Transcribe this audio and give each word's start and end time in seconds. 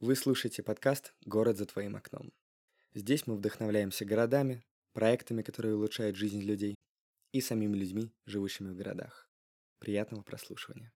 Вы 0.00 0.14
слушаете 0.14 0.62
подкаст 0.62 1.12
«Город 1.26 1.56
за 1.56 1.66
твоим 1.66 1.96
окном». 1.96 2.32
Здесь 2.94 3.26
мы 3.26 3.34
вдохновляемся 3.34 4.04
городами, 4.04 4.62
проектами, 4.92 5.42
которые 5.42 5.74
улучшают 5.74 6.14
жизнь 6.14 6.40
людей, 6.40 6.76
и 7.32 7.40
самими 7.40 7.76
людьми, 7.76 8.12
живущими 8.24 8.70
в 8.70 8.76
городах. 8.76 9.28
Приятного 9.80 10.22
прослушивания. 10.22 10.92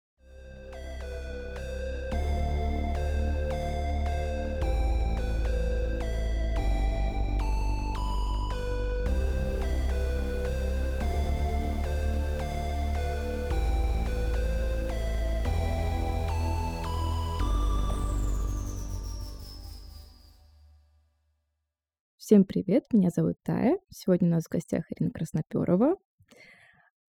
Всем 22.28 22.44
привет, 22.44 22.84
меня 22.92 23.08
зовут 23.08 23.36
Тая. 23.42 23.78
Сегодня 23.88 24.28
у 24.28 24.32
нас 24.32 24.44
в 24.44 24.50
гостях 24.50 24.84
Ирина 24.92 25.10
Красноперова, 25.10 25.96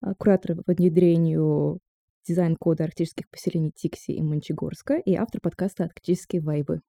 а, 0.01 0.15
куратор 0.15 0.63
по 0.63 0.73
внедрению 0.73 1.81
дизайн-кода 2.25 2.85
арктических 2.85 3.29
поселений 3.29 3.73
Тикси 3.75 4.13
и 4.13 4.23
Мончегорска 4.23 4.95
и 4.95 5.17
автор 5.17 5.41
подкаста 5.41 5.83
«Арктические 5.83 6.41
вайбы». 6.41 6.83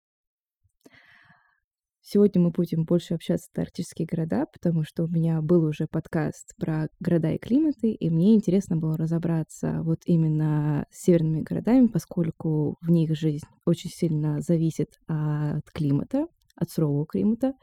Сегодня 2.02 2.44
мы 2.44 2.52
будем 2.52 2.84
больше 2.84 3.16
общаться 3.16 3.50
про 3.52 3.64
арктические 3.64 4.06
города, 4.06 4.46
потому 4.54 4.84
что 4.84 5.06
у 5.06 5.08
меня 5.08 5.42
был 5.42 5.64
уже 5.64 5.88
подкаст 5.88 6.56
про 6.56 6.88
города 7.00 7.32
и 7.32 7.40
климаты, 7.40 7.94
и 7.94 8.12
мне 8.12 8.36
интересно 8.36 8.78
было 8.78 8.96
разобраться 8.96 9.82
вот 9.82 10.02
именно 10.06 10.86
с 10.92 11.02
северными 11.02 11.42
городами, 11.42 11.88
поскольку 11.88 12.78
в 12.80 12.92
них 12.92 13.18
жизнь 13.18 13.48
очень 13.66 13.90
сильно 13.90 14.40
зависит 14.40 15.00
от 15.08 15.68
климата, 15.72 16.28
от 16.56 16.70
сурового 16.70 17.08
климата. 17.08 17.56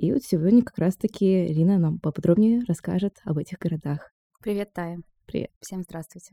И 0.00 0.14
вот 0.14 0.22
сегодня 0.22 0.62
как 0.62 0.78
раз-таки 0.78 1.44
Ирина 1.48 1.78
нам 1.78 1.98
поподробнее 1.98 2.62
расскажет 2.66 3.20
об 3.22 3.36
этих 3.36 3.58
городах. 3.58 4.10
Привет, 4.40 4.72
Тая. 4.72 5.02
Привет. 5.26 5.50
Всем 5.60 5.82
здравствуйте. 5.82 6.32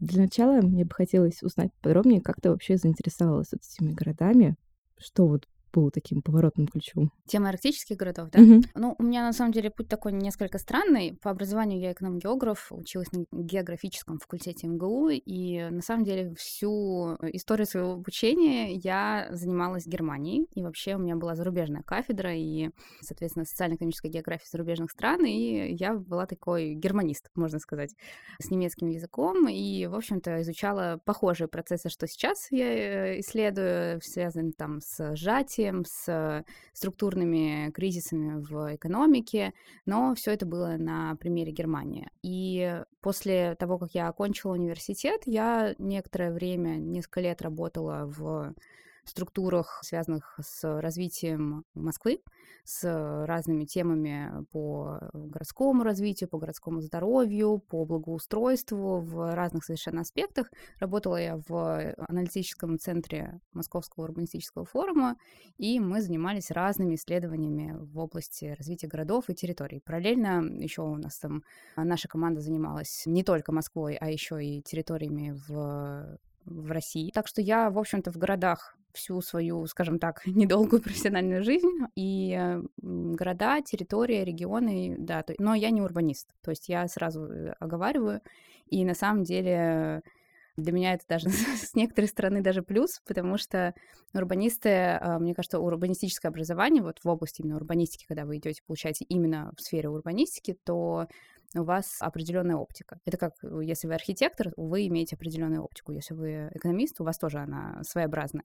Для 0.00 0.22
начала 0.22 0.60
мне 0.60 0.84
бы 0.84 0.92
хотелось 0.92 1.40
узнать 1.44 1.70
подробнее, 1.80 2.20
как 2.20 2.40
ты 2.40 2.50
вообще 2.50 2.76
заинтересовалась 2.76 3.52
этими 3.52 3.92
городами, 3.92 4.56
что 4.98 5.28
вот 5.28 5.46
был 5.74 5.90
таким 5.90 6.22
поворотным 6.22 6.68
ключом. 6.68 7.10
Тема 7.26 7.48
арктических 7.48 7.96
городов, 7.96 8.30
да? 8.30 8.40
Мгм. 8.40 8.62
Ну, 8.74 8.94
у 8.98 9.02
меня 9.02 9.22
на 9.22 9.32
самом 9.32 9.52
деле 9.52 9.70
путь 9.70 9.88
такой 9.88 10.12
несколько 10.12 10.58
странный. 10.58 11.18
По 11.22 11.30
образованию 11.30 11.80
я 11.80 11.92
эконом-географ, 11.92 12.68
училась 12.70 13.10
на 13.12 13.24
географическом 13.32 14.18
факультете 14.18 14.68
МГУ, 14.68 15.10
и 15.10 15.68
на 15.70 15.82
самом 15.82 16.04
деле 16.04 16.34
всю 16.36 17.16
историю 17.32 17.66
своего 17.66 17.92
обучения 17.92 18.72
я 18.74 19.28
занималась 19.30 19.86
Германией, 19.86 20.46
и 20.54 20.62
вообще 20.62 20.94
у 20.94 20.98
меня 20.98 21.16
была 21.16 21.34
зарубежная 21.34 21.82
кафедра, 21.82 22.34
и, 22.34 22.70
соответственно, 23.00 23.44
социально-экономическая 23.44 24.08
география 24.08 24.46
зарубежных 24.50 24.90
стран, 24.90 25.24
и 25.24 25.74
я 25.74 25.94
была 25.94 26.26
такой 26.26 26.74
германист, 26.74 27.30
можно 27.34 27.58
сказать, 27.58 27.94
с 28.40 28.50
немецким 28.50 28.88
языком, 28.88 29.48
и, 29.48 29.86
в 29.86 29.94
общем-то, 29.94 30.42
изучала 30.42 31.00
похожие 31.04 31.48
процессы, 31.48 31.88
что 31.88 32.06
сейчас 32.06 32.46
я 32.50 33.14
э, 33.14 33.20
исследую, 33.20 34.00
связанные 34.02 34.52
там 34.52 34.80
с 34.80 35.16
сжатием, 35.16 35.63
с 35.86 36.44
структурными 36.72 37.70
кризисами 37.70 38.40
в 38.40 38.76
экономике, 38.76 39.52
но 39.86 40.14
все 40.14 40.32
это 40.32 40.46
было 40.46 40.76
на 40.78 41.16
примере 41.16 41.52
Германии. 41.52 42.10
И 42.22 42.82
после 43.00 43.54
того, 43.56 43.78
как 43.78 43.94
я 43.94 44.08
окончила 44.08 44.52
университет, 44.52 45.22
я 45.26 45.74
некоторое 45.78 46.32
время, 46.32 46.76
несколько 46.76 47.20
лет 47.20 47.42
работала 47.42 48.06
в 48.06 48.54
структурах, 49.06 49.80
связанных 49.82 50.38
с 50.42 50.80
развитием 50.80 51.64
Москвы, 51.74 52.20
с 52.64 53.24
разными 53.26 53.64
темами 53.64 54.44
по 54.50 54.98
городскому 55.12 55.84
развитию, 55.84 56.28
по 56.28 56.38
городскому 56.38 56.80
здоровью, 56.80 57.58
по 57.58 57.84
благоустройству 57.84 59.00
в 59.00 59.34
разных 59.34 59.64
совершенно 59.64 60.00
аспектах. 60.00 60.50
Работала 60.78 61.16
я 61.16 61.40
в 61.46 61.94
аналитическом 62.08 62.78
центре 62.78 63.40
Московского 63.52 64.04
урбанистического 64.04 64.64
форума, 64.64 65.16
и 65.58 65.80
мы 65.80 66.00
занимались 66.00 66.50
разными 66.50 66.94
исследованиями 66.94 67.76
в 67.76 67.98
области 67.98 68.54
развития 68.56 68.86
городов 68.86 69.28
и 69.28 69.34
территорий. 69.34 69.80
Параллельно 69.80 70.42
еще 70.62 70.82
у 70.82 70.96
нас 70.96 71.18
там 71.18 71.42
наша 71.76 72.08
команда 72.08 72.40
занималась 72.40 73.02
не 73.06 73.22
только 73.22 73.52
Москвой, 73.52 73.96
а 73.96 74.10
еще 74.10 74.44
и 74.44 74.62
территориями 74.62 75.38
в 75.46 76.18
в 76.44 76.70
России. 76.70 77.10
Так 77.12 77.26
что 77.26 77.40
я, 77.40 77.70
в 77.70 77.78
общем-то, 77.78 78.10
в 78.12 78.16
городах 78.16 78.76
всю 78.92 79.20
свою, 79.20 79.66
скажем 79.66 79.98
так, 79.98 80.22
недолгую 80.26 80.82
профессиональную 80.82 81.42
жизнь. 81.42 81.70
И 81.96 82.58
города, 82.76 83.60
территории, 83.62 84.24
регионы, 84.24 84.96
да, 84.98 85.22
то, 85.22 85.34
но 85.38 85.54
я 85.54 85.70
не 85.70 85.82
урбанист. 85.82 86.28
То 86.42 86.50
есть 86.50 86.68
я 86.68 86.86
сразу 86.88 87.24
э, 87.24 87.54
оговариваю. 87.58 88.20
И 88.66 88.84
на 88.84 88.94
самом 88.94 89.24
деле 89.24 90.02
для 90.56 90.72
меня 90.72 90.94
это 90.94 91.04
даже 91.08 91.28
с 91.30 91.74
некоторой 91.74 92.08
стороны 92.08 92.40
даже 92.40 92.62
плюс, 92.62 93.00
потому 93.06 93.38
что 93.38 93.74
урбанисты, 94.12 94.70
а, 94.70 95.18
мне 95.18 95.34
кажется, 95.34 95.58
урбанистическое 95.58 96.30
образование, 96.30 96.82
вот 96.82 97.00
в 97.02 97.08
области 97.08 97.42
именно 97.42 97.56
урбанистики, 97.56 98.06
когда 98.06 98.24
вы 98.24 98.38
идете, 98.38 98.62
получаете 98.66 99.04
именно 99.08 99.52
в 99.56 99.60
сфере 99.60 99.88
урбанистики, 99.88 100.56
то 100.64 101.08
у 101.54 101.64
вас 101.64 101.96
определенная 102.00 102.56
оптика. 102.56 103.00
Это 103.04 103.16
как 103.16 103.34
э, 103.42 103.60
если 103.62 103.86
вы 103.86 103.94
архитектор, 103.94 104.52
вы 104.56 104.86
имеете 104.86 105.16
определенную 105.16 105.62
оптику. 105.62 105.92
Если 105.92 106.14
вы 106.14 106.50
экономист, 106.52 107.00
у 107.00 107.04
вас 107.04 107.18
тоже 107.18 107.38
она 107.38 107.82
своеобразная. 107.82 108.44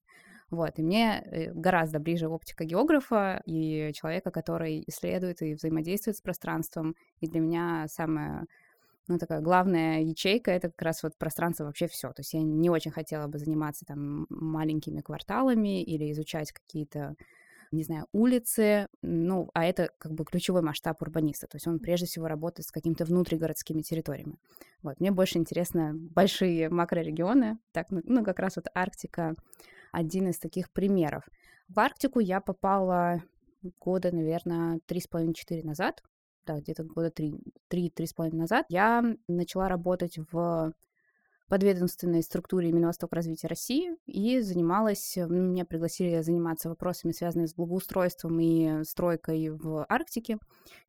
Вот. 0.49 0.79
И 0.79 0.83
мне 0.83 1.23
э, 1.25 1.51
гораздо 1.53 1.99
ближе 1.99 2.27
оптика 2.27 2.65
географа 2.65 3.41
и 3.45 3.91
человека, 3.93 4.31
который 4.31 4.83
исследует 4.87 5.41
и 5.41 5.53
взаимодействует 5.53 6.17
с 6.17 6.21
пространством. 6.21 6.95
И 7.19 7.27
для 7.27 7.39
меня 7.39 7.85
самое 7.87 8.45
ну, 9.07 9.17
такая 9.17 9.41
главная 9.41 10.01
ячейка— 10.01 10.51
это 10.53 10.69
как 10.69 10.81
раз 10.83 11.01
вот 11.01 11.17
пространство 11.17 11.65
вообще 11.65 11.87
все. 11.87 12.09
То 12.09 12.19
есть 12.19 12.33
я 12.33 12.41
не 12.41 12.69
очень 12.69 12.91
хотела 12.91 13.27
бы 13.27 13.39
заниматься 13.39 13.83
там 13.85 14.27
маленькими 14.29 15.01
кварталами 15.01 15.83
или 15.83 16.11
изучать 16.11 16.51
какие-то 16.51 17.15
не 17.71 17.83
знаю, 17.83 18.07
улицы, 18.11 18.87
ну, 19.01 19.49
а 19.53 19.65
это 19.65 19.89
как 19.97 20.13
бы 20.13 20.25
ключевой 20.25 20.61
масштаб 20.61 21.01
урбаниста, 21.01 21.47
то 21.47 21.55
есть 21.57 21.67
он 21.67 21.79
прежде 21.79 22.07
всего 22.07 22.27
работает 22.27 22.67
с 22.67 22.71
какими-то 22.71 23.05
внутригородскими 23.05 23.81
территориями. 23.81 24.37
Вот, 24.81 24.99
мне 24.99 25.11
больше 25.11 25.37
интересно 25.37 25.93
большие 25.93 26.69
макрорегионы, 26.69 27.59
так, 27.71 27.91
ну, 27.91 28.01
ну, 28.03 28.23
как 28.23 28.39
раз 28.39 28.55
вот 28.55 28.65
Арктика 28.73 29.35
один 29.91 30.29
из 30.29 30.39
таких 30.39 30.71
примеров. 30.71 31.27
В 31.67 31.79
Арктику 31.79 32.19
я 32.19 32.41
попала 32.41 33.23
года, 33.79 34.15
наверное, 34.15 34.79
три 34.85 34.99
с 34.99 35.07
половиной 35.07 35.33
четыре 35.33 35.63
назад, 35.63 36.03
да, 36.45 36.59
где-то 36.59 36.83
года 36.83 37.11
три-три 37.11 38.07
с 38.07 38.13
половиной 38.13 38.39
назад, 38.39 38.65
я 38.69 39.03
начала 39.27 39.69
работать 39.69 40.17
в 40.31 40.73
подведомственной 41.49 42.21
структуре 42.21 42.71
Минвосток 42.71 43.11
развития 43.11 43.47
России 43.47 43.95
и 44.05 44.39
занималась, 44.39 45.17
э, 45.17 45.27
меня 45.27 45.65
пригласили 45.65 46.21
заниматься 46.21 46.69
вопросами, 46.69 47.11
связанными 47.11 47.47
с 47.47 47.55
благоустройством 47.55 48.39
и 48.39 48.83
стройкой 48.83 49.49
в 49.49 49.85
Арктике. 49.89 50.37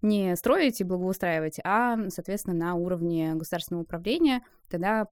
Не 0.02 0.36
строить 0.36 0.80
и 0.80 0.84
благоустраивать, 0.84 1.58
а, 1.64 1.96
соответственно, 2.10 2.54
на 2.54 2.74
уровне 2.74 3.34
государственного 3.34 3.82
управления. 3.82 4.42
Тогда 4.68 5.08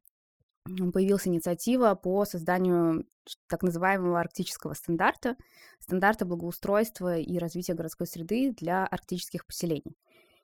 появилась 0.65 1.27
инициатива 1.27 1.95
по 1.95 2.25
созданию 2.25 3.07
так 3.49 3.63
называемого 3.63 4.21
арктического 4.21 4.75
стандарта, 4.75 5.37
стандарта 5.81 6.25
благоустройства 6.25 7.19
и 7.19 7.39
развития 7.39 7.75
городской 7.75 8.07
среды 8.07 8.53
для 8.53 8.87
арктических 8.87 9.47
поселений. 9.47 9.97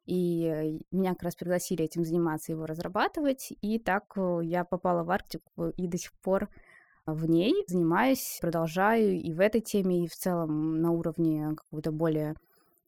И 0.06 0.81
меня 0.91 1.10
как 1.15 1.25
раз 1.25 1.37
пригласили 1.37 1.84
этим 1.84 2.04
заниматься, 2.04 2.53
его 2.53 2.66
разрабатывать. 2.66 3.53
И 3.60 3.78
так 3.78 4.04
э, 4.16 4.41
я 4.42 4.65
попала 4.65 5.03
в 5.03 5.10
Арктику 5.10 5.69
и 5.69 5.87
до 5.87 5.98
сих 5.98 6.12
пор 6.12 6.48
в 7.06 7.26
ней 7.26 7.65
занимаюсь, 7.66 8.38
продолжаю 8.41 9.20
и 9.20 9.32
в 9.32 9.41
этой 9.41 9.60
теме, 9.60 10.04
и 10.04 10.09
в 10.09 10.14
целом 10.14 10.81
на 10.81 10.90
уровне 10.90 11.55
какого-то 11.56 11.93
более 11.93 12.34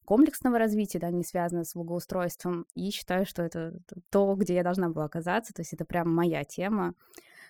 комплексного 0.05 0.59
развития, 0.59 0.99
да, 0.99 1.11
не 1.11 1.25
связанного 1.25 1.65
с 1.65 1.75
благоустройством. 1.75 2.67
И 2.75 2.91
считаю, 2.91 3.27
что 3.27 3.43
это 3.43 3.79
то, 4.11 4.35
где 4.35 4.55
я 4.55 4.63
должна 4.63 4.89
была 4.89 5.05
оказаться. 5.05 5.53
То 5.53 5.61
есть 5.61 5.73
это 5.73 5.85
прям 5.85 6.15
моя 6.15 6.45
тема 6.45 6.95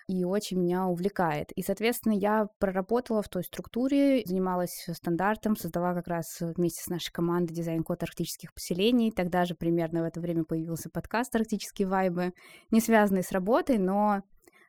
и 0.09 0.25
очень 0.25 0.59
меня 0.59 0.87
увлекает. 0.87 1.53
И, 1.53 1.63
соответственно, 1.63 2.13
я 2.13 2.49
проработала 2.59 3.23
в 3.23 3.29
той 3.29 3.43
структуре, 3.43 4.23
занималась 4.25 4.87
стандартом, 4.93 5.57
создала 5.57 5.95
как 5.95 6.07
раз 6.09 6.39
вместе 6.41 6.83
с 6.83 6.89
нашей 6.89 7.13
командой 7.13 7.55
дизайн-код 7.55 8.03
арктических 8.03 8.55
поселений. 8.55 9.11
Тогда 9.11 9.45
же 9.45 9.55
примерно 9.55 10.03
в 10.03 10.05
это 10.05 10.21
время 10.21 10.45
появился 10.45 10.91
подкаст 10.91 11.35
«Арктические 11.35 11.89
вайбы», 11.89 12.33
не 12.71 12.81
связанный 12.81 13.25
с 13.25 13.33
работой, 13.33 13.79
но 13.79 14.23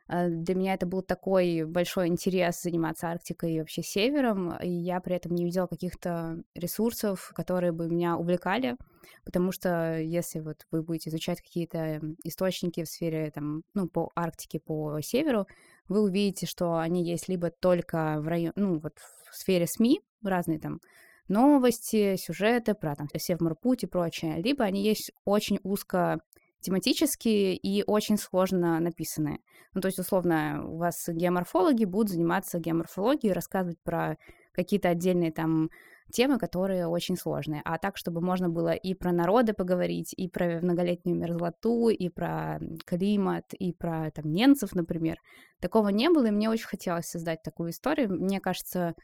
для 0.08 0.56
меня 0.56 0.74
это 0.74 0.86
был 0.86 1.02
такой 1.02 1.66
большой 1.66 2.08
интерес 2.08 2.62
заниматься 2.62 3.10
Арктикой 3.10 3.54
и 3.54 3.60
вообще 3.60 3.84
Севером, 3.84 4.58
и 4.58 4.70
я 4.70 5.00
при 5.02 5.16
этом 5.16 5.34
не 5.34 5.44
видела 5.46 5.68
каких-то 5.68 6.42
ресурсов, 6.56 7.32
которые 7.36 7.72
бы 7.72 7.88
меня 7.88 8.18
увлекали 8.18 8.78
потому 9.24 9.52
что 9.52 9.98
если 10.00 10.40
вот 10.40 10.66
вы 10.72 10.84
будете 10.84 11.10
изучать 11.10 11.42
какие-то 11.42 12.02
источники 12.24 12.84
в 12.84 12.88
сфере, 12.88 13.32
там, 13.32 13.64
ну, 13.74 13.88
по 13.88 14.12
Арктике, 14.16 14.60
по 14.60 15.00
северу, 15.02 15.48
вы 15.88 16.02
увидите, 16.02 16.46
что 16.46 16.78
они 16.78 17.04
есть 17.04 17.28
либо 17.28 17.50
только 17.50 18.18
в 18.20 18.28
районе, 18.28 18.54
ну, 18.56 18.80
вот 18.80 18.94
в 19.30 19.36
сфере 19.36 19.68
СМИ, 19.68 20.02
разные 20.24 20.60
там 20.60 20.80
новости, 21.28 22.16
сюжеты 22.16 22.74
про 22.74 22.96
там 22.96 23.08
Севморпуть 23.14 23.84
и 23.84 23.88
прочее, 23.88 24.42
либо 24.42 24.64
они 24.64 24.82
есть 24.82 25.12
очень 25.26 25.60
узко 25.64 26.22
тематические 26.62 27.56
и 27.56 27.84
очень 27.86 28.18
сложно 28.18 28.80
написанные. 28.80 29.40
Ну, 29.74 29.82
то 29.82 29.88
есть, 29.88 30.00
условно, 30.00 30.64
у 30.66 30.78
вас 30.78 31.08
геоморфологи 31.08 31.86
будут 31.86 32.10
заниматься 32.10 32.60
геоморфологией, 32.60 33.34
рассказывать 33.34 33.80
про 33.84 34.18
какие-то 34.54 34.90
отдельные 34.90 35.32
там 35.32 35.70
темы, 36.12 36.40
которые 36.40 36.88
очень 36.88 37.18
сложные. 37.18 37.62
А 37.66 37.78
так, 37.78 37.98
чтобы 37.98 38.22
можно 38.22 38.50
было 38.50 38.74
и 38.74 38.94
про 38.94 39.12
народы 39.12 39.54
поговорить, 39.54 40.14
и 40.16 40.28
про 40.28 40.60
многолетнюю 40.62 41.18
мерзлоту, 41.18 41.90
и 41.90 42.10
про 42.10 42.60
климат, 42.86 43.54
и 43.54 43.74
про 43.74 44.10
там 44.12 44.32
немцев, 44.32 44.74
например. 44.74 45.18
Такого 45.60 45.90
не 45.90 46.10
было, 46.10 46.28
и 46.28 46.32
мне 46.32 46.50
очень 46.50 46.68
хотелось 46.68 47.08
создать 47.08 47.44
такую 47.44 47.72
историю. 47.72 48.10
Мне 48.10 48.40
кажется, 48.40 48.96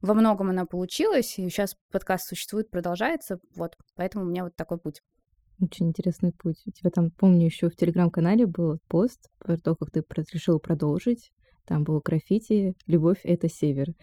во 0.00 0.14
многом 0.14 0.50
она 0.50 0.66
получилась, 0.66 1.38
и 1.38 1.48
сейчас 1.48 1.76
подкаст 1.90 2.28
существует, 2.28 2.70
продолжается, 2.70 3.38
вот, 3.56 3.76
поэтому 3.94 4.24
у 4.24 4.28
меня 4.28 4.44
вот 4.44 4.56
такой 4.56 4.78
путь. 4.78 5.00
Очень 5.60 5.88
интересный 5.88 6.32
путь. 6.32 6.62
У 6.66 6.70
тебя 6.70 6.90
там, 6.90 7.10
помню, 7.10 7.46
еще 7.46 7.68
в 7.68 7.76
телеграм-канале 7.76 8.46
был 8.46 8.78
пост 8.88 9.30
про 9.38 9.56
то, 9.56 9.74
как 9.76 9.90
ты 9.90 10.02
решил 10.32 10.58
продолжить. 10.58 11.32
Там 11.64 11.84
было 11.84 12.00
граффити 12.04 12.74
«Любовь— 12.86 13.20
это 13.24 13.48
север». 13.48 13.94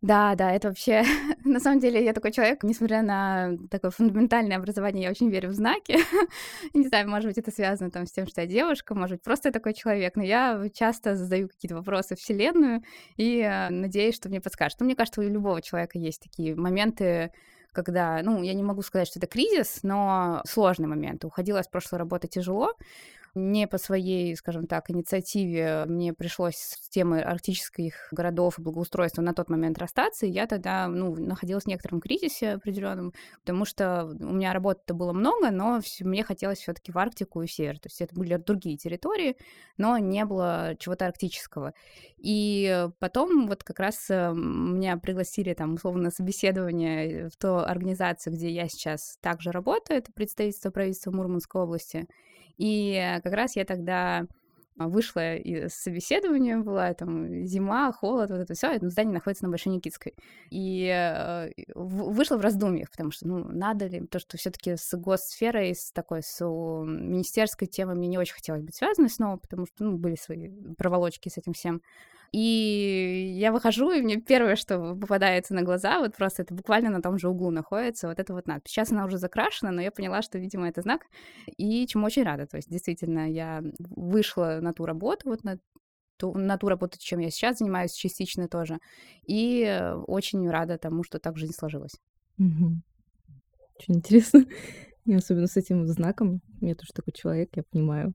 Да, 0.00 0.36
да, 0.36 0.52
это 0.52 0.68
вообще... 0.68 1.02
На 1.44 1.58
самом 1.60 1.80
деле 1.80 2.04
я 2.04 2.12
такой 2.12 2.30
человек, 2.30 2.62
несмотря 2.62 3.02
на 3.02 3.56
такое 3.70 3.90
фундаментальное 3.90 4.58
образование, 4.58 5.04
я 5.04 5.10
очень 5.10 5.30
верю 5.30 5.48
в 5.48 5.54
знаки. 5.54 5.98
Не 6.74 6.86
знаю, 6.86 7.08
может 7.08 7.26
быть, 7.28 7.38
это 7.38 7.50
связано 7.50 7.90
там 7.90 8.06
с 8.06 8.12
тем, 8.12 8.26
что 8.26 8.42
я 8.42 8.46
девушка, 8.46 8.94
может 8.94 9.16
быть, 9.16 9.24
просто 9.24 9.48
я 9.48 9.52
такой 9.52 9.74
человек, 9.74 10.14
но 10.14 10.22
я 10.22 10.68
часто 10.72 11.16
задаю 11.16 11.48
какие-то 11.48 11.74
вопросы 11.74 12.14
Вселенную 12.14 12.82
и 13.16 13.40
э, 13.40 13.70
надеюсь, 13.70 14.14
что 14.14 14.28
мне 14.28 14.40
подскажет. 14.40 14.78
Но 14.78 14.86
мне 14.86 14.94
кажется, 14.94 15.20
у 15.20 15.24
любого 15.24 15.62
человека 15.62 15.98
есть 15.98 16.22
такие 16.22 16.54
моменты, 16.54 17.32
когда, 17.78 18.20
ну, 18.24 18.42
я 18.42 18.54
не 18.54 18.64
могу 18.64 18.82
сказать, 18.82 19.06
что 19.06 19.20
это 19.20 19.28
кризис, 19.28 19.80
но 19.84 20.42
сложный 20.44 20.88
момент. 20.88 21.24
Уходила 21.24 21.62
с 21.62 21.68
прошлой 21.68 22.00
работы 22.00 22.26
тяжело, 22.26 22.74
не 23.38 23.66
по 23.66 23.78
своей, 23.78 24.34
скажем 24.36 24.66
так, 24.66 24.90
инициативе 24.90 25.84
мне 25.86 26.12
пришлось 26.12 26.56
с 26.56 26.88
темой 26.88 27.22
арктических 27.22 28.08
городов 28.10 28.58
и 28.58 28.62
благоустройства 28.62 29.22
на 29.22 29.34
тот 29.34 29.48
момент 29.48 29.78
расстаться, 29.78 30.26
и 30.26 30.30
я 30.30 30.46
тогда, 30.46 30.88
ну, 30.88 31.14
находилась 31.14 31.64
в 31.64 31.68
некотором 31.68 32.00
кризисе 32.00 32.52
определенном, 32.52 33.12
потому 33.40 33.64
что 33.64 34.04
у 34.04 34.32
меня 34.32 34.52
работы-то 34.52 34.94
было 34.94 35.12
много, 35.12 35.50
но 35.50 35.80
мне 36.00 36.24
хотелось 36.24 36.58
все 36.58 36.72
таки 36.72 36.92
в 36.92 36.98
Арктику 36.98 37.42
и 37.42 37.46
в 37.46 37.52
север, 37.52 37.78
то 37.78 37.86
есть 37.86 38.00
это 38.00 38.14
были 38.14 38.36
другие 38.36 38.76
территории, 38.76 39.36
но 39.76 39.98
не 39.98 40.24
было 40.24 40.74
чего-то 40.78 41.06
арктического. 41.06 41.74
И 42.16 42.88
потом 42.98 43.46
вот 43.46 43.62
как 43.62 43.78
раз 43.78 44.06
э, 44.10 44.32
меня 44.34 44.96
пригласили 44.96 45.54
там 45.54 45.74
условно 45.74 46.04
на 46.04 46.10
собеседование 46.10 47.28
в 47.28 47.36
ту 47.36 47.56
организацию, 47.56 48.32
где 48.34 48.50
я 48.50 48.68
сейчас 48.68 49.18
также 49.20 49.52
работаю, 49.52 49.98
это 49.98 50.12
представительство 50.12 50.70
правительства 50.70 51.10
Мурманской 51.10 51.62
области, 51.62 52.06
и 52.58 53.20
как 53.28 53.36
раз 53.36 53.56
я 53.56 53.64
тогда 53.64 54.26
вышла 54.86 55.36
из 55.36 55.74
собеседования, 55.74 56.58
была 56.58 56.94
там 56.94 57.44
зима, 57.44 57.90
холод, 57.92 58.30
вот 58.30 58.38
это 58.38 58.54
все, 58.54 58.70
это 58.70 58.88
здание 58.88 59.14
находится 59.14 59.44
на 59.44 59.50
Большой 59.50 59.72
Никитской. 59.72 60.14
И 60.50 60.86
э, 60.86 61.50
вышла 61.74 62.36
в 62.36 62.40
раздумьях, 62.40 62.90
потому 62.90 63.10
что, 63.10 63.26
ну, 63.26 63.44
надо 63.44 63.86
ли, 63.86 64.06
то, 64.06 64.18
что 64.18 64.36
все 64.36 64.50
таки 64.50 64.76
с 64.76 64.96
госсферой, 64.96 65.74
с 65.74 65.90
такой, 65.90 66.22
с 66.22 66.44
министерской 66.44 67.66
темой 67.66 67.96
мне 67.96 68.08
не 68.08 68.18
очень 68.18 68.34
хотелось 68.34 68.62
быть 68.62 68.76
связанной 68.76 69.10
снова, 69.10 69.36
потому 69.36 69.66
что, 69.66 69.84
ну, 69.84 69.96
были 69.96 70.14
свои 70.14 70.48
проволочки 70.76 71.28
с 71.28 71.38
этим 71.38 71.54
всем. 71.54 71.82
И 72.32 73.34
я 73.38 73.52
выхожу, 73.52 73.90
и 73.90 74.02
мне 74.02 74.16
первое, 74.16 74.56
что 74.56 74.94
попадается 74.94 75.54
на 75.54 75.62
глаза, 75.62 75.98
вот 75.98 76.14
просто 76.14 76.42
это 76.42 76.54
буквально 76.54 76.90
на 76.90 77.00
том 77.00 77.18
же 77.18 77.28
углу 77.28 77.50
находится, 77.50 78.08
вот 78.08 78.20
это 78.20 78.34
вот 78.34 78.46
надпись. 78.46 78.72
Сейчас 78.72 78.92
она 78.92 79.06
уже 79.06 79.16
закрашена, 79.16 79.70
но 79.70 79.80
я 79.80 79.90
поняла, 79.90 80.20
что, 80.20 80.38
видимо, 80.38 80.68
это 80.68 80.82
знак, 80.82 81.06
и 81.56 81.86
чему 81.86 82.06
очень 82.06 82.24
рада. 82.24 82.46
То 82.46 82.56
есть, 82.56 82.68
действительно, 82.70 83.30
я 83.30 83.62
вышла 83.78 84.58
на 84.60 84.74
ту 84.74 84.84
работу, 84.84 85.30
вот 85.30 85.42
на 85.42 85.58
ту, 86.18 86.34
на 86.34 86.58
ту 86.58 86.68
работу, 86.68 86.98
чем 86.98 87.20
я 87.20 87.30
сейчас 87.30 87.58
занимаюсь, 87.58 87.92
частично 87.92 88.46
тоже, 88.48 88.78
и 89.26 89.82
очень 90.06 90.48
рада 90.50 90.76
тому, 90.76 91.04
что 91.04 91.18
так 91.18 91.38
жизнь 91.38 91.54
сложилась. 91.54 91.94
Угу. 92.38 92.82
Очень 93.78 93.94
интересно. 93.96 94.44
И 95.06 95.14
особенно 95.14 95.46
с 95.46 95.56
этим 95.56 95.86
знаком. 95.86 96.42
Я 96.60 96.74
тоже 96.74 96.92
такой 96.92 97.14
человек, 97.14 97.48
я 97.54 97.62
понимаю. 97.62 98.12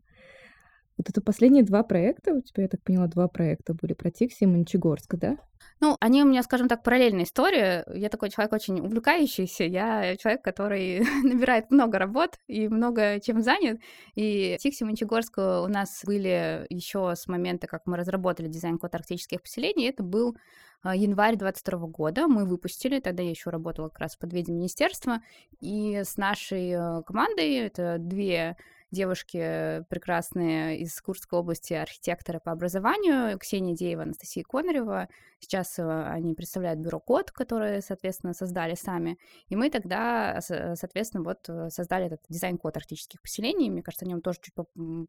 Вот 0.97 1.09
это 1.09 1.21
последние 1.21 1.63
два 1.63 1.83
проекта, 1.83 2.33
у 2.33 2.41
тебя, 2.41 2.63
я 2.63 2.69
так 2.69 2.81
поняла, 2.83 3.07
два 3.07 3.27
проекта 3.27 3.73
были 3.73 3.93
про 3.93 4.11
Тикси 4.11 4.43
и 4.43 4.45
Мончегорск, 4.45 5.15
да? 5.15 5.37
Ну, 5.79 5.97
они 5.99 6.23
у 6.23 6.27
меня, 6.27 6.43
скажем 6.43 6.67
так, 6.67 6.83
параллельная 6.83 7.23
история. 7.23 7.85
Я 7.93 8.09
такой 8.09 8.29
человек 8.29 8.53
очень 8.53 8.79
увлекающийся. 8.79 9.63
Я 9.63 10.15
человек, 10.17 10.43
который 10.43 10.99
набирает 11.23 11.71
много 11.71 11.97
работ 11.99 12.37
и 12.47 12.67
много 12.67 13.19
чем 13.19 13.41
занят. 13.41 13.79
И 14.15 14.57
Тикси 14.59 14.83
Мончегорск 14.83 15.37
у 15.37 15.67
нас 15.67 16.01
были 16.05 16.65
еще 16.69 17.13
с 17.15 17.27
момента, 17.27 17.67
как 17.67 17.85
мы 17.85 17.97
разработали 17.97 18.47
дизайн-код 18.47 18.93
арктических 18.93 19.41
поселений. 19.41 19.89
Это 19.89 20.03
был 20.03 20.35
а, 20.83 20.95
январь 20.95 21.37
22 21.37 21.87
года 21.87 22.27
мы 22.27 22.45
выпустили, 22.45 22.99
тогда 22.99 23.23
я 23.23 23.29
еще 23.29 23.49
работала 23.49 23.87
как 23.87 23.99
раз 23.99 24.15
в 24.15 24.19
подведе 24.19 24.51
министерства, 24.51 25.21
и 25.61 26.01
с 26.03 26.17
нашей 26.17 26.71
э, 26.71 27.03
командой, 27.03 27.55
это 27.55 27.95
две 27.99 28.57
девушки 28.93 29.83
прекрасные 29.89 30.79
из 30.79 31.01
Курской 31.01 31.39
области, 31.39 31.73
архитекторы 31.73 32.39
по 32.39 32.51
образованию, 32.51 33.37
Ксения 33.39 33.75
Деева, 33.75 34.03
Анастасия 34.03 34.43
Конарева. 34.43 35.09
Сейчас 35.39 35.77
э, 35.77 35.83
они 35.83 36.35
представляют 36.35 36.79
бюро 36.79 36.99
Код, 36.99 37.31
которое, 37.31 37.81
соответственно, 37.81 38.33
создали 38.33 38.75
сами. 38.75 39.17
И 39.49 39.55
мы 39.55 39.69
тогда, 39.69 40.39
соответственно, 40.39 41.23
вот 41.23 41.49
э, 41.49 41.69
создали 41.69 42.05
этот 42.05 42.21
дизайн-код 42.29 42.77
арктических 42.77 43.21
поселений. 43.21 43.69
Мне 43.69 43.83
кажется, 43.83 44.05
о 44.05 44.07
нем 44.07 44.21
тоже 44.21 44.39
чуть 44.41 44.53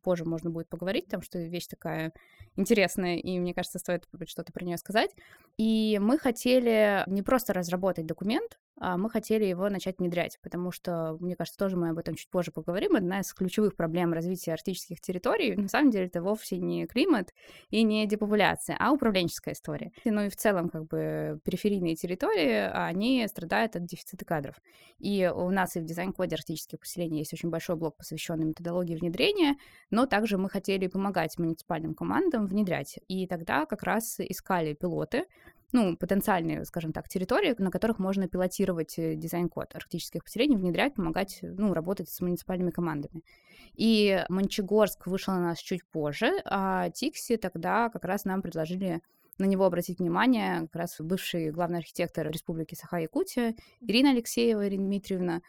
позже 0.02 0.24
можно 0.24 0.50
будет 0.50 0.68
поговорить, 0.68 1.04
потому 1.04 1.22
что 1.22 1.38
вещь 1.38 1.66
такая 1.68 2.12
интересная, 2.56 3.18
и 3.18 3.38
мне 3.38 3.54
кажется, 3.54 3.78
стоит 3.78 4.08
что-то 4.26 4.52
про 4.52 4.64
нее 4.64 4.78
сказать. 4.78 5.10
И 5.58 5.98
мы 6.00 6.18
хотели 6.18 7.04
не 7.06 7.22
просто 7.22 7.52
разработать 7.52 8.06
документ, 8.06 8.58
мы 8.80 9.08
хотели 9.08 9.44
его 9.44 9.68
начать 9.68 9.98
внедрять, 9.98 10.38
потому 10.42 10.72
что, 10.72 11.16
мне 11.20 11.36
кажется, 11.36 11.58
тоже 11.58 11.76
мы 11.76 11.90
об 11.90 11.98
этом 11.98 12.14
чуть 12.14 12.28
позже 12.28 12.50
поговорим. 12.50 12.96
Одна 12.96 13.20
из 13.20 13.32
ключевых 13.32 13.76
проблем 13.76 14.12
развития 14.12 14.52
арктических 14.52 15.00
территорий, 15.00 15.54
на 15.54 15.68
самом 15.68 15.90
деле, 15.90 16.06
это 16.06 16.22
вовсе 16.22 16.58
не 16.58 16.86
климат 16.86 17.32
и 17.70 17.82
не 17.82 18.06
депопуляция, 18.06 18.76
а 18.78 18.92
управленческая 18.92 19.54
история. 19.54 19.92
Ну 20.04 20.24
и 20.24 20.28
в 20.28 20.36
целом, 20.36 20.68
как 20.68 20.86
бы, 20.86 21.38
периферийные 21.44 21.94
территории, 21.94 22.70
они 22.72 23.26
страдают 23.28 23.76
от 23.76 23.86
дефицита 23.86 24.24
кадров. 24.24 24.56
И 24.98 25.30
у 25.34 25.50
нас 25.50 25.76
и 25.76 25.80
в 25.80 25.84
дизайн-коде 25.84 26.36
арктических 26.36 26.80
поселений 26.80 27.18
есть 27.18 27.32
очень 27.32 27.50
большой 27.50 27.76
блок, 27.76 27.96
посвященный 27.96 28.46
методологии 28.46 28.96
внедрения, 28.96 29.56
но 29.90 30.06
также 30.06 30.38
мы 30.38 30.50
хотели 30.50 30.86
помогать 30.86 31.38
муниципальным 31.38 31.94
командам 31.94 32.46
внедрять. 32.46 32.98
И 33.08 33.26
тогда 33.26 33.66
как 33.66 33.82
раз 33.82 34.18
искали 34.18 34.74
пилоты, 34.74 35.24
ну, 35.74 35.96
потенциальные, 35.96 36.64
скажем 36.64 36.92
так, 36.92 37.08
территории, 37.08 37.54
на 37.58 37.70
которых 37.70 37.98
можно 37.98 38.28
пилотировать 38.28 38.96
э, 38.96 39.16
дизайн-код 39.16 39.74
арктических 39.74 40.22
поселений, 40.22 40.56
внедрять, 40.56 40.94
помогать, 40.94 41.40
ну, 41.42 41.74
работать 41.74 42.08
с 42.08 42.20
муниципальными 42.20 42.70
командами. 42.70 43.24
И 43.74 44.24
Мончегорск 44.28 45.08
вышел 45.08 45.34
на 45.34 45.40
нас 45.40 45.58
чуть 45.58 45.84
позже, 45.84 46.30
а 46.44 46.90
Тикси 46.90 47.36
тогда 47.36 47.90
как 47.90 48.04
раз 48.04 48.24
нам 48.24 48.40
предложили 48.40 49.02
на 49.38 49.46
него 49.46 49.64
обратить 49.64 49.98
внимание 49.98 50.60
как 50.60 50.76
раз 50.76 50.96
бывший 51.00 51.50
главный 51.50 51.78
архитектор 51.78 52.30
Республики 52.30 52.76
Саха-Якутия 52.76 53.56
Ирина 53.80 54.10
Алексеева 54.10 54.68
Ирина 54.68 54.86
Дмитриевна, 54.86 55.42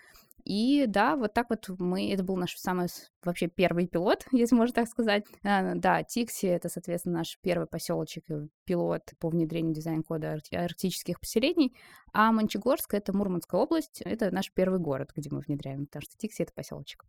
и 0.46 0.86
да, 0.88 1.16
вот 1.16 1.34
так 1.34 1.50
вот 1.50 1.68
мы, 1.80 2.12
это 2.14 2.24
был 2.24 2.38
наш 2.38 2.56
самый 2.56 2.88
вообще 3.24 3.48
первый 3.48 3.88
пилот, 3.88 4.26
если 4.32 4.56
можно 4.56 4.74
так 4.74 4.88
сказать. 4.88 5.26
А, 5.44 5.74
да, 5.76 6.04
Тикси— 6.04 6.46
это, 6.48 6.70
соответственно, 6.70 7.18
наш 7.18 7.40
первый 7.42 7.68
поселочек, 7.68 8.24
э, 8.30 8.48
пилот 8.64 9.02
по 9.20 9.30
внедрению 9.30 9.74
дизайн-кода 9.74 10.40
арктических 10.52 11.20
поселений, 11.20 11.76
а 12.14 12.32
Мончегорск— 12.32 12.94
это 12.96 13.12
Мурманская 13.12 13.60
область, 13.60 14.02
это 14.06 14.30
наш 14.30 14.54
первый 14.54 14.80
город, 14.80 15.12
где 15.16 15.30
мы 15.32 15.40
внедряем, 15.40 15.88
потому 15.88 16.04
что 16.04 16.16
Тикси— 16.18 16.42
это 16.44 16.54
поселочек. 16.54 17.06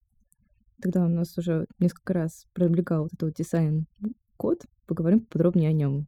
Тогда 0.81 1.05
у 1.05 1.09
нас 1.09 1.37
уже 1.37 1.67
несколько 1.79 2.15
раз 2.15 2.47
пробегал 2.55 3.03
вот 3.03 3.13
этот 3.13 3.23
вот 3.23 3.35
дизайн-код, 3.35 4.63
поговорим 4.87 5.21
подробнее 5.21 5.71
о 5.71 5.73
нем. 5.73 6.07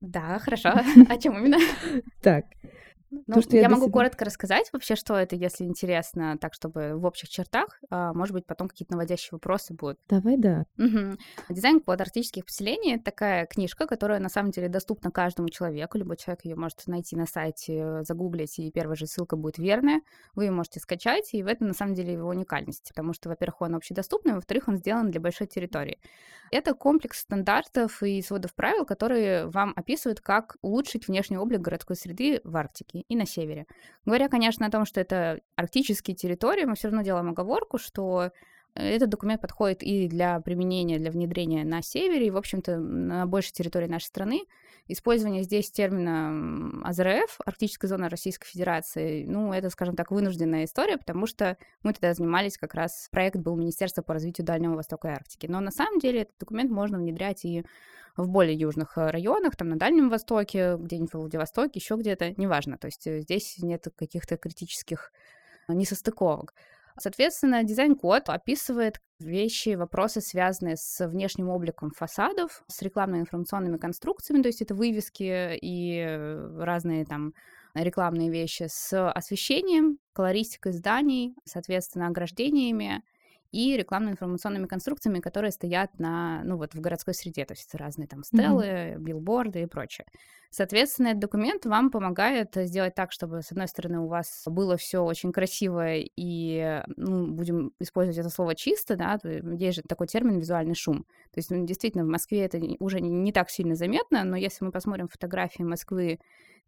Да, 0.00 0.38
хорошо. 0.38 0.70
О 1.08 1.18
чем 1.18 1.38
именно? 1.38 1.58
Так, 2.22 2.46
Ну, 3.10 3.22
То, 3.34 3.42
что 3.42 3.56
я, 3.56 3.62
я 3.62 3.68
могу 3.68 3.86
себя... 3.86 3.92
коротко 3.92 4.24
рассказать 4.24 4.70
вообще, 4.72 4.94
что 4.94 5.16
это, 5.16 5.34
если 5.34 5.64
интересно, 5.64 6.38
так, 6.38 6.54
чтобы 6.54 6.96
в 6.96 7.04
общих 7.04 7.28
чертах. 7.28 7.80
А, 7.90 8.12
может 8.14 8.32
быть, 8.34 8.46
потом 8.46 8.68
какие-то 8.68 8.92
наводящие 8.92 9.30
вопросы 9.32 9.74
будут. 9.74 9.98
Давай, 10.08 10.36
да. 10.36 10.64
Угу. 10.78 11.16
«Дизайн 11.48 11.80
код 11.80 12.00
арктических 12.00 12.44
поселений»— 12.44 12.94
это 12.94 13.04
такая 13.04 13.46
книжка, 13.46 13.86
которая 13.86 14.20
на 14.20 14.28
самом 14.28 14.52
деле 14.52 14.68
доступна 14.68 15.10
каждому 15.10 15.48
человеку. 15.48 15.98
Любой 15.98 16.16
человек 16.16 16.44
ее 16.44 16.54
может 16.54 16.86
найти 16.86 17.16
на 17.16 17.26
сайте, 17.26 18.02
загуглить, 18.04 18.58
и 18.58 18.70
первая 18.70 18.96
же 18.96 19.06
ссылка 19.06 19.36
будет 19.36 19.58
верная. 19.58 20.02
Вы 20.34 20.44
ее 20.44 20.52
можете 20.52 20.78
скачать, 20.78 21.34
и 21.34 21.42
в 21.42 21.48
этом 21.48 21.68
на 21.68 21.74
самом 21.74 21.94
деле 21.94 22.12
его 22.12 22.28
уникальность, 22.28 22.88
потому 22.88 23.12
что, 23.12 23.28
во-первых, 23.28 23.62
он 23.62 23.74
общедоступный, 23.74 24.34
во-вторых, 24.34 24.68
он 24.68 24.76
сделан 24.76 25.10
для 25.10 25.20
большой 25.20 25.48
территории. 25.48 25.98
Это 26.52 26.74
комплекс 26.74 27.20
стандартов 27.20 28.02
и 28.02 28.22
сводов 28.22 28.54
правил, 28.54 28.84
которые 28.84 29.46
вам 29.46 29.72
описывают, 29.76 30.20
как 30.20 30.56
улучшить 30.62 31.08
внешний 31.08 31.38
облик 31.38 31.60
городской 31.60 31.96
среды 31.96 32.40
в 32.44 32.56
Арктике 32.56 32.99
и 33.08 33.16
на 33.16 33.26
севере. 33.26 33.66
Говоря, 34.04 34.28
конечно, 34.28 34.66
о 34.66 34.70
том, 34.70 34.84
что 34.84 35.00
это 35.00 35.40
арктические 35.56 36.16
территории, 36.16 36.64
мы 36.64 36.74
все 36.74 36.88
равно 36.88 37.02
делаем 37.02 37.30
оговорку, 37.30 37.78
что 37.78 38.30
этот 38.74 39.08
документ 39.08 39.40
подходит 39.40 39.82
и 39.82 40.08
для 40.08 40.40
применения, 40.40 40.98
для 40.98 41.10
внедрения 41.10 41.64
на 41.64 41.82
севере, 41.82 42.26
и, 42.26 42.30
в 42.30 42.36
общем-то, 42.36 42.78
на 42.78 43.26
большей 43.26 43.52
территории 43.52 43.86
нашей 43.86 44.06
страны. 44.06 44.42
Использование 44.88 45.42
здесь 45.42 45.70
термина 45.70 46.82
АЗРФ, 46.84 47.38
Арктическая 47.44 47.88
зона 47.88 48.08
Российской 48.08 48.48
Федерации, 48.48 49.24
ну, 49.24 49.52
это, 49.52 49.70
скажем 49.70 49.94
так, 49.94 50.10
вынужденная 50.10 50.64
история, 50.64 50.98
потому 50.98 51.26
что 51.26 51.56
мы 51.82 51.92
тогда 51.92 52.12
занимались 52.14 52.58
как 52.58 52.74
раз, 52.74 53.08
проект 53.10 53.36
был 53.36 53.56
Министерство 53.56 54.02
по 54.02 54.14
развитию 54.14 54.46
Дальнего 54.46 54.74
Востока 54.74 55.08
и 55.08 55.12
Арктики. 55.12 55.46
Но 55.46 55.60
на 55.60 55.70
самом 55.70 55.98
деле 56.00 56.22
этот 56.22 56.38
документ 56.38 56.70
можно 56.70 56.98
внедрять 56.98 57.44
и 57.44 57.64
в 58.16 58.28
более 58.28 58.56
южных 58.56 58.98
э, 58.98 59.10
районах, 59.10 59.56
там 59.56 59.68
на 59.68 59.78
Дальнем 59.78 60.08
Востоке, 60.08 60.76
где-нибудь 60.76 61.12
в 61.12 61.18
Владивостоке, 61.18 61.78
еще 61.78 61.96
где-то, 61.96 62.34
неважно. 62.36 62.76
То 62.76 62.86
есть 62.86 63.06
э, 63.06 63.20
здесь 63.20 63.58
нет 63.58 63.86
каких-то 63.96 64.36
критических 64.36 65.12
несостыковок. 65.68 66.54
Соответственно, 67.00 67.64
дизайн-код 67.64 68.28
описывает 68.28 69.00
вещи, 69.18 69.70
вопросы, 69.70 70.20
связанные 70.20 70.76
с 70.76 71.06
внешним 71.06 71.48
обликом 71.48 71.90
фасадов, 71.90 72.62
с 72.66 72.82
рекламными 72.82 73.22
информационными 73.22 73.78
конструкциями, 73.78 74.42
то 74.42 74.48
есть 74.48 74.62
это 74.62 74.74
вывески 74.74 75.56
и 75.60 76.04
разные 76.58 77.04
там 77.04 77.34
рекламные 77.74 78.30
вещи, 78.30 78.66
с 78.68 79.10
освещением, 79.10 79.98
колористикой 80.12 80.72
зданий, 80.72 81.34
соответственно, 81.44 82.08
ограждениями, 82.08 83.02
и 83.52 83.76
рекламно-информационными 83.76 84.66
конструкциями, 84.66 85.20
которые 85.20 85.50
стоят 85.50 85.98
на, 85.98 86.42
ну 86.44 86.56
вот 86.56 86.74
в 86.74 86.80
городской 86.80 87.14
среде, 87.14 87.44
то 87.44 87.54
есть 87.54 87.74
разные 87.74 88.06
там 88.06 88.22
стелы, 88.22 88.64
mm-hmm. 88.64 88.98
билборды 88.98 89.62
и 89.62 89.66
прочее. 89.66 90.06
Соответственно, 90.50 91.08
этот 91.08 91.20
документ 91.20 91.64
вам 91.64 91.90
помогает 91.90 92.54
сделать 92.54 92.94
так, 92.94 93.12
чтобы, 93.12 93.42
с 93.42 93.52
одной 93.52 93.68
стороны, 93.68 94.00
у 94.00 94.08
вас 94.08 94.42
было 94.46 94.76
все 94.76 94.98
очень 95.00 95.32
красиво 95.32 95.94
и, 95.94 96.82
ну, 96.96 97.28
будем 97.28 97.72
использовать 97.78 98.18
это 98.18 98.30
слово 98.30 98.56
чисто, 98.56 98.96
да, 98.96 99.18
есть 99.22 99.76
же 99.76 99.82
такой 99.82 100.08
термин 100.08 100.38
визуальный 100.38 100.74
шум. 100.74 101.04
То 101.32 101.38
есть, 101.38 101.50
ну, 101.50 101.64
действительно, 101.64 102.04
в 102.04 102.08
Москве 102.08 102.44
это 102.44 102.60
уже 102.80 103.00
не 103.00 103.32
так 103.32 103.48
сильно 103.48 103.76
заметно, 103.76 104.24
но 104.24 104.36
если 104.36 104.64
мы 104.64 104.72
посмотрим 104.72 105.08
фотографии 105.08 105.62
Москвы 105.62 106.18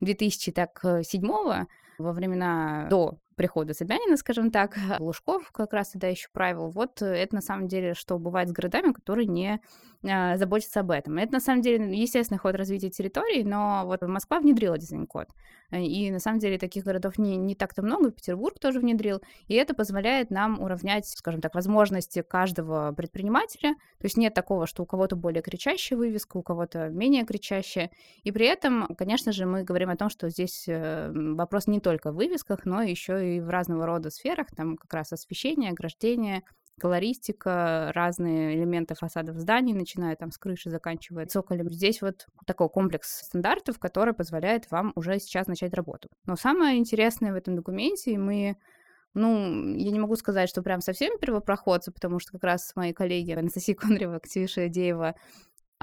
2007 0.01 1.67
во 1.99 2.13
времена 2.13 2.87
до 2.89 3.19
прихода 3.37 3.75
Собянина, 3.75 4.17
скажем 4.17 4.51
так, 4.51 4.77
Лужков 4.99 5.51
как 5.53 5.73
раз 5.73 5.91
тогда 5.91 6.09
еще 6.09 6.29
правил. 6.33 6.71
Вот 6.71 7.03
это 7.03 7.35
на 7.35 7.41
самом 7.41 7.69
деле, 7.69 7.95
что 7.95 8.19
бывает 8.19 8.49
с 8.49 8.53
городами, 8.53 8.93
которые 8.93 9.27
не 9.27 9.61
а, 10.05 10.37
заботятся 10.37 10.81
об 10.81 10.91
этом. 10.91 11.19
Это 11.19 11.35
на 11.35 11.41
самом 11.41 11.63
деле 11.63 11.97
естественный 11.97 12.39
ход 12.39 12.57
развития 12.57 12.91
территорий, 12.91 13.45
но 13.45 13.83
вот 13.85 14.03
Москва 14.03 14.41
внедрила 14.41 14.77
дизайн-код. 14.77 15.29
И 15.71 16.11
на 16.11 16.19
самом 16.19 16.39
деле 16.39 16.59
таких 16.59 16.85
городов 16.85 17.19
не, 17.19 17.37
не 17.37 17.55
так-то 17.55 17.83
много, 17.83 18.11
Петербург 18.11 18.59
тоже 18.59 18.81
внедрил, 18.81 19.23
и 19.47 19.55
это 19.55 19.75
позволяет 19.75 20.31
нам 20.31 20.61
уравнять, 20.61 21.07
скажем 21.07 21.41
так, 21.41 21.55
возможности 21.55 22.23
каждого 22.23 22.93
предпринимателя. 22.93 23.75
То 23.99 24.05
есть 24.05 24.17
нет 24.17 24.35
такого, 24.35 24.67
что 24.67 24.83
у 24.83 24.87
кого-то 24.87 25.17
более 25.17 25.41
кричащая 25.41 25.97
вывеска, 25.97 26.37
у 26.37 26.43
кого-то 26.43 26.89
менее 26.89 27.25
кричащая. 27.25 27.91
И 28.23 28.33
при 28.33 28.47
этом, 28.47 28.89
конечно 28.99 29.33
же, 29.33 29.47
мы 29.47 29.63
говорим 29.63 29.89
о 29.89 29.97
том, 29.97 30.11
что 30.11 30.29
здесь 30.29 30.65
э, 30.67 31.11
вопрос 31.13 31.67
не 31.69 31.81
только 31.81 32.13
в 32.13 32.17
вывесках, 32.17 32.67
но 32.67 32.83
еще 32.83 33.22
и 33.23 33.41
в 33.41 33.49
разного 33.49 33.87
рода 33.87 34.11
сферах, 34.11 34.49
там 34.57 34.77
как 34.77 34.93
раз 34.93 35.13
освещение, 35.13 35.71
ограждение, 35.71 36.43
колористика, 36.81 37.93
разные 37.95 38.57
элементы 38.57 38.95
фасадов 38.95 39.37
зданий, 39.37 39.73
начиная 39.73 40.17
там 40.17 40.31
с 40.31 40.39
крыши, 40.39 40.71
заканчивая 40.71 41.27
цоколем. 41.27 41.71
Здесь 41.71 42.03
вот 42.03 42.27
такой 42.47 42.69
комплекс 42.69 43.23
стандартов, 43.27 43.79
который 43.79 44.15
позволяет 44.15 44.71
вам 44.71 44.93
уже 44.97 45.19
сейчас 45.19 45.47
начать 45.47 45.75
работу. 45.75 46.09
Но 46.27 46.37
самое 46.37 46.79
интересное 46.79 47.33
в 47.33 47.37
этом 47.37 47.57
документе, 47.57 48.19
мы 48.19 48.57
ну, 49.15 49.75
я 49.75 49.91
не 49.91 49.99
могу 49.99 50.17
сказать, 50.17 50.49
что 50.49 50.63
прям 50.63 50.81
совсем 50.81 51.19
первопроходцы, 51.19 51.93
потому 51.93 52.19
что 52.19 52.33
как 52.33 52.45
раз 52.45 52.73
мои 52.75 52.95
коллеги 52.95 53.33
Анастасия 53.33 53.75
Конрева, 53.75 54.19
Ксюша 54.21 54.69
Деева 54.69 55.15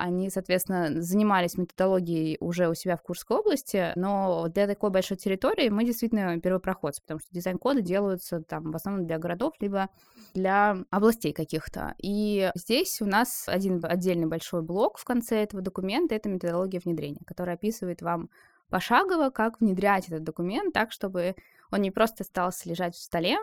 они, 0.01 0.29
соответственно, 0.29 1.01
занимались 1.01 1.58
методологией 1.58 2.38
уже 2.39 2.70
у 2.70 2.74
себя 2.74 2.96
в 2.96 3.01
Курской 3.01 3.38
области, 3.38 3.91
но 3.96 4.48
для 4.50 4.68
такой 4.68 4.89
большой 4.89 5.18
территории 5.18 5.70
мы 5.70 5.86
действительно 5.86 6.39
первопроходцы, 6.39 7.01
потому 7.01 7.20
что 7.20 7.29
дизайн-коды 7.32 7.82
делаются 7.82 8.41
там 8.41 8.72
в 8.72 8.75
основном 8.75 9.06
для 9.06 9.18
городов, 9.18 9.53
либо 9.60 9.89
для 10.34 10.77
областей 10.89 11.34
каких-то. 11.34 11.96
И 11.98 12.51
здесь 12.56 13.01
у 13.01 13.06
нас 13.06 13.46
один 13.48 13.84
отдельный 13.84 14.27
большой 14.27 14.62
блок 14.62 14.98
в 14.98 15.06
конце 15.06 15.44
этого 15.44 15.62
документа— 15.62 16.15
это 16.15 16.29
методология 16.29 16.82
внедрения, 16.84 17.22
которая 17.25 17.56
описывает 17.56 18.01
вам 18.01 18.29
пошагово, 18.70 19.29
как 19.29 19.60
внедрять 19.60 20.08
этот 20.08 20.24
документ 20.24 20.74
так, 20.74 20.91
чтобы 20.91 21.36
он 21.72 21.82
не 21.82 21.91
просто 21.91 22.24
остался 22.24 22.70
лежать 22.70 22.96
в 22.96 23.01
столе, 23.01 23.38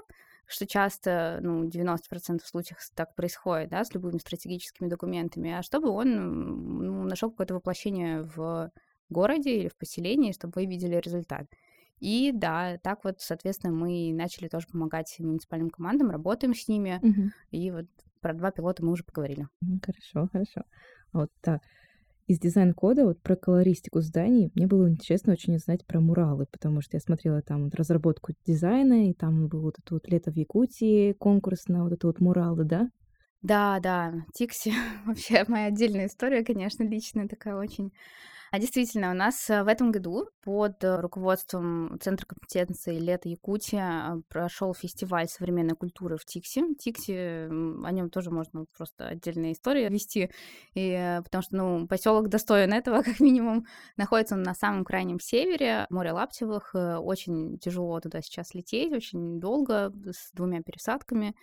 что 0.46 0.66
часто, 0.66 1.38
ну, 1.42 1.64
90% 1.64 2.40
случаев 2.44 2.78
так 2.94 3.14
происходит, 3.14 3.70
да, 3.70 3.84
с 3.84 3.92
любыми 3.94 4.18
стратегическими 4.18 4.88
документами, 4.88 5.52
а 5.52 5.62
чтобы 5.62 5.88
он 5.90 6.14
ну, 6.78 7.04
нашел 7.04 7.30
какое-то 7.30 7.54
воплощение 7.54 8.22
в 8.22 8.70
городе 9.08 9.56
или 9.56 9.68
в 9.68 9.76
поселении, 9.76 10.32
чтобы 10.32 10.52
вы 10.56 10.66
видели 10.66 10.96
результат. 10.96 11.46
И 11.98 12.30
да, 12.32 12.78
так 12.82 13.04
вот, 13.04 13.20
соответственно, 13.20 13.72
мы 13.72 14.12
начали 14.12 14.48
тоже 14.48 14.66
помогать 14.66 15.14
муниципальным 15.18 15.70
командам, 15.70 16.10
работаем 16.10 16.54
с 16.54 16.68
ними. 16.68 17.00
Угу. 17.02 17.30
И 17.52 17.70
вот 17.70 17.86
про 18.20 18.34
два 18.34 18.50
пилота 18.50 18.84
мы 18.84 18.92
уже 18.92 19.02
поговорили. 19.02 19.48
Хорошо, 19.82 20.28
хорошо. 20.30 20.62
Вот 21.12 21.30
так 21.40 21.62
из 22.26 22.38
дизайн-кода, 22.38 23.04
вот 23.04 23.22
про 23.22 23.36
колористику 23.36 24.00
зданий, 24.00 24.50
мне 24.54 24.66
было 24.66 24.90
интересно 24.90 25.32
очень 25.32 25.56
узнать 25.56 25.86
про 25.86 26.00
муралы, 26.00 26.46
потому 26.50 26.80
что 26.80 26.96
я 26.96 27.00
смотрела 27.00 27.40
там 27.42 27.64
вот 27.64 27.74
разработку 27.74 28.32
дизайна, 28.44 29.08
и 29.10 29.14
там 29.14 29.48
было 29.48 29.62
вот 29.62 29.78
это 29.78 29.94
вот 29.94 30.08
лето 30.08 30.32
в 30.32 30.36
Якутии, 30.36 31.12
конкурс 31.12 31.68
на 31.68 31.84
вот 31.84 31.92
это 31.92 32.06
вот 32.08 32.20
муралы, 32.20 32.64
да? 32.64 32.90
Да, 33.42 33.78
да, 33.80 34.12
Тикси 34.34 34.72
вообще 35.06 35.44
моя 35.46 35.66
отдельная 35.66 36.06
история, 36.06 36.44
конечно, 36.44 36.82
личная 36.82 37.28
такая 37.28 37.56
очень 37.56 37.92
а 38.52 38.58
действительно, 38.58 39.10
у 39.10 39.14
нас 39.14 39.50
э, 39.50 39.62
в 39.62 39.68
этом 39.68 39.90
году 39.90 40.28
под 40.42 40.82
э, 40.84 41.00
руководством 41.00 41.98
Центра 42.00 42.26
компетенции 42.26 42.98
«Лето 42.98 43.28
Якутия» 43.28 44.22
прошел 44.28 44.72
фестиваль 44.74 45.28
современной 45.28 45.74
культуры 45.74 46.16
в 46.16 46.24
Тикси. 46.24 46.74
Тикси, 46.76 47.48
о 47.48 47.90
нем 47.90 48.10
тоже 48.10 48.30
можно 48.30 48.66
просто 48.76 49.08
отдельная 49.08 49.52
история 49.52 49.88
вести, 49.88 50.30
и, 50.74 50.90
э, 50.90 51.22
потому 51.22 51.42
что 51.42 51.56
ну, 51.56 51.86
поселок 51.88 52.28
достоин 52.28 52.72
этого, 52.72 53.02
как 53.02 53.20
минимум. 53.20 53.66
Находится 53.96 54.36
он 54.36 54.42
на 54.42 54.54
самом 54.54 54.84
крайнем 54.84 55.18
севере, 55.18 55.86
море 55.90 56.12
Лаптевых. 56.12 56.74
Очень 56.74 57.58
тяжело 57.58 57.98
туда 58.00 58.20
сейчас 58.22 58.54
лететь, 58.54 58.92
очень 58.92 59.40
долго, 59.40 59.92
с 60.10 60.30
двумя 60.32 60.62
пересадками. 60.62 61.34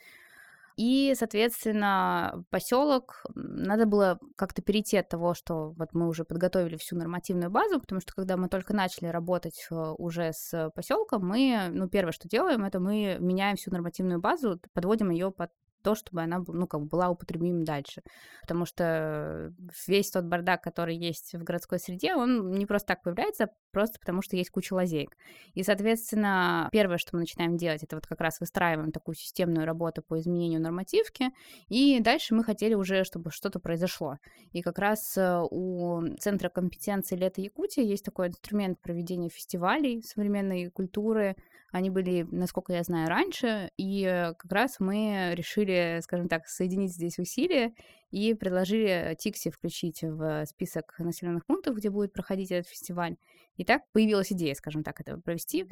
И, 0.75 1.13
соответственно, 1.15 2.43
поселок 2.49 3.23
надо 3.35 3.85
было 3.85 4.19
как-то 4.35 4.61
перейти 4.61 4.97
от 4.97 5.09
того, 5.09 5.35
что 5.35 5.71
вот 5.71 5.89
мы 5.93 6.07
уже 6.07 6.23
подготовили 6.23 6.77
всю 6.77 6.95
нормативную 6.95 7.51
базу, 7.51 7.79
потому 7.79 8.01
что 8.01 8.13
когда 8.13 8.37
мы 8.37 8.49
только 8.49 8.73
начали 8.73 9.07
работать 9.07 9.67
э, 9.69 9.75
уже 9.75 10.31
с 10.33 10.71
поселком, 10.75 11.27
мы, 11.27 11.69
ну, 11.71 11.87
первое, 11.87 12.11
что 12.11 12.27
делаем, 12.27 12.65
это 12.65 12.79
мы 12.79 13.17
меняем 13.19 13.55
всю 13.55 13.71
нормативную 13.71 14.19
базу, 14.19 14.59
подводим 14.73 15.11
ее 15.11 15.31
под 15.31 15.51
то, 15.83 15.95
чтобы 15.95 16.21
она 16.21 16.43
ну, 16.47 16.67
как 16.67 16.81
бы 16.81 16.87
была 16.87 17.09
употребима 17.09 17.63
дальше. 17.63 18.01
Потому 18.41 18.65
что 18.65 19.53
весь 19.87 20.09
тот 20.09 20.25
бардак, 20.25 20.63
который 20.63 20.95
есть 20.95 21.33
в 21.33 21.43
городской 21.43 21.79
среде, 21.79 22.15
он 22.15 22.51
не 22.51 22.65
просто 22.65 22.87
так 22.87 23.03
появляется, 23.03 23.49
просто 23.71 23.99
потому 23.99 24.21
что 24.21 24.35
есть 24.35 24.49
куча 24.49 24.73
лазеек. 24.73 25.15
И, 25.53 25.63
соответственно, 25.63 26.69
первое, 26.71 26.97
что 26.97 27.11
мы 27.13 27.19
начинаем 27.19 27.57
делать, 27.57 27.83
это 27.83 27.95
вот 27.95 28.07
как 28.07 28.21
раз 28.21 28.39
выстраиваем 28.39 28.91
такую 28.91 29.15
системную 29.15 29.65
работу 29.65 30.01
по 30.01 30.19
изменению 30.19 30.61
нормативки, 30.61 31.31
и 31.69 31.99
дальше 31.99 32.35
мы 32.35 32.43
хотели 32.43 32.73
уже, 32.73 33.03
чтобы 33.03 33.31
что-то 33.31 33.59
произошло. 33.59 34.17
И 34.51 34.61
как 34.61 34.79
раз 34.79 35.17
э, 35.17 35.41
у 35.49 36.01
Центра 36.19 36.49
компетенции 36.49 37.15
Лето 37.15 37.41
Якутия 37.41 37.83
есть 37.83 38.05
такой 38.05 38.27
инструмент 38.27 38.79
проведения 38.81 39.29
фестивалей 39.29 40.01
современной 40.01 40.69
культуры, 40.69 41.35
Они 41.73 41.89
были, 41.89 42.27
насколько 42.29 42.71
я 42.71 42.83
знаю, 42.83 43.09
раньше, 43.09 43.71
и 43.77 44.31
как 44.37 44.51
раз 44.51 44.75
мы 44.79 45.33
решили, 45.33 46.01
скажем 46.03 46.29
так, 46.29 46.47
соединить 46.47 46.93
здесь 46.93 47.17
усилия 47.17 47.73
и 48.11 48.35
предложили 48.35 49.17
Тикси 49.19 49.49
включить 49.49 50.03
в 50.03 50.45
список 50.45 50.93
населенных 50.99 51.47
пунктов, 51.47 51.75
где 51.75 51.89
будет 51.89 52.13
проходить 52.13 52.51
этот 52.51 52.69
фестиваль. 52.69 53.17
И 53.57 53.65
так 53.65 53.81
появилась 53.91 54.31
идея, 54.31 54.53
скажем 54.53 54.83
так, 54.83 55.01
это 55.01 55.17
провести. 55.17 55.67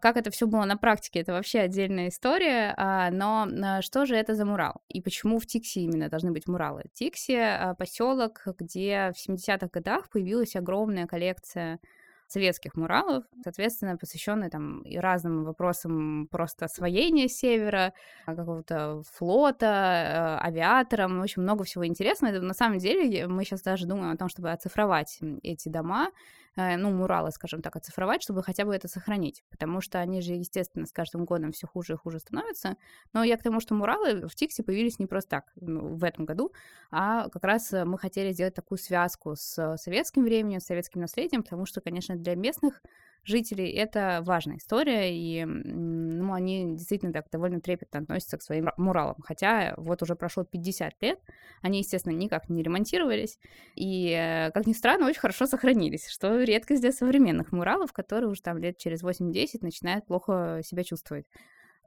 Как 0.00 0.16
это 0.16 0.30
все 0.30 0.46
было 0.46 0.64
на 0.64 0.78
практике, 0.78 1.20
это 1.20 1.32
вообще 1.32 1.60
отдельная 1.60 2.08
история. 2.08 2.72
А, 2.78 3.10
но 3.10 3.46
а, 3.46 3.82
что 3.82 4.06
же 4.06 4.16
это 4.16 4.34
за 4.34 4.46
мурал? 4.46 4.80
И 4.88 5.02
почему 5.02 5.38
в 5.38 5.46
Тикси 5.46 5.80
именно 5.80 6.08
должны 6.08 6.32
быть 6.32 6.48
муралы? 6.48 6.84
Тикси 6.94 7.36
а, 7.36 7.74
поселок, 7.74 8.42
где 8.58 9.12
в 9.14 9.28
70-х 9.28 9.68
годах 9.70 10.08
появилась 10.08 10.56
огромная 10.56 11.06
коллекция 11.06 11.78
советских 12.26 12.74
муралов, 12.74 13.24
соответственно, 13.42 13.96
посвященные 13.96 14.50
там 14.50 14.82
и 14.82 14.98
разным 14.98 15.44
вопросам 15.44 16.28
просто 16.30 16.64
освоения 16.64 17.28
севера, 17.28 17.92
какого-то 18.24 19.02
флота, 19.12 20.40
авиаторам, 20.42 21.20
в 21.20 21.22
общем, 21.22 21.42
много 21.42 21.64
всего 21.64 21.86
интересного. 21.86 22.38
На 22.38 22.54
самом 22.54 22.78
деле 22.78 23.26
мы 23.26 23.44
сейчас 23.44 23.62
даже 23.62 23.86
думаем 23.86 24.12
о 24.12 24.16
том, 24.16 24.28
чтобы 24.28 24.50
оцифровать 24.50 25.18
эти 25.42 25.68
дома, 25.68 26.08
Э, 26.08 26.45
ну, 26.56 26.90
муралы, 26.90 27.30
скажем 27.30 27.62
так, 27.62 27.76
оцифровать, 27.76 28.22
чтобы 28.22 28.42
хотя 28.42 28.64
бы 28.64 28.74
это 28.74 28.88
сохранить, 28.88 29.44
потому 29.50 29.80
что 29.80 29.98
они 29.98 30.20
же, 30.22 30.32
естественно, 30.32 30.86
с 30.86 30.92
каждым 30.92 31.24
годом 31.24 31.52
все 31.52 31.66
хуже 31.66 31.94
и 31.94 31.96
хуже 31.96 32.18
становятся. 32.18 32.76
Но 33.12 33.22
я 33.22 33.36
к 33.36 33.42
тому, 33.42 33.60
что 33.60 33.74
муралы 33.74 34.26
в 34.26 34.34
Тиксе 34.34 34.62
появились 34.62 34.98
не 34.98 35.06
просто 35.06 35.30
так 35.30 35.52
ну, 35.56 35.96
в 35.96 36.04
этом 36.04 36.24
году, 36.24 36.52
а 36.90 37.28
как 37.28 37.44
раз 37.44 37.72
э, 37.72 37.84
мы 37.84 37.98
хотели 37.98 38.32
сделать 38.32 38.54
такую 38.54 38.78
связку 38.78 39.36
с 39.36 39.76
советским 39.76 40.24
временем, 40.24 40.60
с 40.60 40.64
советским 40.66 41.00
наследием, 41.00 41.42
потому 41.42 41.66
что, 41.66 41.80
конечно, 41.80 42.16
для 42.16 42.34
местных 42.34 42.82
жителей 43.26 43.70
это 43.70 44.20
важная 44.22 44.56
история, 44.58 45.14
и 45.14 45.44
ну, 45.44 46.32
они 46.32 46.76
действительно 46.76 47.12
так 47.12 47.28
довольно 47.30 47.60
трепетно 47.60 48.00
относятся 48.00 48.38
к 48.38 48.42
своим 48.42 48.70
муралам. 48.76 49.16
Хотя 49.22 49.74
вот 49.76 50.02
уже 50.02 50.14
прошло 50.14 50.44
50 50.44 50.94
лет, 51.02 51.20
они, 51.62 51.78
естественно, 51.78 52.12
никак 52.14 52.48
не 52.48 52.62
ремонтировались, 52.62 53.38
и, 53.74 54.10
э, 54.10 54.50
как 54.52 54.66
ни 54.66 54.72
странно, 54.72 55.06
очень 55.06 55.20
хорошо 55.20 55.46
сохранились, 55.46 56.08
что 56.08 56.42
редкость 56.42 56.82
для 56.82 56.92
современных 56.92 57.52
муралов, 57.52 57.92
которые 57.92 58.30
уже 58.30 58.42
там 58.42 58.58
лет 58.58 58.78
через 58.78 59.02
8-10 59.02 59.62
начинают 59.62 60.06
плохо 60.06 60.60
себя 60.64 60.84
чувствовать. 60.84 61.26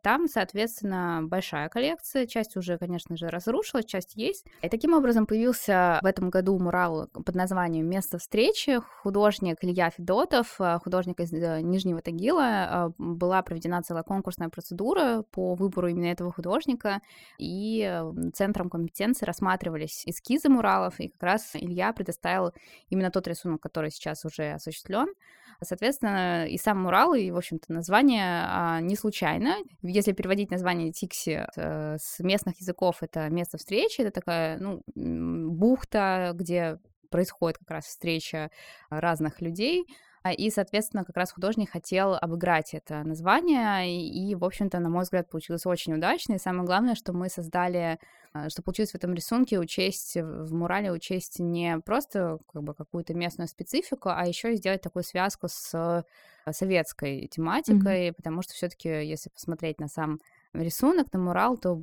Там, 0.01 0.27
соответственно, 0.27 1.21
большая 1.23 1.69
коллекция. 1.69 2.25
Часть 2.25 2.55
уже, 2.55 2.77
конечно 2.77 3.17
же, 3.17 3.27
разрушилась, 3.27 3.85
часть 3.85 4.15
есть. 4.15 4.45
И 4.61 4.69
таким 4.69 4.93
образом 4.93 5.25
появился 5.25 5.99
в 6.01 6.05
этом 6.05 6.29
году 6.29 6.57
мурал 6.59 7.07
под 7.07 7.35
названием 7.35 7.87
«Место 7.87 8.17
встречи». 8.17 8.79
Художник 9.01 9.57
Илья 9.61 9.89
Федотов, 9.89 10.59
э, 10.59 10.79
художник 10.83 11.19
из 11.19 11.33
э, 11.33 11.61
Нижнего 11.61 12.01
Тагила. 12.01 12.41
Э, 12.41 12.91
была 12.97 13.41
проведена 13.41 13.81
целая 13.81 14.03
конкурсная 14.03 14.49
процедура 14.49 15.23
по 15.31 15.55
выбору 15.55 15.87
именно 15.87 16.07
этого 16.07 16.31
художника. 16.31 17.01
И 17.37 18.01
центром 18.33 18.69
компетенции 18.69 19.25
рассматривались 19.25 20.03
эскизы 20.05 20.49
муралов. 20.49 20.99
И 20.99 21.09
как 21.09 21.23
раз 21.23 21.51
Илья 21.53 21.93
предоставил 21.93 22.53
именно 22.89 23.11
тот 23.11 23.27
рисунок, 23.27 23.61
который 23.61 23.91
сейчас 23.91 24.25
уже 24.25 24.51
осуществлен. 24.51 25.07
Соответственно, 25.61 26.47
и 26.47 26.57
сам 26.57 26.81
Мурал, 26.81 27.13
и, 27.13 27.31
в 27.31 27.37
общем-то, 27.37 27.71
название 27.73 28.45
а, 28.47 28.79
не 28.79 28.95
случайно. 28.95 29.57
Если 29.89 30.11
переводить 30.11 30.51
название 30.51 30.91
Тикси 30.91 31.47
э, 31.55 31.97
с 31.99 32.19
местных 32.19 32.59
языков, 32.59 32.97
это 33.01 33.27
место 33.29 33.57
встречи, 33.57 34.01
это 34.01 34.11
такая, 34.11 34.57
ну, 34.59 34.81
бухта, 34.95 36.31
где 36.35 36.79
происходит 37.09 37.57
как 37.57 37.71
раз 37.71 37.85
встреча 37.85 38.51
разных 38.89 39.41
людей, 39.41 39.85
и, 40.31 40.49
соответственно, 40.49 41.05
как 41.05 41.15
раз 41.15 41.31
художник 41.31 41.71
хотел 41.71 42.15
обыграть 42.15 42.73
это 42.73 43.03
название, 43.03 44.01
и, 44.01 44.35
в 44.35 44.43
общем-то, 44.43 44.79
на 44.79 44.89
мой 44.89 45.03
взгляд, 45.03 45.29
получилось 45.29 45.65
очень 45.65 45.93
удачно. 45.93 46.33
И 46.33 46.39
самое 46.39 46.65
главное, 46.65 46.95
что 46.95 47.13
мы 47.13 47.29
создали, 47.29 47.99
а, 48.33 48.49
что 48.49 48.61
получилось 48.61 48.91
в 48.91 48.95
этом 48.95 49.13
рисунке, 49.13 49.59
учесть 49.59 50.15
в 50.15 50.53
мурале, 50.53 50.91
учесть 50.91 51.39
не 51.39 51.79
просто 51.79 52.39
как 52.51 52.63
бы 52.63 52.73
какую-то 52.73 53.13
местную 53.13 53.47
специфику, 53.47 54.09
а 54.09 54.25
еще 54.27 54.53
и 54.53 54.57
сделать 54.57 54.81
такую 54.81 55.03
связку 55.03 55.47
с 55.47 56.03
советской 56.51 57.27
тематикой, 57.27 58.09
mm-hmm. 58.09 58.13
потому 58.13 58.41
что 58.41 58.53
все-таки, 58.53 58.89
если 58.89 59.29
посмотреть 59.29 59.79
на 59.79 59.87
сам 59.87 60.19
рисунок, 60.53 61.11
на 61.13 61.19
мурал, 61.19 61.57
то 61.57 61.73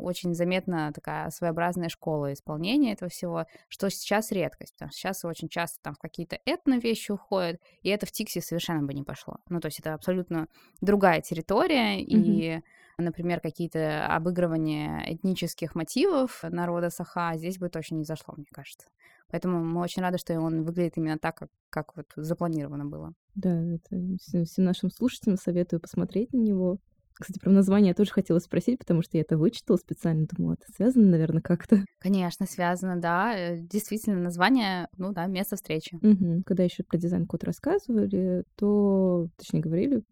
очень 0.00 0.34
заметна 0.34 0.92
такая 0.92 1.30
своеобразная 1.30 1.88
школа 1.88 2.32
исполнения 2.32 2.92
этого 2.92 3.10
всего, 3.10 3.46
что 3.68 3.90
сейчас 3.90 4.32
редкость, 4.32 4.74
потому 4.74 4.90
что 4.90 4.98
сейчас 4.98 5.24
очень 5.24 5.48
часто 5.48 5.78
там 5.82 5.94
в 5.94 5.98
какие-то 5.98 6.38
этно-вещи 6.44 7.12
уходят, 7.12 7.60
и 7.82 7.88
это 7.88 8.06
в 8.06 8.12
Тиксе 8.12 8.40
совершенно 8.40 8.82
бы 8.84 8.94
не 8.94 9.02
пошло. 9.02 9.36
Ну, 9.48 9.60
то 9.60 9.66
есть 9.66 9.80
это 9.80 9.94
абсолютно 9.94 10.48
другая 10.80 11.20
территория, 11.20 12.00
mm-hmm. 12.00 12.04
и 12.06 12.62
например, 12.98 13.40
какие-то 13.40 14.06
обыгрывания 14.06 15.04
этнических 15.06 15.74
мотивов 15.74 16.42
народа 16.42 16.88
Саха, 16.90 17.32
здесь 17.36 17.58
бы 17.58 17.68
точно 17.68 17.96
не 17.96 18.04
зашло, 18.04 18.34
мне 18.36 18.46
кажется. 18.50 18.88
Поэтому 19.28 19.62
мы 19.62 19.82
очень 19.82 20.02
рады, 20.02 20.18
что 20.18 20.38
он 20.40 20.62
выглядит 20.62 20.96
именно 20.96 21.18
так, 21.18 21.36
как, 21.36 21.50
как 21.68 21.96
вот 21.96 22.06
запланировано 22.16 22.86
было. 22.86 23.12
Да, 23.34 23.60
это 23.60 24.00
всем 24.18 24.64
нашим 24.64 24.90
слушателям 24.90 25.36
советую 25.36 25.80
посмотреть 25.80 26.32
на 26.32 26.38
него. 26.38 26.78
Кстати, 27.18 27.38
про 27.38 27.50
название 27.50 27.88
я 27.88 27.94
тоже 27.94 28.12
хотела 28.12 28.38
спросить, 28.40 28.78
потому 28.78 29.02
что 29.02 29.16
я 29.16 29.22
это 29.22 29.38
вычитала 29.38 29.78
специально, 29.78 30.26
думала, 30.26 30.54
это 30.54 30.70
связано, 30.74 31.06
наверное, 31.06 31.40
как-то. 31.40 31.82
Конечно, 31.98 32.46
связано, 32.46 33.00
да. 33.00 33.34
Э, 33.34 33.58
действительно, 33.58 34.20
название, 34.20 34.88
ну 34.98 35.12
да, 35.12 35.26
место 35.26 35.56
встречи. 35.56 35.96
Угу. 35.96 36.42
Когда 36.44 36.64
еще 36.64 36.82
про 36.82 36.98
дизайн-код 36.98 37.44
рассказывали, 37.44 38.44
то, 38.56 39.28
точнее 39.38 39.60
говорили, 39.60 40.02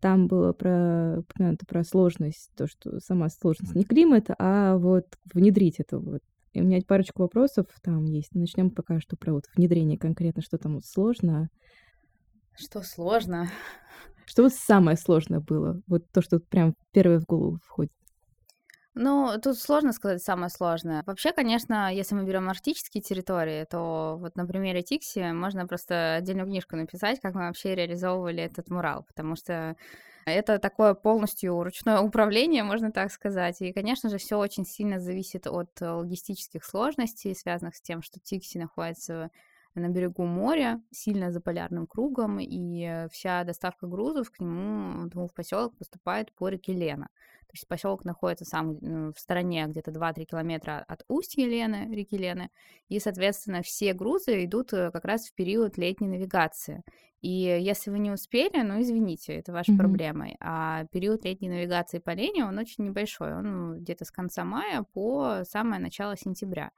там 0.00 0.26
было 0.26 0.52
про, 0.52 1.20
упомянуто 1.20 1.64
про 1.66 1.84
сложность, 1.84 2.50
то, 2.56 2.66
что 2.66 2.98
сама 3.00 3.28
сложность 3.28 3.74
не 3.74 3.84
климат, 3.84 4.26
а 4.38 4.76
вот 4.76 5.06
внедрить 5.32 5.78
это 5.78 5.98
вот. 5.98 6.20
И 6.52 6.60
у 6.60 6.64
меня 6.64 6.80
парочку 6.86 7.22
вопросов 7.22 7.66
там 7.82 8.04
есть. 8.06 8.34
Начнем 8.34 8.70
пока 8.70 8.98
что 8.98 9.16
про 9.16 9.34
вот 9.34 9.44
внедрение 9.54 9.98
конкретно, 9.98 10.42
что 10.42 10.58
там 10.58 10.76
вот 10.76 10.84
сложно. 10.84 11.48
Что 12.56 12.82
сложно? 12.82 13.50
Что 14.26 14.42
вот 14.42 14.52
самое 14.52 14.96
сложное 14.96 15.40
было? 15.40 15.80
Вот 15.86 16.10
то, 16.12 16.20
что 16.20 16.40
прям 16.40 16.74
первое 16.92 17.20
в 17.20 17.24
голову 17.24 17.58
входит. 17.64 17.92
Ну, 18.98 19.30
тут 19.42 19.58
сложно 19.58 19.92
сказать 19.92 20.22
самое 20.22 20.48
сложное. 20.48 21.02
Вообще, 21.06 21.32
конечно, 21.32 21.92
если 21.92 22.14
мы 22.14 22.24
берем 22.24 22.48
арктические 22.48 23.02
территории, 23.02 23.64
то 23.70 24.16
вот 24.18 24.36
на 24.36 24.46
примере 24.46 24.82
Тикси 24.82 25.32
можно 25.32 25.66
просто 25.66 26.14
отдельную 26.14 26.46
книжку 26.46 26.76
написать, 26.76 27.20
как 27.20 27.34
мы 27.34 27.42
вообще 27.42 27.74
реализовывали 27.74 28.42
этот 28.42 28.70
мурал, 28.70 29.04
потому 29.04 29.36
что 29.36 29.76
это 30.24 30.58
такое 30.58 30.94
полностью 30.94 31.62
ручное 31.62 32.00
управление, 32.00 32.64
можно 32.64 32.90
так 32.90 33.12
сказать. 33.12 33.60
И, 33.60 33.72
конечно 33.72 34.08
же, 34.08 34.16
все 34.16 34.38
очень 34.38 34.64
сильно 34.64 34.98
зависит 34.98 35.46
от 35.46 35.78
логистических 35.78 36.64
сложностей, 36.64 37.36
связанных 37.36 37.76
с 37.76 37.82
тем, 37.82 38.02
что 38.02 38.18
Тикси 38.18 38.56
находится 38.56 39.30
на 39.80 39.88
берегу 39.88 40.24
моря, 40.24 40.82
сильно 40.90 41.30
за 41.30 41.40
полярным 41.40 41.86
кругом, 41.86 42.38
и 42.40 43.06
вся 43.10 43.44
доставка 43.44 43.86
грузов 43.86 44.30
к 44.30 44.40
нему 44.40 45.08
в 45.12 45.34
поселок 45.34 45.76
поступает 45.76 46.32
по 46.32 46.48
реке 46.48 46.72
Лена. 46.72 47.08
То 47.46 47.52
есть 47.52 47.68
поселок 47.68 48.04
находится 48.04 48.44
сам 48.44 48.76
ну, 48.80 49.12
в 49.12 49.18
стороне 49.20 49.66
где-то 49.68 49.92
2-3 49.92 50.24
километра 50.24 50.84
от 50.88 51.04
устья 51.08 51.46
Лены, 51.46 51.88
реки 51.94 52.16
Лены, 52.16 52.50
и, 52.88 52.98
соответственно, 52.98 53.62
все 53.62 53.92
грузы 53.92 54.44
идут 54.44 54.72
э, 54.72 54.90
как 54.90 55.04
раз 55.04 55.28
в 55.28 55.34
период 55.34 55.78
летней 55.78 56.08
навигации. 56.08 56.82
И 57.22 57.30
если 57.30 57.90
вы 57.90 57.98
не 57.98 58.10
успели, 58.10 58.62
ну, 58.62 58.80
извините, 58.80 59.34
это 59.34 59.52
ваша 59.52 59.72
mm-hmm. 59.72 59.78
проблема. 59.78 60.28
А 60.40 60.84
период 60.92 61.24
летней 61.24 61.48
навигации 61.48 61.98
по 61.98 62.10
Лене, 62.10 62.44
он 62.44 62.58
очень 62.58 62.84
небольшой, 62.84 63.34
он 63.34 63.78
где-то 63.78 64.04
с 64.04 64.10
конца 64.10 64.44
мая 64.44 64.84
по 64.92 65.42
самое 65.44 65.80
начало 65.80 66.16
сентября. 66.16 66.72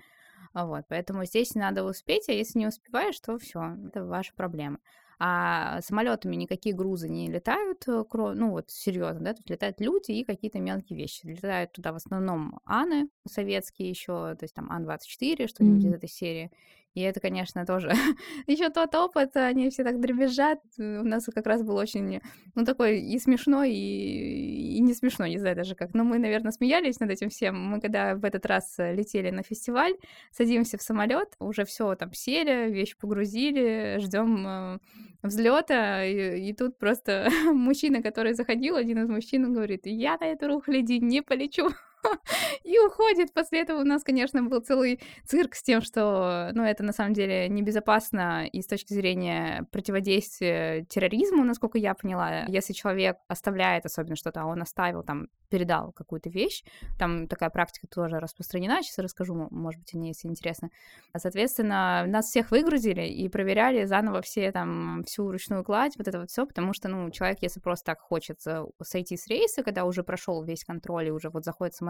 Вот, 0.65 0.85
поэтому 0.89 1.25
здесь 1.25 1.55
надо 1.55 1.85
успеть, 1.85 2.29
а 2.29 2.33
если 2.33 2.59
не 2.59 2.67
успеваешь, 2.67 3.19
то 3.21 3.39
все, 3.39 3.77
это 3.87 4.05
ваша 4.05 4.33
проблема. 4.35 4.79
А 5.21 5.81
самолетами 5.83 6.37
никакие 6.37 6.75
грузы 6.77 7.09
не 7.09 7.29
летают, 7.29 7.89
э, 7.89 8.05
ну 8.13 8.51
вот 8.51 8.71
серьезно, 8.71 9.21
да, 9.21 9.35
тут 9.35 9.51
летают 9.51 9.81
люди 9.81 10.13
и 10.13 10.25
какие-то 10.25 10.61
мелкие 10.61 10.97
вещи. 10.97 11.27
Летают 11.27 11.73
туда 11.73 11.93
в 11.93 11.97
основном 11.97 12.61
Аны 12.65 13.09
советские 13.29 13.91
еще, 13.91 14.37
то 14.37 14.39
есть 14.43 14.55
там 14.55 14.71
Ан-24, 14.71 15.49
что-нибудь 15.49 15.85
mm-hmm. 15.85 15.89
из 15.89 15.95
этой 15.95 16.09
серии. 16.09 16.53
И 16.95 17.01
это, 17.01 17.21
конечно, 17.21 17.65
тоже 17.65 17.93
еще 18.47 18.71
тот 18.71 18.95
опыт, 18.95 19.37
они 19.37 19.71
все 19.71 19.85
так 19.85 20.01
дребезжат. 20.01 20.61
У 20.79 20.83
нас 20.83 21.27
как 21.27 21.47
раз 21.47 21.63
был 21.63 21.77
очень, 21.77 22.21
ну, 22.55 22.65
такой 22.65 23.01
и 23.01 23.19
смешной, 23.19 23.73
и, 23.73 24.77
и 24.77 24.81
не 24.81 24.95
смешной, 24.95 25.31
не 25.31 25.39
знаю 25.39 25.55
даже 25.55 25.75
как. 25.75 25.95
Но 25.95 26.03
мы, 26.05 26.19
наверное, 26.19 26.53
смеялись 26.53 26.99
над 27.01 27.11
этим 27.11 27.29
всем. 27.29 27.61
Мы 27.61 27.81
когда 27.81 28.15
в 28.15 28.25
этот 28.25 28.47
раз 28.47 28.77
летели 28.79 29.31
на 29.31 29.43
фестиваль, 29.43 29.95
садимся 30.33 30.79
в 30.79 30.83
самолет, 30.83 31.35
уже 31.39 31.65
все 31.65 31.95
там 31.95 32.13
сели, 32.13 32.71
вещи 32.71 32.97
погрузили, 32.99 33.99
ждем 34.01 34.47
э, 34.47 34.79
взлета, 35.23 36.05
и, 36.05 36.49
и 36.49 36.53
тут 36.53 36.79
просто 36.79 37.29
мужчина, 37.53 38.03
который 38.03 38.35
заходил, 38.35 38.77
один 38.77 39.03
из 39.05 39.09
мужчин 39.09 39.53
говорит, 39.53 39.83
я 39.85 40.17
на 40.19 40.25
эту 40.25 40.49
рухляди 40.49 40.99
не 40.99 41.23
полечу. 41.23 41.69
и 42.65 42.79
уходит. 42.79 43.33
После 43.33 43.61
этого 43.61 43.81
у 43.81 43.85
нас, 43.85 44.03
конечно, 44.03 44.43
был 44.43 44.61
целый 44.61 45.01
цирк 45.25 45.55
с 45.55 45.63
тем, 45.63 45.81
что, 45.81 46.51
ну, 46.53 46.63
это 46.63 46.83
на 46.83 46.93
самом 46.93 47.15
деле 47.15 47.49
небезопасно 47.49 48.47
и 48.47 48.63
с 48.63 48.67
точки 48.67 48.93
зрения 48.93 49.67
противодействия 49.71 50.85
терроризму, 50.85 51.45
насколько 51.45 51.79
я 51.79 51.95
поняла. 51.95 52.45
Если 52.47 52.73
человек 52.73 53.17
оставляет 53.29 53.87
особенно 53.87 54.17
что-то, 54.17 54.43
а 54.43 54.47
он 54.47 54.63
оставил 54.63 55.03
там, 55.03 55.29
передал 55.49 55.93
какую-то 55.93 56.29
вещь, 56.29 56.63
там 56.99 57.27
такая 57.27 57.51
практика 57.51 57.87
тоже 57.87 58.19
распространена, 58.19 58.83
сейчас 58.83 58.99
расскажу, 58.99 59.49
может 59.51 59.81
быть, 59.81 59.95
о 59.95 59.99
ней, 59.99 60.09
если 60.09 60.29
интересно. 60.29 60.71
Соответственно, 61.17 62.05
нас 62.07 62.27
всех 62.27 62.51
выгрузили 62.51 63.07
и 63.07 63.29
проверяли 63.29 63.85
заново 63.85 64.23
все 64.23 64.53
там, 64.53 65.05
всю 65.07 65.31
ручную 65.31 65.65
кладь, 65.65 65.97
вот 65.97 66.07
это 66.07 66.21
вот 66.21 66.31
все, 66.31 66.47
потому 66.47 66.73
что, 66.75 66.89
ну, 66.89 67.11
человек, 67.11 67.39
если 67.41 67.61
просто 67.61 67.87
так 67.87 68.01
хочет 68.01 68.41
сойти 68.83 69.17
с 69.17 69.27
рейса, 69.27 69.63
когда 69.63 69.85
уже 69.85 70.03
прошел 70.03 70.43
весь 70.45 70.65
контроль 70.65 71.09
и 71.09 71.11
уже 71.11 71.31
вот 71.31 71.45
заходит 71.45 71.75
самолет, 71.75 71.88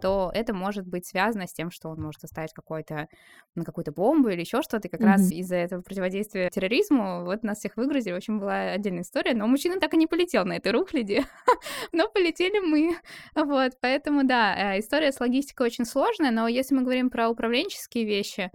то 0.00 0.30
это 0.34 0.54
может 0.54 0.86
быть 0.86 1.06
связано 1.06 1.46
с 1.46 1.52
тем, 1.52 1.70
что 1.70 1.88
он 1.88 2.00
может 2.00 2.22
оставить 2.24 2.52
какой-то, 2.52 3.08
ну, 3.54 3.64
какую-то 3.64 3.92
бомбу 3.92 4.28
или 4.28 4.40
еще 4.40 4.62
что-то. 4.62 4.88
И 4.88 4.90
как 4.90 5.00
mm-hmm. 5.00 5.04
раз 5.04 5.30
из-за 5.32 5.56
этого 5.56 5.82
противодействия 5.82 6.50
терроризму 6.50 7.24
вот 7.24 7.42
нас 7.42 7.58
всех 7.58 7.76
выгрузили. 7.76 8.12
В 8.12 8.16
общем, 8.16 8.38
была 8.38 8.72
отдельная 8.72 9.02
история. 9.02 9.34
Но 9.34 9.46
мужчина 9.46 9.80
так 9.80 9.94
и 9.94 9.96
не 9.96 10.06
полетел 10.06 10.44
на 10.44 10.54
этой 10.54 10.72
рухляде, 10.72 11.24
но 11.92 12.08
полетели 12.08 12.58
мы. 12.58 12.96
Вот, 13.34 13.72
поэтому, 13.80 14.24
да, 14.24 14.74
э, 14.74 14.80
история 14.80 15.12
с 15.12 15.20
логистикой 15.20 15.66
очень 15.66 15.84
сложная, 15.84 16.30
но 16.30 16.48
если 16.48 16.74
мы 16.74 16.82
говорим 16.82 17.10
про 17.10 17.28
управленческие 17.28 18.04
вещи, 18.04 18.50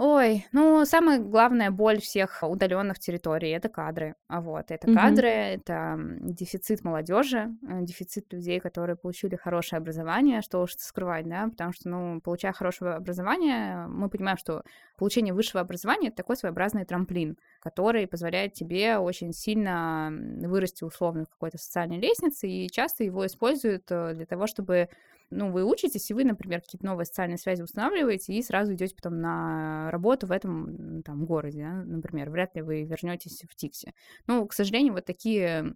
Ой, 0.00 0.46
ну, 0.52 0.84
самая 0.84 1.18
главная 1.18 1.72
боль 1.72 2.00
всех 2.00 2.44
удаленных 2.44 3.00
территорий 3.00 3.50
это 3.50 3.68
кадры. 3.68 4.14
А 4.28 4.40
вот, 4.40 4.70
это 4.70 4.86
mm-hmm. 4.86 4.94
кадры, 4.94 5.28
это 5.28 5.96
дефицит 6.20 6.84
молодежи, 6.84 7.48
э, 7.68 7.82
дефицит 7.82 8.32
людей, 8.32 8.60
которые 8.60 8.94
получили 8.94 9.34
хорошее 9.34 9.78
образование, 9.78 10.40
что 10.40 10.62
уж 10.62 10.76
скрывать, 10.76 11.28
да, 11.28 11.48
потому 11.48 11.72
что, 11.72 11.88
ну, 11.88 12.20
получая 12.20 12.52
хорошее 12.52 12.92
образование, 12.92 13.88
мы 13.88 14.08
понимаем, 14.08 14.38
что 14.38 14.62
получение 14.96 15.34
высшего 15.34 15.62
образования 15.62 16.08
это 16.08 16.18
такой 16.18 16.36
своеобразный 16.36 16.84
трамплин, 16.84 17.36
который 17.58 18.06
позволяет 18.06 18.52
тебе 18.52 18.98
очень 18.98 19.32
сильно 19.32 20.12
вырасти 20.12 20.84
условно 20.84 21.24
в 21.24 21.30
какой-то 21.30 21.58
социальной 21.58 21.98
лестнице, 21.98 22.48
и 22.48 22.70
часто 22.70 23.02
его 23.02 23.26
используют 23.26 23.90
э, 23.90 24.14
для 24.14 24.26
того, 24.26 24.46
чтобы 24.46 24.90
ну, 25.30 25.50
вы 25.50 25.64
учитесь, 25.64 26.10
и 26.10 26.14
вы, 26.14 26.24
например, 26.24 26.60
какие-то 26.60 26.86
новые 26.86 27.06
социальные 27.06 27.38
связи 27.38 27.62
устанавливаете, 27.62 28.32
и 28.32 28.42
сразу 28.42 28.74
идете 28.74 28.94
потом 28.94 29.20
на 29.20 29.90
работу 29.90 30.26
в 30.26 30.32
этом 30.32 31.02
там 31.02 31.24
городе, 31.24 31.62
да, 31.62 31.72
например, 31.84 32.30
вряд 32.30 32.54
ли 32.56 32.62
вы 32.62 32.84
вернетесь 32.84 33.42
в 33.48 33.54
Тиксе. 33.54 33.92
Ну, 34.26 34.46
к 34.46 34.54
сожалению, 34.54 34.94
вот 34.94 35.04
такие 35.04 35.74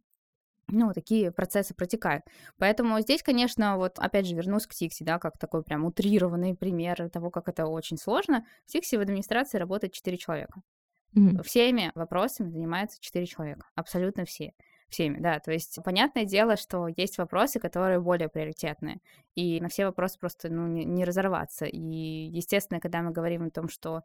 ну, 0.69 0.93
такие 0.95 1.33
процессы 1.33 1.75
протекают. 1.75 2.25
Поэтому 2.57 2.99
здесь, 3.01 3.23
конечно, 3.23 3.77
вот 3.77 3.99
опять 3.99 4.27
же 4.27 4.35
вернусь 4.35 4.67
к 4.67 4.75
Тикси, 4.75 5.05
да, 5.05 5.19
как 5.19 5.37
такой 5.37 5.63
прям 5.63 5.85
утрированный 5.85 6.55
пример 6.55 7.11
того, 7.11 7.31
как 7.31 7.49
это 7.49 7.67
очень 7.67 7.99
сложно. 7.99 8.47
В 8.65 8.71
Тикси 8.71 8.97
в 8.97 9.01
администрации 9.01 9.59
работает 9.59 9.93
4 9.93 10.17
человека. 10.17 10.63
Mm-hmm. 11.15 11.43
Всеми 11.43 11.93
вопросами 11.95 12.49
занимаются 12.49 12.99
4 13.01 13.27
человека, 13.27 13.67
абсолютно 13.75 14.25
все 14.25 14.55
всеми, 14.93 15.19
да, 15.19 15.41
то 15.41 15.51
есть 15.51 15.79
понятное 15.85 16.25
дело, 16.25 16.57
что 16.57 16.87
есть 16.87 17.19
вопросы, 17.19 17.59
которые 17.59 18.01
более 18.01 18.29
приоритетные, 18.29 19.01
и 19.35 19.61
на 19.61 19.69
все 19.69 19.87
вопросы 19.87 20.19
просто, 20.19 20.51
ну, 20.51 20.67
не, 20.67 20.85
не 20.85 21.05
разорваться, 21.05 21.65
и, 21.65 21.79
естественно, 21.79 22.79
когда 22.79 23.03
мы 23.03 23.11
говорим 23.11 23.47
о 23.47 23.51
том, 23.51 23.69
что 23.69 24.03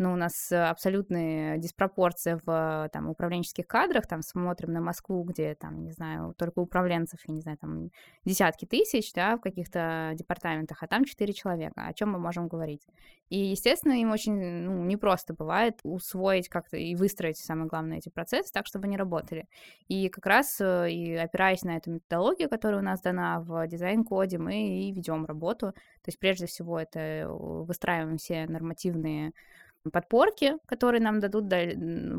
ну, 0.00 0.14
у 0.14 0.16
нас 0.16 0.50
абсолютные 0.50 1.58
диспропорции 1.58 2.40
в 2.44 2.88
там, 2.90 3.10
управленческих 3.10 3.66
кадрах, 3.66 4.06
там 4.06 4.22
смотрим 4.22 4.72
на 4.72 4.80
Москву, 4.80 5.22
где 5.24 5.54
там, 5.54 5.84
не 5.84 5.92
знаю, 5.92 6.34
только 6.38 6.60
управленцев, 6.60 7.20
я 7.26 7.34
не 7.34 7.42
знаю, 7.42 7.58
там 7.58 7.90
десятки 8.24 8.64
тысяч, 8.64 9.12
да, 9.12 9.36
в 9.36 9.40
каких-то 9.40 10.12
департаментах, 10.14 10.82
а 10.82 10.86
там 10.86 11.04
четыре 11.04 11.34
человека, 11.34 11.86
о 11.86 11.92
чем 11.92 12.12
мы 12.12 12.18
можем 12.18 12.48
говорить. 12.48 12.80
И, 13.28 13.38
естественно, 13.38 13.92
им 13.92 14.10
очень 14.10 14.34
ну, 14.64 14.84
непросто 14.84 15.34
бывает 15.34 15.78
усвоить 15.84 16.48
как-то 16.48 16.78
и 16.78 16.96
выстроить, 16.96 17.36
самое 17.36 17.68
главное, 17.68 17.98
эти 17.98 18.08
процессы 18.08 18.50
так, 18.52 18.66
чтобы 18.66 18.86
они 18.86 18.96
работали. 18.96 19.46
И 19.86 20.08
как 20.08 20.24
раз, 20.24 20.60
э, 20.60 20.90
и 20.90 21.14
опираясь 21.14 21.62
на 21.62 21.76
эту 21.76 21.90
методологию, 21.90 22.48
которая 22.48 22.80
у 22.80 22.84
нас 22.84 23.02
дана 23.02 23.40
в 23.40 23.68
дизайн-коде, 23.68 24.38
мы 24.38 24.80
и 24.88 24.92
ведем 24.92 25.26
работу. 25.26 25.72
То 25.72 26.08
есть, 26.08 26.18
прежде 26.18 26.46
всего, 26.46 26.80
это 26.80 26.98
э, 26.98 27.26
выстраиваем 27.28 28.16
все 28.16 28.46
нормативные 28.46 29.32
подпорки, 29.92 30.54
которые 30.66 31.00
нам 31.00 31.20
дадут 31.20 31.44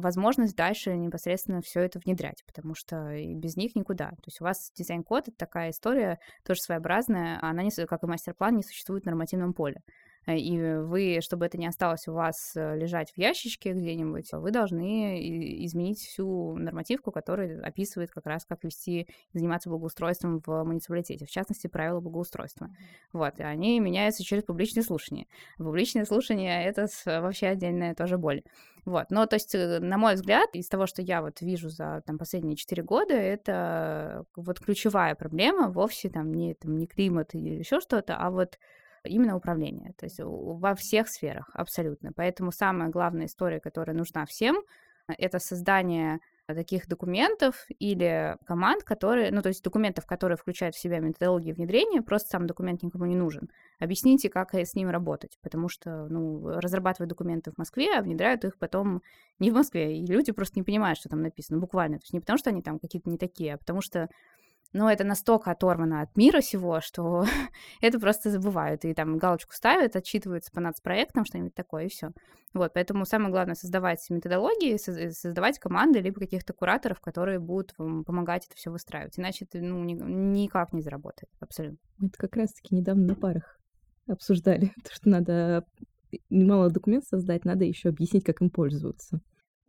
возможность 0.02 0.56
дальше 0.56 0.95
непосредственно 0.95 1.62
все 1.62 1.82
это 1.82 2.00
внедрять, 2.00 2.43
потому 2.45 2.74
что 2.74 3.13
без 3.36 3.56
них 3.56 3.76
никуда. 3.76 4.10
То 4.10 4.28
есть 4.28 4.41
у 4.41 4.43
вас 4.43 4.71
дизайн-код— 4.76 5.28
это 5.30 5.38
такая 5.38 5.69
история, 5.69 6.19
тоже 6.43 6.62
своеобразная, 6.62 7.38
она, 7.41 7.63
не, 7.63 7.71
как 7.86 8.04
и 8.04 8.08
мастер-план, 8.08 8.56
не 8.56 8.63
существует 8.63 9.04
в 9.04 9.06
нормативном 9.06 9.54
поле. 9.54 9.82
Э, 10.25 10.38
и 10.38 10.60
вы, 10.60 11.19
чтобы 11.21 11.45
это 11.45 11.57
не 11.57 11.67
осталось 11.67 12.07
у 12.07 12.13
вас 12.13 12.53
э, 12.55 12.77
лежать 12.77 13.12
в 13.12 13.17
ящичке 13.17 13.73
где-нибудь, 13.73 14.31
вы 14.34 14.51
должны 14.51 15.19
изменить 15.65 15.99
всю 15.99 16.55
нормативку, 16.55 17.12
которая 17.12 17.62
описывает 17.62 18.12
как 18.12 18.25
раз, 18.25 18.45
как 18.45 18.63
вести, 18.63 19.07
заниматься 19.34 19.69
благоустройством 19.69 20.41
в 20.45 20.63
муниципалитете, 20.63 21.25
в 21.25 21.31
частности, 21.31 21.67
правила 21.67 21.99
благоустройства. 21.99 22.69
Вот, 23.13 23.39
и 23.39 23.43
они 23.43 23.79
меняются 23.79 24.23
через 24.23 24.43
публичные 24.43 24.84
слушания. 24.84 25.25
Публичные 25.57 26.05
слушания— 26.05 26.63
это 26.63 26.88
вообще 27.05 27.47
отдельная 27.47 27.95
тоже 27.95 28.17
боль. 28.17 28.43
Вот, 28.86 29.12
но, 29.12 29.25
то 29.27 29.36
есть, 29.36 29.53
э, 29.53 29.79
на 29.79 29.97
мой 29.97 30.15
взгляд, 30.15 30.49
из 30.53 30.67
того, 30.67 30.88
что 30.88 31.01
я 31.01 31.21
вот 31.21 31.41
вижу 31.41 31.69
за 31.69 32.01
там, 32.05 32.17
последние 32.17 32.55
четыре 32.55 32.84
года, 32.84 33.13
это 33.13 34.25
вот 34.36 34.60
ключевая 34.60 35.15
проблема 35.15 35.69
вовсе 35.69 36.10
там 36.10 36.34
не, 36.34 36.55
там, 36.55 36.77
не 36.77 36.88
климат 36.88 37.36
или 37.36 37.60
еще 37.60 37.79
что-то, 37.79 38.17
а 38.17 38.31
вот 38.31 38.57
именно 39.04 39.36
управление, 39.36 39.94
то 39.98 40.06
есть 40.06 40.20
во 40.20 40.76
всех 40.76 41.08
сферах 41.08 41.50
абсолютно. 41.54 42.12
Поэтому 42.14 42.52
самая 42.52 42.90
главная 42.90 43.26
история, 43.26 43.60
которая 43.60 43.96
нужна 43.96 44.26
всем, 44.26 44.64
это 45.08 45.40
создание 45.40 46.20
таких 46.48 46.88
документов 46.88 47.66
или 47.80 48.36
команд, 48.46 48.84
которые, 48.84 49.32
ну, 49.32 49.42
то 49.42 49.50
есть 49.50 49.64
документов, 49.64 50.06
которые 50.06 50.38
включают 50.38 50.76
в 50.76 50.80
себя 50.80 51.00
методологии 51.00 51.54
внедрения, 51.54 52.02
просто 52.02 52.30
сам 52.30 52.46
документ 52.46 52.84
никому 52.84 53.06
не 53.06 53.16
нужен. 53.16 53.50
Объясните, 53.80 54.30
как 54.30 54.54
с 54.54 54.74
ним 54.74 54.90
работать, 54.90 55.38
потому 55.42 55.70
что, 55.70 56.08
ну, 56.10 56.60
разрабатывают 56.60 57.10
документы 57.10 57.52
в 57.52 57.58
Москве, 57.58 57.98
а 57.98 58.02
внедряют 58.02 58.44
их 58.44 58.58
потом 58.58 59.02
не 59.40 59.50
в 59.50 59.54
Москве, 59.54 59.98
и 59.98 60.06
люди 60.06 60.32
просто 60.34 60.60
не 60.60 60.64
понимают, 60.64 61.00
что 61.00 61.10
там 61.10 61.22
написано, 61.22 61.60
буквально. 61.60 62.00
То 62.00 62.04
есть 62.04 62.14
не 62.14 62.20
потому, 62.20 62.38
что 62.38 62.50
они 62.50 62.62
там 62.62 62.80
какие-то 62.80 63.10
не 63.10 63.18
такие, 63.18 63.54
а 63.54 63.58
потому 63.58 63.82
что 63.82 64.10
но 64.73 64.91
это 64.91 65.03
настолько 65.03 65.51
оторвано 65.51 66.01
от 66.01 66.15
мира 66.15 66.41
всего, 66.41 66.81
что 66.81 67.25
это 67.81 67.99
просто 67.99 68.29
забывают. 68.29 68.86
И 68.86 68.93
там 68.93 69.17
галочку 69.17 69.53
ставят, 69.53 69.95
отчитываются 69.95 70.51
по 70.51 70.62
нацпроектам, 70.62 71.25
что-нибудь 71.25 71.53
такое, 71.53 71.86
и 71.86 71.89
все. 71.89 72.12
Вот, 72.53 72.73
поэтому 72.73 73.05
самое 73.05 73.31
главное 73.31 73.55
создавать 73.55 74.05
методологии, 74.10 74.77
создавать 74.77 75.60
команды, 75.60 75.99
либо 75.99 76.19
каких-то 76.19 76.53
кураторов, 76.53 76.99
которые 76.99 77.39
будут 77.39 77.73
помогать 77.75 78.45
это 78.47 78.55
все 78.55 78.71
выстраивать. 78.71 79.17
Иначе 79.17 79.45
это 79.45 79.63
ну, 79.63 79.84
никак 79.84 80.73
не 80.73 80.81
заработает, 80.81 81.29
абсолютно. 81.39 81.77
Это 81.99 82.17
как 82.17 82.36
раз-таки 82.36 82.75
недавно 82.75 83.07
на 83.07 83.15
парах 83.15 83.57
обсуждали, 84.07 84.73
то, 84.84 84.93
что 84.93 85.10
надо 85.10 85.65
мало 86.29 86.69
документов 86.69 87.10
создать, 87.10 87.45
надо 87.45 87.63
еще 87.63 87.89
объяснить, 87.89 88.25
как 88.25 88.41
им 88.41 88.49
пользоваться. 88.49 89.21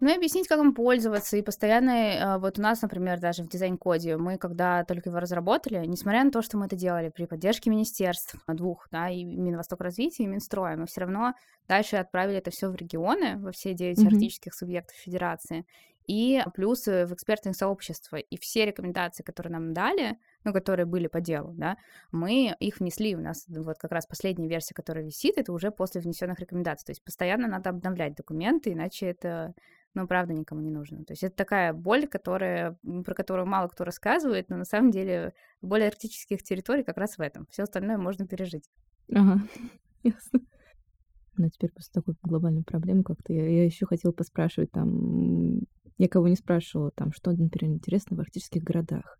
Ну 0.02 0.10
и 0.10 0.16
объяснить, 0.16 0.48
как 0.48 0.58
им 0.58 0.74
пользоваться. 0.74 1.36
И 1.36 1.42
постоянно, 1.42 1.90
э, 1.90 2.38
вот 2.38 2.58
у 2.58 2.62
нас, 2.62 2.82
например, 2.82 3.20
даже 3.20 3.44
в 3.44 3.48
дизайн-коде, 3.48 4.16
мы 4.16 4.36
когда 4.36 4.82
только 4.82 5.10
его 5.10 5.20
разработали, 5.20 5.86
несмотря 5.86 6.24
на 6.24 6.32
то, 6.32 6.42
что 6.42 6.58
мы 6.58 6.66
это 6.66 6.74
делали 6.74 7.08
при 7.08 7.26
поддержке 7.26 7.70
министерств 7.70 8.34
двух, 8.48 8.88
да, 8.90 9.08
и 9.08 9.22
Минвосток 9.22 9.80
развития, 9.80 10.24
и 10.24 10.26
Минстроя, 10.26 10.76
мы 10.76 10.86
все 10.86 11.02
равно 11.02 11.34
дальше 11.68 11.98
отправили 11.98 12.38
это 12.38 12.50
все 12.50 12.68
в 12.68 12.74
регионы, 12.74 13.38
во 13.38 13.52
все 13.52 13.74
девять 13.74 14.00
mm-hmm. 14.00 14.08
арктических 14.08 14.54
субъектов 14.54 14.96
федерации, 14.96 15.66
и 16.08 16.42
плюс 16.52 16.86
в 16.86 17.14
экспертные 17.14 17.54
сообщества. 17.54 18.16
И 18.16 18.36
все 18.38 18.66
рекомендации, 18.66 19.22
которые 19.22 19.52
нам 19.52 19.72
дали, 19.72 20.18
ну, 20.42 20.52
которые 20.52 20.84
были 20.84 21.06
по 21.06 21.20
делу, 21.20 21.52
да, 21.54 21.76
мы 22.10 22.56
их 22.58 22.80
внесли. 22.80 23.14
У 23.14 23.20
нас 23.20 23.44
вот 23.46 23.78
как 23.78 23.92
раз 23.92 24.06
последняя 24.06 24.48
версия, 24.48 24.74
которая 24.74 25.04
висит, 25.04 25.38
это 25.38 25.52
уже 25.52 25.70
после 25.70 26.00
внесенных 26.00 26.40
рекомендаций. 26.40 26.86
То 26.86 26.90
есть 26.90 27.04
постоянно 27.04 27.46
надо 27.46 27.70
обновлять 27.70 28.16
документы, 28.16 28.72
иначе 28.72 29.06
это 29.06 29.54
ну, 29.94 30.06
правда, 30.06 30.32
никому 30.32 30.60
не 30.62 30.70
нужно. 30.70 31.04
То 31.04 31.12
есть 31.12 31.22
это 31.22 31.36
такая 31.36 31.72
боль, 31.72 32.06
которая, 32.06 32.78
про 33.04 33.14
которую 33.14 33.46
мало 33.46 33.68
кто 33.68 33.84
рассказывает, 33.84 34.48
но 34.48 34.56
на 34.56 34.64
самом 34.64 34.90
деле 34.90 35.34
боль 35.60 35.84
арктических 35.84 36.42
территорий 36.42 36.82
как 36.82 36.96
раз 36.96 37.18
в 37.18 37.20
этом. 37.20 37.46
Все 37.50 37.64
остальное 37.64 37.98
можно 37.98 38.26
пережить. 38.26 38.70
Ага, 39.12 39.42
ясно. 40.02 40.40
Но 41.36 41.48
теперь 41.48 41.72
после 41.72 41.92
такой 41.92 42.14
глобальной 42.22 42.62
проблемы 42.62 43.02
как-то 43.04 43.32
я, 43.32 43.46
я 43.46 43.64
еще 43.64 43.86
хотела 43.86 44.12
поспрашивать 44.12 44.70
там, 44.70 45.60
я 45.98 46.08
кого 46.08 46.28
не 46.28 46.36
спрашивала, 46.36 46.90
там, 46.90 47.12
что, 47.12 47.32
например, 47.32 47.76
интересно 47.76 48.16
в 48.16 48.20
арктических 48.20 48.62
городах. 48.62 49.18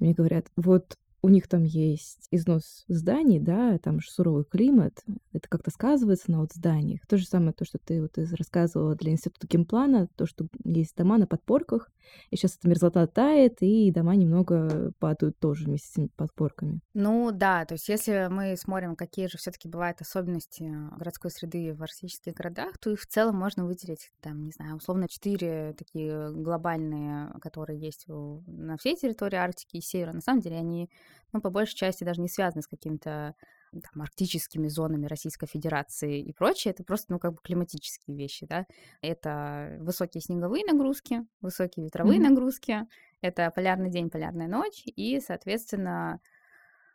Мне 0.00 0.14
говорят, 0.14 0.46
вот 0.56 0.96
у 1.20 1.28
них 1.28 1.48
там 1.48 1.64
есть 1.64 2.28
износ 2.30 2.84
зданий, 2.88 3.40
да, 3.40 3.78
там 3.78 4.00
же 4.00 4.10
суровый 4.10 4.44
климат, 4.44 5.02
это 5.32 5.48
как-то 5.48 5.70
сказывается 5.70 6.30
на 6.30 6.40
вот 6.40 6.52
зданиях. 6.52 7.06
То 7.06 7.18
же 7.18 7.26
самое, 7.26 7.52
то, 7.52 7.64
что 7.64 7.78
ты 7.78 8.00
вот 8.00 8.16
рассказывала 8.16 8.94
для 8.94 9.12
института 9.12 9.46
геймплана, 9.48 10.08
то, 10.16 10.26
что 10.26 10.46
есть 10.64 10.96
дома 10.96 11.18
на 11.18 11.26
подпорках, 11.26 11.90
и 12.30 12.36
сейчас 12.36 12.56
эта 12.56 12.68
мерзлота 12.68 13.06
тает, 13.06 13.56
и 13.60 13.90
дома 13.90 14.14
немного 14.14 14.92
падают 14.98 15.38
тоже 15.38 15.66
вместе 15.66 15.88
с 15.88 15.92
этими 15.92 16.08
подпорками. 16.16 16.80
Ну 16.94 17.30
да, 17.32 17.64
то 17.64 17.74
есть 17.74 17.88
если 17.88 18.28
мы 18.30 18.56
смотрим, 18.56 18.96
какие 18.96 19.26
же 19.26 19.38
все 19.38 19.50
таки 19.50 19.68
бывают 19.68 20.00
особенности 20.00 20.72
городской 20.96 21.30
среды 21.30 21.74
в 21.74 21.82
арктических 21.82 22.34
городах, 22.34 22.78
то 22.78 22.90
их 22.90 23.00
в 23.00 23.06
целом 23.06 23.36
можно 23.36 23.66
выделить, 23.66 24.10
там, 24.20 24.44
не 24.44 24.52
знаю, 24.52 24.76
условно, 24.76 25.08
четыре 25.08 25.74
такие 25.76 26.32
глобальные, 26.32 27.32
которые 27.40 27.78
есть 27.78 28.06
на 28.08 28.76
всей 28.78 28.96
территории 28.96 29.36
Арктики 29.36 29.76
и 29.76 29.80
Севера. 29.80 30.12
На 30.12 30.20
самом 30.20 30.40
деле 30.40 30.56
они 30.56 30.90
ну, 31.32 31.40
по 31.40 31.50
большей 31.50 31.76
части 31.76 32.04
даже 32.04 32.20
не 32.20 32.28
связаны 32.28 32.62
с 32.62 32.66
какими-то 32.66 33.34
там, 33.72 34.02
арктическими 34.02 34.68
зонами 34.68 35.06
Российской 35.06 35.46
Федерации 35.46 36.20
и 36.20 36.32
прочее, 36.32 36.72
это 36.72 36.84
просто, 36.84 37.12
ну, 37.12 37.18
как 37.18 37.32
бы 37.32 37.38
климатические 37.42 38.16
вещи, 38.16 38.46
да. 38.46 38.66
Это 39.02 39.76
высокие 39.80 40.22
снеговые 40.22 40.64
нагрузки, 40.64 41.26
высокие 41.40 41.84
ветровые 41.84 42.18
mm-hmm. 42.18 42.28
нагрузки, 42.28 42.86
это 43.20 43.50
полярный 43.50 43.90
день, 43.90 44.10
полярная 44.10 44.48
ночь, 44.48 44.82
и, 44.84 45.20
соответственно, 45.20 46.20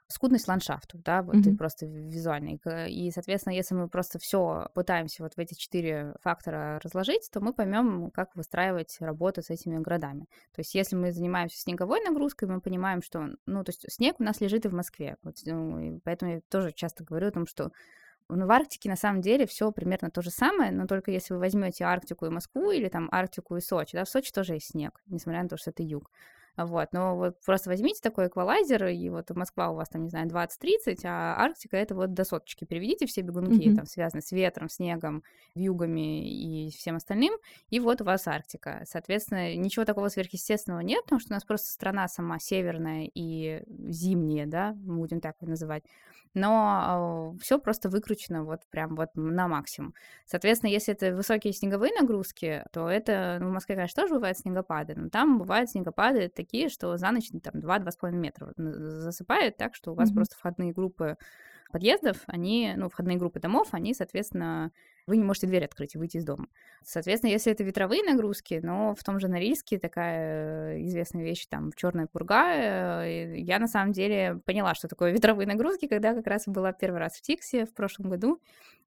скудность 0.08 0.48
ландшафтов, 0.48 1.02
да, 1.02 1.22
вот 1.22 1.36
mm-hmm. 1.36 1.58
просто 1.58 1.86
визуальный. 1.86 2.60
И, 2.90 3.12
соответственно, 3.12 3.54
если 3.54 3.74
мы 3.74 3.88
просто 3.88 4.20
все 4.20 4.70
пытаемся 4.74 5.24
вот 5.24 5.34
в 5.34 5.40
эти 5.40 5.54
четыре 5.56 6.16
фактора 6.22 6.80
разложить, 6.84 7.30
то 7.32 7.40
мы 7.42 7.54
поймем, 7.54 8.12
как 8.12 8.36
выстраивать 8.36 8.98
работу 9.00 9.42
с 9.42 9.50
этими 9.50 9.78
городами. 9.78 10.28
То 10.54 10.60
есть, 10.60 10.76
если 10.76 10.96
мы 10.96 11.12
занимаемся 11.12 11.58
снеговой 11.58 12.02
нагрузкой, 12.02 12.48
мы 12.48 12.62
понимаем, 12.62 13.02
что, 13.02 13.30
ну, 13.46 13.64
то 13.64 13.72
есть 13.72 13.86
снег 13.92 14.20
у 14.20 14.24
нас 14.24 14.42
лежит 14.42 14.66
и 14.66 14.70
в 14.70 14.74
Москве. 14.74 15.18
Вот, 15.24 15.38
ну, 15.46 16.00
поэтому 16.04 16.34
я 16.34 16.42
тоже 16.50 16.72
часто 16.72 17.04
говорю 17.04 17.28
о 17.28 17.32
том, 17.32 17.48
что 17.48 17.72
ну, 18.30 18.46
в 18.46 18.52
Арктике 18.52 18.90
на 18.90 18.96
самом 18.96 19.22
деле 19.22 19.46
все 19.46 19.72
примерно 19.72 20.10
то 20.10 20.22
же 20.22 20.30
самое, 20.30 20.72
но 20.72 20.88
только 20.88 21.12
если 21.12 21.34
вы 21.34 21.40
возьмете 21.40 21.84
Арктику 21.84 22.26
и 22.26 22.30
Москву 22.30 22.72
или 22.72 22.88
там 22.90 23.10
Арктику 23.12 23.58
и 23.58 23.62
Сочи, 23.62 23.96
да, 23.96 24.06
в 24.06 24.10
Сочи 24.10 24.32
тоже 24.32 24.54
есть 24.54 24.72
снег, 24.72 25.02
несмотря 25.08 25.44
на 25.44 25.50
то, 25.50 25.58
что 25.58 25.72
это 25.72 25.84
юг. 25.84 26.10
Вот, 26.56 26.90
но 26.94 27.16
вот 27.16 27.42
просто 27.44 27.70
возьмите 27.70 28.00
такой 28.02 28.28
эквалайзер, 28.28 28.86
и 28.88 29.10
вот 29.10 29.30
Москва 29.32 29.72
у 29.72 29.76
вас 29.76 29.90
там, 29.90 30.04
не 30.04 30.10
знаю, 30.10 30.28
20-30, 30.28 31.02
а 31.04 31.36
Арктика 31.38 31.78
это 31.78 31.96
вот 31.96 32.14
до 32.14 32.24
соточки. 32.24 32.66
Переведите 32.66 33.08
все 33.08 33.22
бегунки, 33.22 33.70
mm-hmm. 33.70 33.76
там, 33.76 33.86
связанные 33.88 34.22
с 34.22 34.32
ветром, 34.32 34.70
снегом, 34.70 35.24
вьюгами 35.56 36.30
и 36.30 36.70
всем 36.70 36.98
остальным, 36.98 37.34
и 37.70 37.80
вот 37.80 38.02
у 38.02 38.04
вас 38.04 38.28
Арктика. 38.28 38.84
Соответственно, 38.86 39.56
ничего 39.56 39.84
такого 39.84 40.10
сверхъестественного 40.10 40.82
нет, 40.82 41.04
потому 41.04 41.20
что 41.20 41.32
у 41.32 41.34
нас 41.34 41.44
просто 41.44 41.72
страна 41.72 42.08
сама 42.08 42.38
северная 42.38 43.10
и 43.14 43.64
зимняя, 43.90 44.46
да, 44.46 44.74
будем 44.74 45.22
так 45.22 45.42
называть 45.42 45.84
но 46.34 47.36
все 47.42 47.60
просто 47.60 47.90
выкручено 47.90 48.44
вот 48.44 48.62
прям 48.70 48.96
вот 48.96 49.10
на 49.16 49.48
максимум. 49.48 49.94
Соответственно, 50.26 50.72
если 50.72 50.94
это 50.94 51.16
высокие 51.16 51.54
снеговые 51.54 51.94
нагрузки, 52.00 52.64
то 52.72 52.90
это, 52.90 53.38
ну, 53.40 53.50
в 53.50 53.54
Москве, 53.54 53.76
конечно, 53.76 54.02
тоже 54.02 54.16
бывают 54.16 54.38
снегопады, 54.38 54.96
но 54.96 55.10
там 55.10 55.38
бывают 55.38 55.70
снегопады 55.70 56.30
такие, 56.44 56.70
что 56.70 56.98
за 56.98 57.12
ночь 57.12 57.30
там 57.42 57.62
2-2,5 57.62 58.12
метра 58.12 58.54
засыпает 58.58 59.58
так, 59.58 59.76
что 59.76 59.92
у 59.92 59.96
вас 59.96 60.12
mm-hmm. 60.12 60.16
просто 60.16 60.36
входные 60.38 60.74
группы 60.74 61.18
подъездов, 61.72 62.18
они, 62.28 62.74
ну, 62.76 62.90
входные 62.90 63.18
группы 63.18 63.40
домов, 63.40 63.70
они, 63.72 63.94
соответственно, 63.94 64.72
вы 65.06 65.18
не 65.18 65.24
можете 65.24 65.48
дверь 65.48 65.66
открыть 65.66 65.96
и 65.96 65.98
выйти 65.98 66.18
из 66.18 66.26
дома. 66.26 66.48
Соответственно, 66.84 67.32
если 67.32 67.52
это 67.52 67.64
ветровые 67.64 68.04
нагрузки, 68.04 68.60
но 68.64 68.96
в 68.96 69.04
том 69.04 69.20
же 69.20 69.28
Норильске 69.28 69.78
такая 69.80 70.76
э, 70.76 70.86
известная 70.86 71.24
вещь, 71.24 71.46
там, 71.48 71.72
черная 71.76 72.08
пурга, 72.08 73.04
э, 73.04 73.38
я 73.38 73.60
на 73.60 73.68
самом 73.68 73.92
деле 73.92 74.40
поняла, 74.46 74.76
что 74.76 74.88
такое 74.88 75.12
ветровые 75.12 75.48
нагрузки, 75.48 75.88
когда 75.88 76.14
как 76.14 76.28
раз 76.28 76.44
была 76.48 76.72
первый 76.72 77.00
раз 77.00 77.14
в 77.14 77.22
Тиксе 77.22 77.66
в 77.66 77.74
прошлом 77.74 78.10
году, 78.10 78.40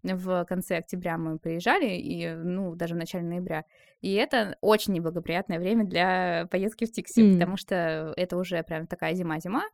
в 0.02 0.44
конце 0.44 0.76
октября 0.76 1.18
мы 1.18 1.38
приезжали, 1.38 1.96
и, 1.96 2.30
ну, 2.30 2.74
даже 2.74 2.94
в 2.94 2.98
начале 2.98 3.24
ноября. 3.24 3.64
И 4.00 4.12
это 4.14 4.56
очень 4.60 4.92
неблагоприятное 4.92 5.58
время 5.58 5.84
для 5.84 6.46
поездки 6.50 6.86
в 6.86 6.92
Тикси, 6.92 7.20
mm. 7.20 7.32
потому 7.34 7.56
что 7.56 8.14
это 8.16 8.36
уже 8.36 8.62
прям 8.62 8.86
такая 8.86 9.14
зима-зима, 9.14 9.64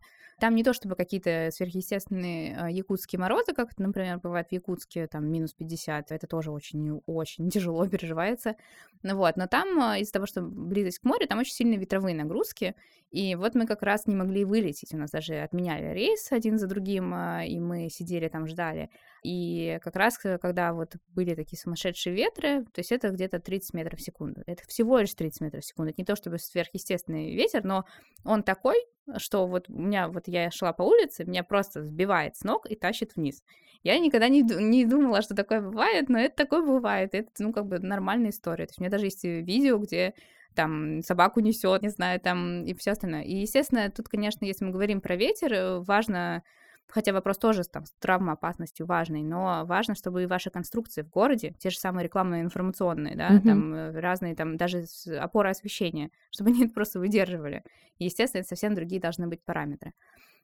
там 0.43 0.57
не 0.57 0.65
то 0.65 0.73
чтобы 0.73 0.97
какие-то 0.97 1.51
сверхъестественные 1.53 2.57
а, 2.59 2.69
якутские 2.69 3.21
морозы, 3.21 3.53
как 3.53 3.79
например, 3.79 4.19
бывает 4.19 4.49
в 4.49 4.53
Якутске, 4.53 5.07
там 5.07 5.31
минус 5.31 5.53
50, 5.53 6.11
это 6.11 6.27
тоже 6.27 6.51
очень-очень 6.51 7.49
тяжело 7.51 7.87
переживается. 7.87 8.57
Ну 9.05 9.17
вот, 9.19 9.37
но 9.37 9.47
там 9.47 9.81
а, 9.81 9.99
из-за 9.99 10.15
того, 10.15 10.27
что 10.27 10.43
близость 10.43 10.99
к 10.99 11.05
морю, 11.05 11.29
там 11.29 11.39
очень 11.39 11.53
сильные 11.53 11.79
ветровые 11.79 12.17
нагрузки, 12.17 12.75
и 13.13 13.37
вот 13.37 13.55
мы 13.55 13.67
как 13.67 13.83
раз 13.83 14.09
не 14.09 14.17
могли 14.17 14.45
вылететь, 14.45 14.93
у 14.93 14.97
нас 14.97 15.13
даже 15.13 15.35
отменяли 15.35 15.95
рейс 15.95 16.33
один 16.33 16.59
за 16.59 16.67
другим, 16.67 17.13
а, 17.15 17.45
и 17.45 17.61
мы 17.61 17.89
сидели 17.89 18.27
там, 18.27 18.49
ждали. 18.49 18.91
И 19.23 19.79
как 19.81 19.95
раз, 19.95 20.19
э, 20.25 20.39
когда 20.39 20.73
вот 20.73 20.97
были 21.09 21.37
такие 21.37 21.61
сумасшедшие 21.61 22.17
ветры, 22.17 22.65
то 22.65 22.81
есть 22.81 22.91
это 22.91 23.11
где-то 23.11 23.39
30 23.39 23.75
метров 23.75 24.01
в 24.01 24.03
секунду. 24.03 24.43
Это 24.47 24.65
всего 24.67 24.99
лишь 24.99 25.15
30 25.15 25.41
метров 25.43 25.63
в 25.63 25.67
секунду. 25.67 25.91
Это 25.91 26.01
не 26.01 26.05
то 26.05 26.17
чтобы 26.17 26.39
сверхъестественный 26.39 27.33
ветер, 27.37 27.63
но 27.63 27.85
он 28.25 28.43
такой, 28.43 28.77
что 29.19 29.47
вот 29.47 29.69
у 29.69 29.81
меня, 29.81 30.09
вот 30.09 30.25
я 30.27 30.51
шла 30.51 30.73
по 30.73 30.83
улице, 30.83 31.25
меня 31.25 31.43
просто 31.43 31.83
сбивает 31.83 32.37
с 32.37 32.45
ног 32.45 32.67
и 32.71 32.77
тащит 32.77 33.17
вниз. 33.17 33.43
Я 33.83 33.99
никогда 33.99 34.29
не, 34.29 34.43
не 34.43 34.85
думала, 34.85 35.23
что 35.23 35.35
такое 35.35 35.61
бывает, 35.61 36.09
но 36.09 36.19
это 36.19 36.37
такое 36.37 36.63
бывает. 36.63 37.15
Это, 37.15 37.31
ну, 37.41 37.53
как 37.53 37.67
бы 37.67 37.79
нормальная 37.81 38.31
история. 38.31 38.67
То 38.67 38.71
есть 38.71 38.79
у 38.79 38.83
меня 38.83 38.91
даже 38.91 39.07
есть 39.07 39.25
видео, 39.25 39.79
где 39.79 40.15
там 40.55 41.03
собаку 41.03 41.41
несет, 41.41 41.83
не 41.83 41.89
знаю, 41.89 42.21
там 42.21 42.65
и 42.65 42.75
все 42.75 42.93
остальное. 42.93 43.23
И, 43.23 43.37
естественно, 43.37 43.91
тут, 43.91 44.09
конечно, 44.09 44.45
если 44.45 44.65
мы 44.65 44.71
говорим 44.71 45.01
про 45.01 45.17
ветер, 45.17 45.53
э, 45.53 45.79
важно 45.81 46.43
Хотя 46.93 47.15
вопрос 47.15 47.39
тоже 47.39 47.65
там, 47.65 47.87
с 47.87 47.93
травмоопасностью 48.01 48.85
важный, 48.85 49.23
но 49.23 49.65
важно, 49.65 49.95
чтобы 49.95 50.25
и 50.25 50.27
ваши 50.27 50.51
конструкции 50.51 51.01
в 51.01 51.09
городе, 51.09 51.55
те 51.59 51.71
же 51.71 51.79
самые 51.79 52.05
рекламные 52.05 52.43
информационные, 52.43 53.17
да, 53.17 53.31
mm-hmm. 53.31 53.43
там 53.45 53.75
э, 53.75 53.99
разные, 53.99 54.37
там 54.37 54.59
даже 54.59 54.85
опоры 55.19 55.49
освещения, 55.49 56.11
чтобы 56.31 56.51
они 56.51 56.67
просто 56.67 57.01
выдерживали. 57.01 57.65
И, 57.97 58.05
естественно, 58.05 58.41
это 58.41 58.49
совсем 58.49 58.75
другие 58.75 59.01
должны 59.01 59.27
быть 59.27 59.43
параметры. 59.43 59.95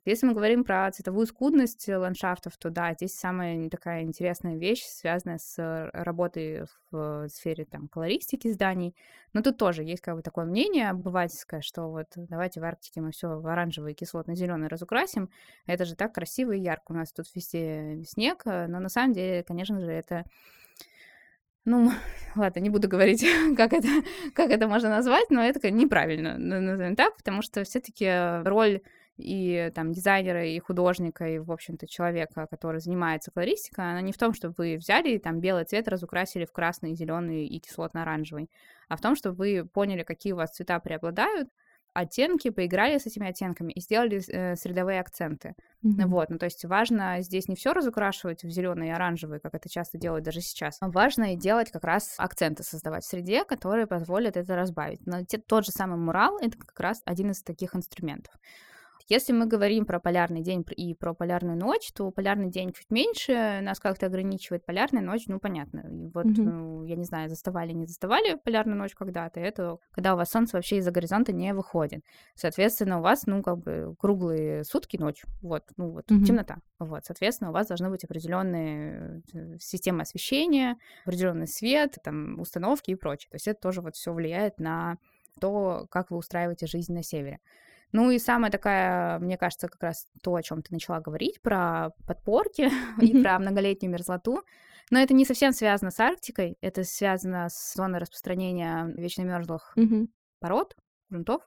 Если 0.04 0.26
мы 0.26 0.32
говорим 0.32 0.64
про 0.64 0.90
цветовую 0.90 1.26
скудность 1.26 1.88
ландшафтов, 1.88 2.56
то 2.56 2.70
да, 2.70 2.94
здесь 2.94 3.14
самая 3.14 3.68
такая 3.68 4.02
интересная 4.02 4.56
вещь, 4.56 4.82
связанная 4.84 5.38
с 5.38 5.58
э, 5.58 5.90
работой 5.92 6.64
в 6.90 7.28
сфере 7.28 7.66
там, 7.66 7.88
колористики 7.88 8.50
зданий. 8.50 8.96
Но 9.32 9.42
тут 9.42 9.58
тоже 9.58 9.82
есть 9.82 10.00
как 10.00 10.16
бы 10.16 10.22
такое 10.22 10.46
мнение 10.46 10.90
обывательское, 10.90 11.60
что 11.60 11.90
вот 11.90 12.06
давайте 12.16 12.60
в 12.60 12.64
Арктике 12.64 13.00
мы 13.00 13.10
все 13.10 13.38
в 13.38 13.46
оранжевый 13.46 13.94
кислотно-зеленый 13.94 14.68
разукрасим. 14.68 15.30
Это 15.66 15.84
же 15.84 15.94
так 15.94 16.14
красиво 16.14 16.52
и 16.52 16.60
ярко. 16.60 16.92
У 16.92 16.94
нас 16.94 17.12
тут 17.12 17.26
везде 17.34 18.02
снег, 18.06 18.42
э, 18.46 18.66
но 18.66 18.80
на 18.80 18.88
самом 18.88 19.12
деле, 19.12 19.42
конечно 19.42 19.80
же, 19.80 19.90
это 19.90 20.24
ну, 21.68 21.92
ладно, 22.34 22.60
не 22.60 22.70
буду 22.70 22.88
говорить, 22.88 23.26
как 23.56 23.72
это, 23.72 23.88
как 24.34 24.50
это 24.50 24.66
можно 24.66 24.88
назвать, 24.88 25.30
но 25.30 25.42
это 25.42 25.70
неправильно, 25.70 26.38
назовем 26.38 26.96
так, 26.96 27.16
потому 27.16 27.42
что 27.42 27.62
все-таки 27.64 28.42
роль 28.48 28.80
и 29.18 29.70
там 29.74 29.92
дизайнера, 29.92 30.46
и 30.46 30.58
художника, 30.58 31.28
и, 31.28 31.38
в 31.38 31.50
общем-то, 31.50 31.86
человека, 31.86 32.46
который 32.50 32.80
занимается 32.80 33.30
колористикой, 33.30 33.90
она 33.90 34.00
не 34.00 34.12
в 34.12 34.18
том, 34.18 34.32
чтобы 34.32 34.54
вы 34.56 34.76
взяли 34.76 35.10
и 35.10 35.18
там 35.18 35.40
белый 35.40 35.64
цвет 35.64 35.88
разукрасили 35.88 36.44
в 36.44 36.52
красный, 36.52 36.94
зеленый 36.94 37.46
и 37.46 37.60
кислотно-оранжевый, 37.60 38.48
а 38.88 38.96
в 38.96 39.00
том, 39.00 39.16
чтобы 39.16 39.36
вы 39.36 39.64
поняли, 39.66 40.02
какие 40.02 40.32
у 40.32 40.36
вас 40.36 40.50
цвета 40.50 40.78
преобладают, 40.80 41.48
оттенки, 41.94 42.50
поиграли 42.50 42.98
с 42.98 43.06
этими 43.06 43.28
оттенками 43.28 43.72
и 43.72 43.80
сделали 43.80 44.22
э, 44.28 44.56
средовые 44.56 45.00
акценты. 45.00 45.54
Mm-hmm. 45.84 46.06
Вот, 46.06 46.30
ну 46.30 46.38
то 46.38 46.46
есть 46.46 46.64
важно 46.64 47.20
здесь 47.20 47.48
не 47.48 47.56
все 47.56 47.72
разукрашивать 47.72 48.42
в 48.44 48.50
зеленый 48.50 48.88
и 48.88 48.92
оранжевый, 48.92 49.40
как 49.40 49.54
это 49.54 49.68
часто 49.68 49.98
делают 49.98 50.24
даже 50.24 50.40
сейчас. 50.40 50.78
Важно 50.80 51.34
и 51.34 51.36
делать 51.36 51.70
как 51.70 51.84
раз 51.84 52.14
акценты 52.18 52.62
создавать 52.62 53.04
в 53.04 53.08
среде, 53.08 53.44
которые 53.44 53.86
позволят 53.86 54.36
это 54.36 54.54
разбавить. 54.54 55.06
Но 55.06 55.24
те, 55.24 55.38
тот 55.38 55.64
же 55.64 55.72
самый 55.72 55.98
мурал 55.98 56.38
это 56.38 56.56
как 56.58 56.78
раз 56.78 57.02
один 57.04 57.30
из 57.30 57.42
таких 57.42 57.74
инструментов. 57.74 58.34
Если 59.08 59.32
мы 59.32 59.46
говорим 59.46 59.86
про 59.86 60.00
полярный 60.00 60.42
день 60.42 60.66
и 60.76 60.94
про 60.94 61.14
полярную 61.14 61.56
ночь, 61.56 61.90
то 61.94 62.10
полярный 62.10 62.50
день 62.50 62.72
чуть 62.72 62.90
меньше, 62.90 63.60
нас 63.62 63.80
как-то 63.80 64.06
ограничивает 64.06 64.66
полярная 64.66 65.02
ночь, 65.02 65.24
ну, 65.28 65.40
понятно. 65.40 65.80
И 65.90 66.08
вот, 66.08 66.26
mm-hmm. 66.26 66.42
ну, 66.42 66.84
я 66.84 66.94
не 66.94 67.04
знаю, 67.04 67.30
заставали, 67.30 67.72
не 67.72 67.86
заставали 67.86 68.34
полярную 68.34 68.76
ночь 68.76 68.94
когда-то, 68.94 69.40
это 69.40 69.78
когда 69.92 70.12
у 70.12 70.18
вас 70.18 70.30
солнце 70.30 70.56
вообще 70.56 70.76
из-за 70.76 70.90
горизонта 70.90 71.32
не 71.32 71.54
выходит. 71.54 72.04
Соответственно, 72.34 72.98
у 72.98 73.02
вас, 73.02 73.26
ну, 73.26 73.42
как 73.42 73.58
бы 73.58 73.94
круглые 73.98 74.62
сутки 74.64 74.98
ночь, 74.98 75.24
вот, 75.40 75.64
ну, 75.78 75.88
вот, 75.90 76.10
mm-hmm. 76.10 76.24
темнота. 76.24 76.58
Вот, 76.78 77.06
соответственно, 77.06 77.48
у 77.48 77.54
вас 77.54 77.66
должны 77.66 77.88
быть 77.88 78.04
определенные 78.04 79.22
э, 79.32 79.56
системы 79.58 80.02
освещения, 80.02 80.76
определенный 81.06 81.48
свет, 81.48 81.96
там, 82.04 82.38
установки 82.38 82.90
и 82.90 82.94
прочее. 82.94 83.30
То 83.30 83.36
есть 83.36 83.48
это 83.48 83.58
тоже 83.58 83.80
вот 83.80 83.96
все 83.96 84.12
влияет 84.12 84.60
на 84.60 84.98
то, 85.40 85.86
как 85.90 86.10
вы 86.10 86.18
устраиваете 86.18 86.66
жизнь 86.66 86.92
на 86.92 87.02
севере. 87.02 87.40
Ну 87.92 88.10
и 88.10 88.18
самая 88.18 88.50
такая, 88.50 89.18
мне 89.18 89.36
кажется, 89.38 89.68
как 89.68 89.82
раз 89.82 90.06
то, 90.22 90.34
о 90.34 90.42
чем 90.42 90.62
ты 90.62 90.72
начала 90.72 91.00
говорить, 91.00 91.40
про 91.40 91.90
подпорки 92.06 92.70
и 93.00 93.22
про 93.22 93.38
многолетнюю 93.38 93.92
мерзлоту. 93.92 94.42
Но 94.90 94.98
это 94.98 95.14
не 95.14 95.24
совсем 95.24 95.52
связано 95.52 95.90
с 95.90 96.00
Арктикой, 96.00 96.56
это 96.60 96.84
связано 96.84 97.48
с 97.50 97.74
зоной 97.74 97.98
распространения 97.98 98.86
вечно 98.96 99.22
мерзлых 99.22 99.74
пород, 100.40 100.76
грунтов. 101.10 101.42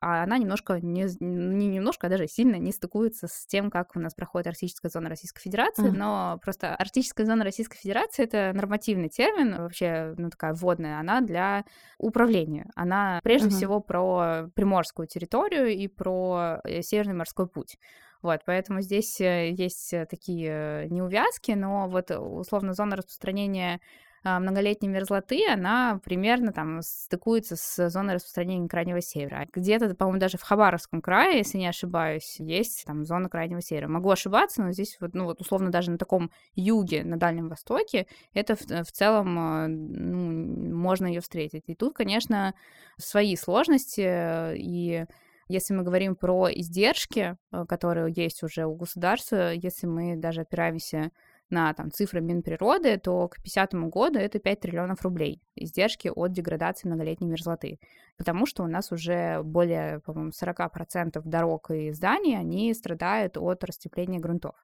А 0.00 0.22
она 0.22 0.38
немножко, 0.38 0.80
не, 0.80 1.06
не 1.20 1.68
немножко, 1.68 2.06
а 2.06 2.10
даже 2.10 2.26
сильно 2.26 2.56
не 2.56 2.72
стыкуется 2.72 3.26
с 3.28 3.46
тем, 3.46 3.70
как 3.70 3.96
у 3.96 4.00
нас 4.00 4.14
проходит 4.14 4.48
арктическая 4.48 4.90
зона 4.90 5.08
Российской 5.08 5.40
Федерации, 5.42 5.90
mm. 5.90 5.96
но 5.96 6.40
просто 6.42 6.74
арктическая 6.74 7.26
зона 7.26 7.44
Российской 7.44 7.78
Федерации— 7.78 8.24
это 8.24 8.52
нормативный 8.54 9.08
термин, 9.08 9.56
вообще, 9.56 10.14
ну, 10.16 10.30
такая 10.30 10.54
вводная, 10.54 10.98
она 10.98 11.20
для 11.20 11.64
управления. 11.98 12.70
Она 12.74 13.20
прежде 13.22 13.48
uh-huh. 13.48 13.52
всего 13.52 13.80
про 13.80 14.48
приморскую 14.54 15.06
территорию 15.06 15.68
и 15.68 15.88
про 15.88 16.60
э, 16.64 16.82
Северный 16.82 17.14
морской 17.14 17.48
путь. 17.48 17.78
Вот, 18.22 18.40
поэтому 18.44 18.80
здесь 18.80 19.20
э, 19.20 19.50
есть 19.50 19.92
э, 19.92 20.06
такие 20.06 20.88
неувязки, 20.90 21.52
но 21.52 21.88
вот 21.88 22.10
условно 22.10 22.72
зона 22.72 22.96
распространения 22.96 23.80
многолетней 24.26 24.88
мерзлоты, 24.88 25.46
она 25.48 26.00
примерно 26.04 26.52
там 26.52 26.80
стыкуется 26.82 27.56
с 27.56 27.88
зоной 27.90 28.14
распространения 28.14 28.68
Крайнего 28.68 29.00
Севера. 29.00 29.46
Где-то, 29.52 29.94
по-моему, 29.94 30.18
даже 30.18 30.36
в 30.36 30.42
Хабаровском 30.42 31.00
крае, 31.00 31.38
если 31.38 31.58
не 31.58 31.68
ошибаюсь, 31.68 32.36
есть 32.38 32.84
там 32.84 33.04
зона 33.04 33.28
Крайнего 33.28 33.62
Севера. 33.62 33.88
Могу 33.88 34.10
ошибаться, 34.10 34.62
но 34.62 34.72
здесь 34.72 34.96
вот, 35.00 35.14
ну 35.14 35.24
вот 35.24 35.40
условно 35.40 35.70
даже 35.70 35.90
на 35.90 35.98
таком 35.98 36.30
юге, 36.54 37.04
на 37.04 37.16
Дальнем 37.16 37.48
Востоке, 37.48 38.06
это 38.34 38.56
в, 38.56 38.62
в 38.62 38.92
целом 38.92 39.38
а, 39.38 39.68
ну, 39.68 40.74
можно 40.74 41.06
ее 41.06 41.20
встретить. 41.20 41.64
И 41.68 41.74
тут, 41.74 41.94
конечно, 41.94 42.54
свои 42.98 43.36
сложности 43.36 44.54
и 44.56 45.06
если 45.48 45.74
мы 45.74 45.84
говорим 45.84 46.16
про 46.16 46.48
издержки, 46.52 47.36
э, 47.52 47.64
которые 47.66 48.12
есть 48.14 48.42
уже 48.42 48.66
у 48.66 48.74
государства, 48.74 49.52
если 49.52 49.86
мы 49.86 50.16
даже 50.16 50.40
опираемся 50.40 51.12
на 51.50 51.72
там, 51.74 51.92
цифры 51.92 52.20
Минприроды, 52.20 52.98
то 52.98 53.28
к 53.28 53.40
50 53.42 53.74
году 53.74 54.18
это 54.18 54.38
5 54.38 54.60
триллионов 54.60 55.02
рублей 55.02 55.40
издержки 55.54 56.10
от 56.14 56.32
деградации 56.32 56.88
многолетней 56.88 57.28
мерзлоты. 57.28 57.78
Потому 58.16 58.46
что 58.46 58.64
у 58.64 58.66
нас 58.66 58.92
уже 58.92 59.42
более, 59.42 60.00
по-моему, 60.00 60.30
40% 60.30 61.20
дорог 61.24 61.70
и 61.70 61.92
зданий, 61.92 62.36
они 62.36 62.72
страдают 62.74 63.36
от 63.36 63.62
растепления 63.64 64.18
грунтов. 64.18 64.54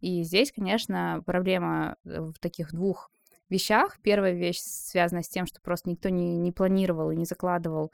И 0.00 0.22
здесь, 0.24 0.52
конечно, 0.52 1.22
проблема 1.24 1.96
э, 2.04 2.20
в 2.20 2.38
таких 2.38 2.72
двух 2.72 3.10
вещах. 3.48 3.98
Первая 4.02 4.32
вещь 4.32 4.58
связана 4.58 5.22
с 5.22 5.28
тем, 5.28 5.46
что 5.46 5.60
просто 5.60 5.88
никто 5.88 6.08
не, 6.08 6.36
не 6.36 6.52
планировал 6.52 7.10
и 7.10 7.16
не 7.16 7.24
закладывал 7.24 7.92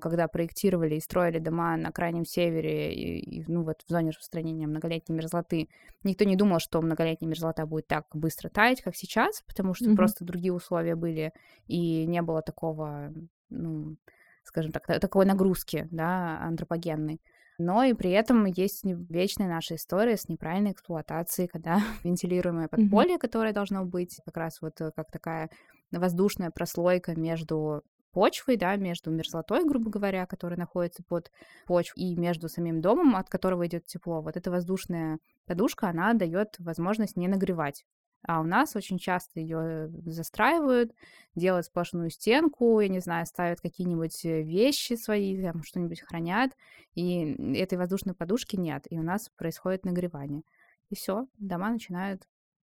когда 0.00 0.26
проектировали 0.28 0.96
и 0.96 1.00
строили 1.00 1.38
дома 1.38 1.76
на 1.76 1.92
крайнем 1.92 2.24
севере 2.24 2.92
и, 2.92 3.40
и 3.40 3.44
ну, 3.46 3.62
вот 3.62 3.82
в 3.86 3.90
зоне 3.90 4.10
распространения 4.10 4.66
многолетней 4.66 5.14
мерзлоты, 5.14 5.68
никто 6.02 6.24
не 6.24 6.36
думал, 6.36 6.58
что 6.58 6.80
многолетняя 6.80 7.28
мерзлота 7.28 7.66
будет 7.66 7.86
так 7.86 8.06
быстро 8.12 8.48
таять, 8.48 8.82
как 8.82 8.96
сейчас, 8.96 9.42
потому 9.46 9.74
что 9.74 9.86
mm-hmm. 9.86 9.96
просто 9.96 10.24
другие 10.24 10.52
условия 10.52 10.96
были, 10.96 11.32
и 11.66 12.06
не 12.06 12.22
было 12.22 12.42
такого, 12.42 13.12
ну, 13.50 13.96
скажем 14.44 14.72
так, 14.72 14.86
такой 14.86 15.26
нагрузки, 15.26 15.86
да, 15.90 16.40
антропогенной. 16.40 17.20
Но 17.58 17.84
и 17.84 17.92
при 17.92 18.10
этом 18.10 18.46
есть 18.46 18.84
вечная 18.84 19.46
наша 19.46 19.74
история 19.74 20.16
с 20.16 20.30
неправильной 20.30 20.72
эксплуатацией, 20.72 21.46
когда 21.46 21.80
вентилируемое 22.04 22.68
подполье, 22.68 23.16
mm-hmm. 23.16 23.20
которое 23.20 23.52
должно 23.52 23.84
быть 23.84 24.18
как 24.24 24.36
раз 24.38 24.62
вот 24.62 24.80
э, 24.80 24.90
как 24.96 25.10
такая 25.10 25.50
воздушная 25.92 26.50
прослойка 26.50 27.14
между 27.18 27.82
почвой, 28.12 28.56
да, 28.56 28.76
между 28.76 29.10
мерзлотой, 29.10 29.64
грубо 29.64 29.90
говоря, 29.90 30.26
которая 30.26 30.58
находится 30.58 31.02
под 31.02 31.30
почвой, 31.66 32.02
и 32.02 32.16
между 32.16 32.48
самим 32.48 32.80
домом, 32.80 33.16
от 33.16 33.28
которого 33.28 33.66
идет 33.66 33.86
тепло. 33.86 34.20
Вот 34.22 34.36
эта 34.36 34.50
воздушная 34.50 35.18
подушка, 35.46 35.88
она 35.88 36.14
дает 36.14 36.56
возможность 36.58 37.16
не 37.16 37.28
нагревать. 37.28 37.84
А 38.26 38.40
у 38.40 38.44
нас 38.44 38.76
очень 38.76 38.98
часто 38.98 39.40
ее 39.40 39.88
застраивают, 40.04 40.92
делают 41.34 41.66
сплошную 41.66 42.10
стенку, 42.10 42.80
я 42.80 42.88
не 42.88 43.00
знаю, 43.00 43.24
ставят 43.24 43.60
какие-нибудь 43.60 44.24
э, 44.26 44.42
вещи 44.42 44.92
свои, 44.94 45.42
там 45.42 45.62
что-нибудь 45.62 46.02
хранят, 46.02 46.52
и 46.94 47.34
этой 47.56 47.78
воздушной 47.78 48.14
подушки 48.14 48.56
нет, 48.56 48.84
и 48.90 48.98
у 48.98 49.02
нас 49.02 49.30
происходит 49.36 49.86
нагревание. 49.86 50.42
И 50.90 50.96
все, 50.96 51.28
дома 51.38 51.70
начинают 51.70 52.24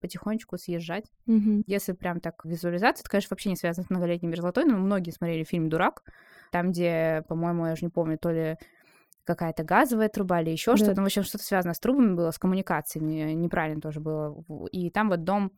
потихонечку 0.03 0.59
съезжать. 0.59 1.07
Угу. 1.27 1.65
Если 1.67 1.93
прям 1.93 2.21
так 2.21 2.45
визуализация, 2.45 3.03
это, 3.03 3.11
конечно, 3.11 3.29
вообще 3.31 3.49
не 3.49 3.57
связано 3.57 3.87
с 3.87 3.91
многолетней 3.91 4.29
мерзлотой, 4.29 4.65
но 4.65 4.77
многие 4.77 5.13
смотрели 5.13 5.45
фильм 5.45 5.71
«Дурак», 5.71 6.03
там, 6.51 6.73
где, 6.73 7.25
по-моему, 7.29 7.67
я 7.67 7.73
уже 7.73 7.87
не 7.87 7.91
помню, 7.91 8.19
то 8.19 8.31
ли 8.31 8.57
какая-то 9.25 9.65
газовая 9.65 10.09
труба 10.09 10.43
или 10.43 10.51
еще 10.51 10.73
да. 10.73 10.77
что-то, 10.77 10.97
ну, 10.97 11.03
в 11.03 11.07
общем, 11.07 11.23
что-то 11.23 11.45
связано 11.45 11.75
с 11.75 11.81
трубами 11.81 12.15
было, 12.15 12.31
с 12.31 12.39
коммуникациями, 12.39 13.33
неправильно 13.33 13.81
тоже 13.81 14.01
было. 14.01 14.45
И 14.73 14.91
там 14.91 15.09
вот 15.09 15.25
дом 15.25 15.53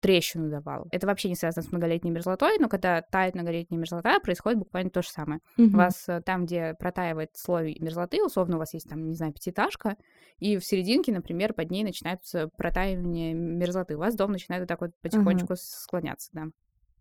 трещину 0.00 0.50
давал. 0.50 0.88
Это 0.90 1.06
вообще 1.06 1.28
не 1.28 1.34
связано 1.34 1.62
с 1.62 1.70
многолетней 1.70 2.10
мерзлотой, 2.10 2.58
но 2.58 2.68
когда 2.68 3.02
тает 3.02 3.34
многолетняя 3.34 3.78
мерзлота, 3.78 4.18
происходит 4.20 4.58
буквально 4.58 4.90
то 4.90 5.02
же 5.02 5.08
самое. 5.08 5.40
Угу. 5.58 5.68
У 5.68 5.76
вас 5.76 6.08
э, 6.08 6.20
там, 6.22 6.46
где 6.46 6.74
протаивает 6.74 7.30
слой 7.34 7.76
мерзлоты, 7.80 8.22
условно 8.24 8.56
у 8.56 8.58
вас 8.58 8.74
есть 8.74 8.88
там, 8.88 9.06
не 9.06 9.14
знаю, 9.14 9.32
пятиэтажка, 9.32 9.96
и 10.38 10.56
в 10.56 10.64
серединке, 10.64 11.12
например, 11.12 11.52
под 11.52 11.70
ней 11.70 11.84
начинается 11.84 12.48
протаивание 12.56 13.34
мерзлоты. 13.34 13.96
У 13.96 13.98
вас 13.98 14.16
дом 14.16 14.32
начинает 14.32 14.62
вот 14.62 14.68
так 14.68 14.80
вот 14.80 14.90
потихонечку 15.02 15.52
ага. 15.52 15.56
склоняться, 15.56 16.30
да. 16.32 16.46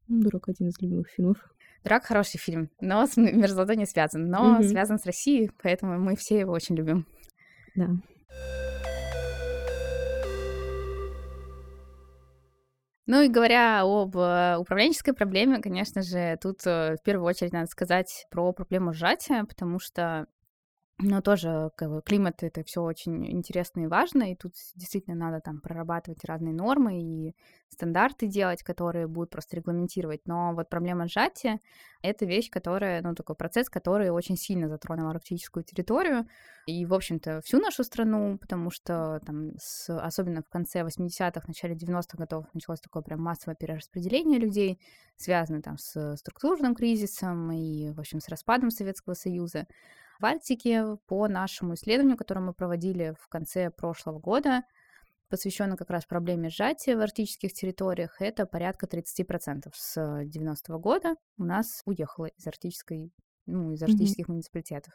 Дурак 0.07 0.49
один 0.49 0.69
из 0.69 0.79
любимых 0.81 1.09
фильмов. 1.09 1.37
Драк 1.83 2.03
хороший 2.03 2.39
фильм, 2.39 2.69
но 2.81 3.05
с 3.05 3.15
мерзлотой 3.15 3.77
не 3.77 3.85
связан, 3.85 4.29
но 4.29 4.55
угу. 4.55 4.63
связан 4.63 4.99
с 4.99 5.05
Россией, 5.05 5.51
поэтому 5.63 5.97
мы 5.97 6.15
все 6.15 6.39
его 6.39 6.51
очень 6.51 6.75
любим. 6.75 7.05
Да. 7.75 7.89
Ну 13.11 13.21
и 13.21 13.27
говоря 13.27 13.81
об 13.81 14.15
э, 14.15 14.57
управленческой 14.59 15.15
проблеме, 15.15 15.59
конечно 15.59 16.03
же, 16.03 16.37
тут 16.39 16.59
э, 16.67 16.95
в 16.95 17.03
первую 17.03 17.25
очередь 17.25 17.53
надо 17.53 17.65
сказать 17.65 18.27
про 18.29 18.53
проблему 18.53 18.93
сжатия, 18.93 19.45
потому 19.45 19.79
что 19.79 20.27
но 21.01 21.21
тоже 21.21 21.71
как 21.77 21.89
бы, 21.89 22.01
климат 22.01 22.43
это 22.43 22.61
все 22.65 22.81
очень 22.81 23.25
интересно 23.31 23.81
и 23.81 23.87
важно, 23.87 24.31
и 24.31 24.35
тут 24.35 24.53
действительно 24.75 25.15
надо 25.15 25.39
там 25.39 25.61
прорабатывать 25.61 26.25
разные 26.25 26.53
нормы 26.53 27.01
и 27.01 27.35
стандарты 27.69 28.27
делать, 28.27 28.63
которые 28.63 29.07
будут 29.07 29.29
просто 29.29 29.55
регламентировать. 29.55 30.21
Но 30.25 30.53
вот 30.53 30.69
проблема 30.69 31.07
сжатия— 31.07 31.59
это 32.01 32.25
вещь, 32.25 32.49
которая, 32.49 33.01
ну, 33.01 33.15
такой 33.15 33.37
процесс, 33.37 33.69
который 33.69 34.09
очень 34.09 34.35
сильно 34.35 34.67
затронул 34.67 35.07
арктическую 35.09 35.63
территорию 35.63 36.27
и, 36.65 36.85
в 36.85 36.93
общем-то, 36.93 37.39
всю 37.45 37.61
нашу 37.61 37.85
страну, 37.85 38.37
потому 38.37 38.69
что 38.69 39.21
там, 39.25 39.51
с, 39.57 39.89
особенно 39.89 40.41
в 40.41 40.49
конце 40.49 40.81
80-х, 40.81 41.43
начале 41.47 41.75
90-х 41.75 42.17
годов 42.17 42.45
началось 42.53 42.81
такое 42.81 43.03
прям 43.03 43.21
массовое 43.21 43.55
перераспределение 43.55 44.37
людей, 44.37 44.81
связанное 45.15 45.61
там 45.61 45.77
с 45.77 46.17
структурным 46.17 46.75
кризисом 46.75 47.53
и, 47.53 47.91
в 47.91 47.99
общем, 48.01 48.19
с 48.19 48.27
распадом 48.27 48.69
Советского 48.69 49.13
Союза. 49.13 49.65
В 50.19 50.25
Арктике 50.25 50.97
по 51.07 51.29
нашему 51.29 51.75
исследованию, 51.75 52.17
которое 52.17 52.41
мы 52.41 52.53
проводили 52.53 53.15
в 53.17 53.29
конце 53.29 53.71
прошлого 53.71 54.19
года, 54.19 54.63
посвященное 55.29 55.77
как 55.77 55.89
раз 55.89 56.05
проблеме 56.05 56.49
сжатия 56.49 56.97
в 56.97 56.99
арктических 56.99 57.53
территориях, 57.53 58.21
это 58.21 58.45
порядка 58.45 58.85
30% 58.85 59.69
с 59.73 60.23
90 60.25 60.73
-го 60.73 60.79
года 60.79 61.15
у 61.37 61.45
нас 61.45 61.83
уехало 61.85 62.25
из 62.25 62.45
арктической 62.45 63.13
ну, 63.49 63.73
из 63.73 63.83
арктических 63.83 64.25
mm-hmm. 64.25 64.31
муниципалитетов. 64.31 64.93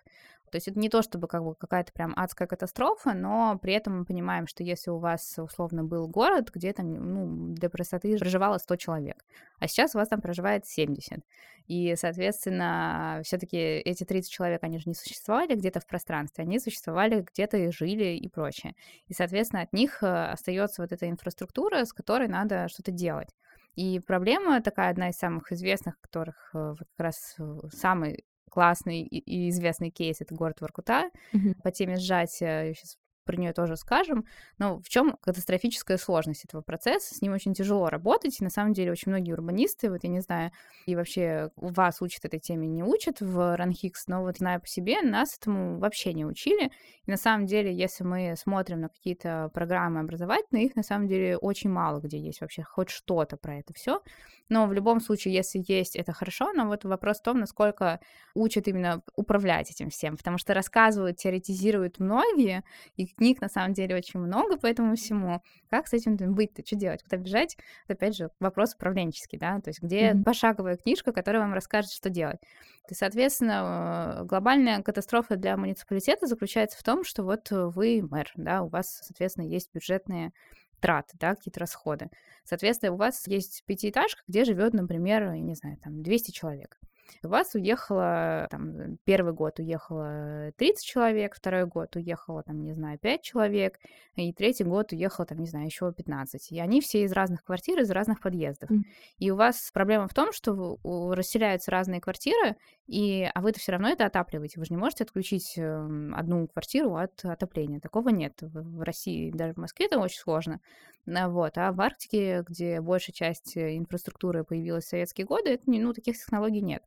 То 0.54 0.56
есть 0.56 0.68
это 0.68 0.78
не 0.78 0.88
то, 0.88 1.02
чтобы 1.02 1.26
как 1.26 1.42
бы 1.42 1.56
какая-то 1.56 1.92
прям 1.92 2.12
адская 2.14 2.46
катастрофа, 2.46 3.12
но 3.12 3.58
при 3.60 3.72
этом 3.72 3.98
мы 3.98 4.04
понимаем, 4.04 4.46
что 4.46 4.62
если 4.62 4.90
у 4.90 4.98
вас 4.98 5.34
условно 5.38 5.82
был 5.82 6.06
город, 6.06 6.52
где 6.54 6.72
там, 6.72 6.92
ну, 6.92 7.54
для 7.54 7.68
простоты 7.68 8.16
проживало 8.18 8.58
100 8.58 8.76
человек, 8.76 9.24
а 9.58 9.66
сейчас 9.66 9.96
у 9.96 9.98
вас 9.98 10.06
там 10.06 10.20
проживает 10.20 10.64
70. 10.64 11.24
И, 11.66 11.96
соответственно, 11.96 13.20
все 13.24 13.36
таки 13.38 13.56
эти 13.56 14.04
30 14.04 14.30
человек, 14.30 14.62
они 14.62 14.78
же 14.78 14.84
не 14.86 14.94
существовали 14.94 15.56
где-то 15.56 15.80
в 15.80 15.88
пространстве, 15.88 16.44
они 16.44 16.60
существовали 16.60 17.26
где-то 17.32 17.56
и 17.56 17.72
жили 17.72 18.16
и 18.16 18.28
прочее. 18.28 18.76
И, 19.08 19.12
соответственно, 19.12 19.62
от 19.62 19.72
них 19.72 20.04
э, 20.04 20.06
остается 20.06 20.82
вот 20.82 20.92
эта 20.92 21.10
инфраструктура, 21.10 21.84
с 21.84 21.92
которой 21.92 22.28
надо 22.28 22.68
что-то 22.68 22.92
делать. 22.92 23.34
И 23.74 23.98
проблема 23.98 24.62
такая, 24.62 24.90
одна 24.90 25.08
из 25.08 25.16
самых 25.16 25.50
известных, 25.50 25.98
которых 26.00 26.50
э, 26.54 26.74
как 26.78 26.88
раз 26.96 27.34
э, 27.40 27.58
самый 27.72 28.24
классный 28.54 29.02
и 29.02 29.50
известный 29.50 29.90
кейс 29.90 30.20
это 30.20 30.32
город 30.34 30.60
Воркута. 30.60 31.10
Mm-hmm. 31.32 31.62
По 31.62 31.72
теме 31.72 31.96
сжатия 31.96 32.68
я 32.68 32.74
сейчас 32.74 32.96
про 33.24 33.36
нее 33.36 33.52
тоже 33.52 33.76
скажем. 33.76 34.24
Но 34.58 34.78
в 34.80 34.88
чем 34.88 35.16
катастрофическая 35.20 35.96
сложность 35.96 36.44
этого 36.44 36.62
процесса? 36.62 37.14
С 37.14 37.22
ним 37.22 37.32
очень 37.32 37.54
тяжело 37.54 37.88
работать, 37.88 38.40
и 38.40 38.44
на 38.44 38.50
самом 38.50 38.72
деле 38.72 38.92
очень 38.92 39.10
многие 39.10 39.32
урбанисты, 39.32 39.90
вот 39.90 40.04
я 40.04 40.10
не 40.10 40.20
знаю, 40.20 40.52
и 40.86 40.94
вообще 40.94 41.50
вас 41.56 42.00
учат 42.00 42.24
этой 42.24 42.38
теме, 42.38 42.68
не 42.68 42.84
учат 42.84 43.20
в 43.20 43.56
Ранхикс, 43.56 44.06
но 44.06 44.22
вот 44.22 44.38
знаю 44.38 44.60
по 44.60 44.68
себе, 44.68 45.02
нас 45.02 45.36
этому 45.36 45.78
вообще 45.78 46.12
не 46.12 46.24
учили. 46.24 46.70
И 47.06 47.10
на 47.10 47.16
самом 47.16 47.46
деле, 47.46 47.74
если 47.74 48.04
мы 48.04 48.34
смотрим 48.36 48.80
на 48.80 48.88
какие-то 48.88 49.50
программы 49.52 50.00
образовательные, 50.00 50.66
их 50.66 50.76
на 50.76 50.82
самом 50.82 51.08
деле 51.08 51.36
очень 51.36 51.70
мало 51.70 52.00
где 52.04 52.18
есть 52.18 52.40
вообще 52.40 52.62
хоть 52.62 52.90
что-то 52.90 53.36
про 53.36 53.58
это 53.58 53.72
все. 53.74 54.02
Но 54.48 54.66
в 54.66 54.72
любом 54.72 55.00
случае, 55.00 55.34
если 55.34 55.62
есть, 55.66 55.96
это 55.96 56.12
хорошо, 56.12 56.52
но 56.52 56.66
вот 56.66 56.84
вопрос 56.84 57.18
в 57.18 57.22
том, 57.22 57.38
насколько 57.40 58.00
учат 58.34 58.68
именно 58.68 59.02
управлять 59.16 59.70
этим 59.70 59.88
всем, 59.88 60.16
потому 60.16 60.38
что 60.38 60.52
рассказывают, 60.54 61.16
теоретизируют 61.16 61.98
многие, 61.98 62.62
и 62.96 63.13
книг 63.14 63.40
на 63.40 63.48
самом 63.48 63.72
деле 63.72 63.96
очень 63.96 64.20
много 64.20 64.56
по 64.56 64.66
этому 64.66 64.96
всему. 64.96 65.42
Как 65.70 65.88
с 65.88 65.92
этим 65.92 66.16
быть-то? 66.34 66.64
Что 66.64 66.76
делать? 66.76 67.02
Куда 67.02 67.16
бежать? 67.16 67.56
Это, 67.84 67.94
опять 67.94 68.16
же, 68.16 68.30
вопрос 68.40 68.74
управленческий, 68.74 69.38
да, 69.38 69.60
то 69.60 69.70
есть 69.70 69.82
где 69.82 70.10
mm-hmm. 70.10 70.24
пошаговая 70.24 70.76
книжка, 70.76 71.12
которая 71.12 71.42
вам 71.42 71.54
расскажет, 71.54 71.92
что 71.92 72.10
делать. 72.10 72.40
И, 72.88 72.94
соответственно, 72.94 74.20
э, 74.20 74.24
глобальная 74.24 74.82
катастрофа 74.82 75.36
для 75.36 75.56
муниципалитета 75.56 76.26
заключается 76.26 76.78
в 76.78 76.82
том, 76.82 77.04
что 77.04 77.22
вот 77.22 77.48
вы 77.50 78.06
мэр, 78.08 78.30
да, 78.36 78.62
у 78.62 78.68
вас, 78.68 79.00
соответственно, 79.02 79.46
есть 79.46 79.70
бюджетные 79.72 80.32
траты, 80.80 81.16
да, 81.18 81.34
какие-то 81.34 81.60
расходы. 81.60 82.10
Соответственно, 82.44 82.92
у 82.92 82.96
вас 82.96 83.26
есть 83.26 83.64
пятиэтажка, 83.64 84.22
где 84.28 84.44
живет, 84.44 84.74
например, 84.74 85.32
я 85.32 85.40
не 85.40 85.54
знаю, 85.54 85.78
там 85.82 86.02
200 86.02 86.30
человек. 86.30 86.78
У 87.22 87.28
вас 87.28 87.54
уехало, 87.54 88.46
там, 88.50 88.98
первый 89.04 89.32
год 89.32 89.58
уехало 89.58 90.52
30 90.56 90.84
человек, 90.84 91.34
второй 91.34 91.66
год 91.66 91.96
уехало, 91.96 92.42
там, 92.42 92.62
не 92.62 92.72
знаю, 92.72 92.98
5 92.98 93.22
человек, 93.22 93.78
и 94.16 94.32
третий 94.32 94.64
год 94.64 94.92
уехало, 94.92 95.26
там, 95.26 95.38
не 95.38 95.46
знаю, 95.46 95.66
еще 95.66 95.92
15. 95.92 96.52
И 96.52 96.60
они 96.60 96.80
все 96.80 97.04
из 97.04 97.12
разных 97.12 97.44
квартир, 97.44 97.80
из 97.80 97.90
разных 97.90 98.20
подъездов. 98.20 98.70
Mm. 98.70 98.82
И 99.18 99.30
у 99.30 99.36
вас 99.36 99.70
проблема 99.72 100.08
в 100.08 100.14
том, 100.14 100.32
что 100.32 100.78
расселяются 101.14 101.70
разные 101.70 102.00
квартиры, 102.00 102.56
и, 102.86 103.28
а 103.34 103.40
вы-то 103.40 103.58
все 103.58 103.72
равно 103.72 103.88
это 103.88 104.06
отапливаете. 104.06 104.60
Вы 104.60 104.66
же 104.66 104.74
не 104.74 104.78
можете 104.78 105.04
отключить 105.04 105.54
эм, 105.56 106.14
одну 106.14 106.46
квартиру 106.46 106.96
от 106.96 107.24
отопления. 107.24 107.80
Такого 107.80 108.10
нет. 108.10 108.34
В 108.40 108.82
России, 108.82 109.30
даже 109.30 109.54
в 109.54 109.58
Москве 109.58 109.86
это 109.86 109.98
очень 109.98 110.20
сложно. 110.20 110.60
Вот. 111.06 111.58
А 111.58 111.72
в 111.72 111.80
Арктике, 111.80 112.44
где 112.48 112.80
большая 112.80 113.14
часть 113.14 113.56
э, 113.56 113.76
инфраструктуры 113.76 114.44
появилась 114.44 114.84
в 114.84 114.88
советские 114.88 115.26
годы, 115.26 115.50
это, 115.50 115.64
ну, 115.66 115.92
таких 115.92 116.16
технологий 116.16 116.62
нет. 116.62 116.82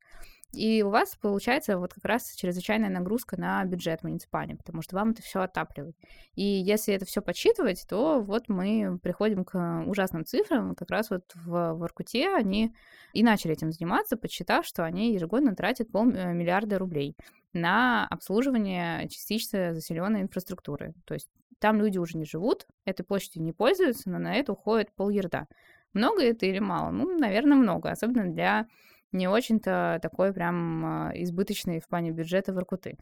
И 0.54 0.82
у 0.82 0.90
вас 0.90 1.16
получается 1.18 1.78
вот 1.78 1.94
как 1.94 2.06
раз 2.06 2.34
чрезвычайная 2.34 2.90
нагрузка 2.90 3.40
на 3.40 3.64
бюджет 3.66 4.02
муниципальный, 4.04 4.56
потому 4.56 4.82
что 4.82 4.96
вам 4.96 5.12
это 5.12 5.22
все 5.22 5.42
отапливать. 5.42 5.96
И 6.36 6.44
если 6.44 6.94
это 6.94 7.06
все 7.06 7.22
подсчитывать, 7.22 7.86
то 7.88 8.22
вот 8.22 8.48
мы 8.48 8.98
приходим 9.04 9.44
к 9.44 9.84
ужасным 9.86 10.26
цифрам. 10.26 10.74
Как 10.74 10.90
раз 10.90 11.10
вот 11.10 11.24
в 11.36 11.74
Воркуте 11.74 12.34
они 12.34 12.74
и 13.14 13.24
начали 13.24 13.54
этим 13.54 13.72
заниматься, 13.72 14.16
подсчитав, 14.16 14.66
что 14.66 14.86
они 14.86 15.14
ежегодно 15.14 15.54
тратят 15.54 15.92
полмиллиарда 15.92 16.80
рублей 16.80 17.16
на 17.54 18.08
обслуживание 18.08 19.08
частично 19.10 19.74
заселенной 19.74 20.22
инфраструктуры. 20.22 20.94
То 21.06 21.14
есть 21.14 21.30
там 21.60 21.80
люди 21.80 21.98
уже 21.98 22.18
не 22.18 22.26
живут, 22.26 22.68
этой 22.86 23.04
площадью 23.04 23.44
не 23.44 23.52
пользуются, 23.52 24.10
но 24.10 24.18
на 24.18 24.36
это 24.36 24.54
уходит 24.54 24.94
полярда. 24.96 25.48
Много 25.94 26.24
это 26.24 26.46
или 26.46 26.60
мало? 26.60 26.92
Ну, 26.92 27.18
наверное, 27.18 27.58
много, 27.58 27.90
особенно 27.90 28.32
для 28.32 28.68
не 29.12 29.28
очень-то 29.28 30.00
такой 30.02 30.34
прям 30.34 30.86
а, 30.86 31.12
избыточный 31.16 31.80
в 31.80 31.88
плане 31.88 32.12
бюджета 32.12 32.54
Воркуты. 32.54 32.98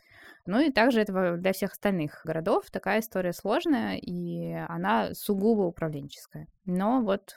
Ну 0.46 0.60
и 0.60 0.72
также 0.72 1.02
это 1.02 1.38
для 1.38 1.54
всех 1.54 1.72
остальных 1.72 2.22
городов 2.24 2.70
такая 2.72 3.00
история 3.00 3.34
сложная, 3.34 3.98
и 3.98 4.52
она 4.68 5.14
сугубо 5.14 5.62
управленческая. 5.62 6.48
Но 6.66 7.02
вот 7.02 7.36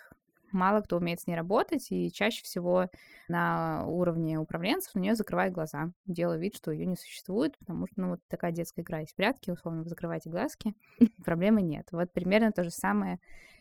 мало 0.52 0.80
кто 0.80 0.96
умеет 0.96 1.20
с 1.20 1.26
ней 1.26 1.36
работать, 1.36 1.90
и 1.90 2.10
чаще 2.12 2.42
всего 2.42 2.88
на 3.28 3.84
уровне 3.86 4.38
управленцев 4.38 4.94
на 4.94 5.00
нее 5.00 5.14
закрывают 5.14 5.54
глаза, 5.54 5.92
делая 6.06 6.38
вид, 6.38 6.56
что 6.56 6.70
ее 6.70 6.86
не 6.86 6.96
существует, 6.96 7.58
потому 7.58 7.86
что, 7.86 8.00
ну, 8.00 8.08
вот 8.10 8.20
такая 8.28 8.52
детская 8.52 8.82
игра 8.82 9.02
из 9.02 9.12
прятки, 9.12 9.50
условно, 9.50 9.82
вы 9.82 9.88
закрываете 9.88 10.30
глазки, 10.30 10.74
проблемы 11.24 11.62
нет. 11.62 11.88
Вот 11.92 12.12
примерно 12.12 12.52
то 12.52 12.64
же 12.64 12.70
самое 12.70 13.18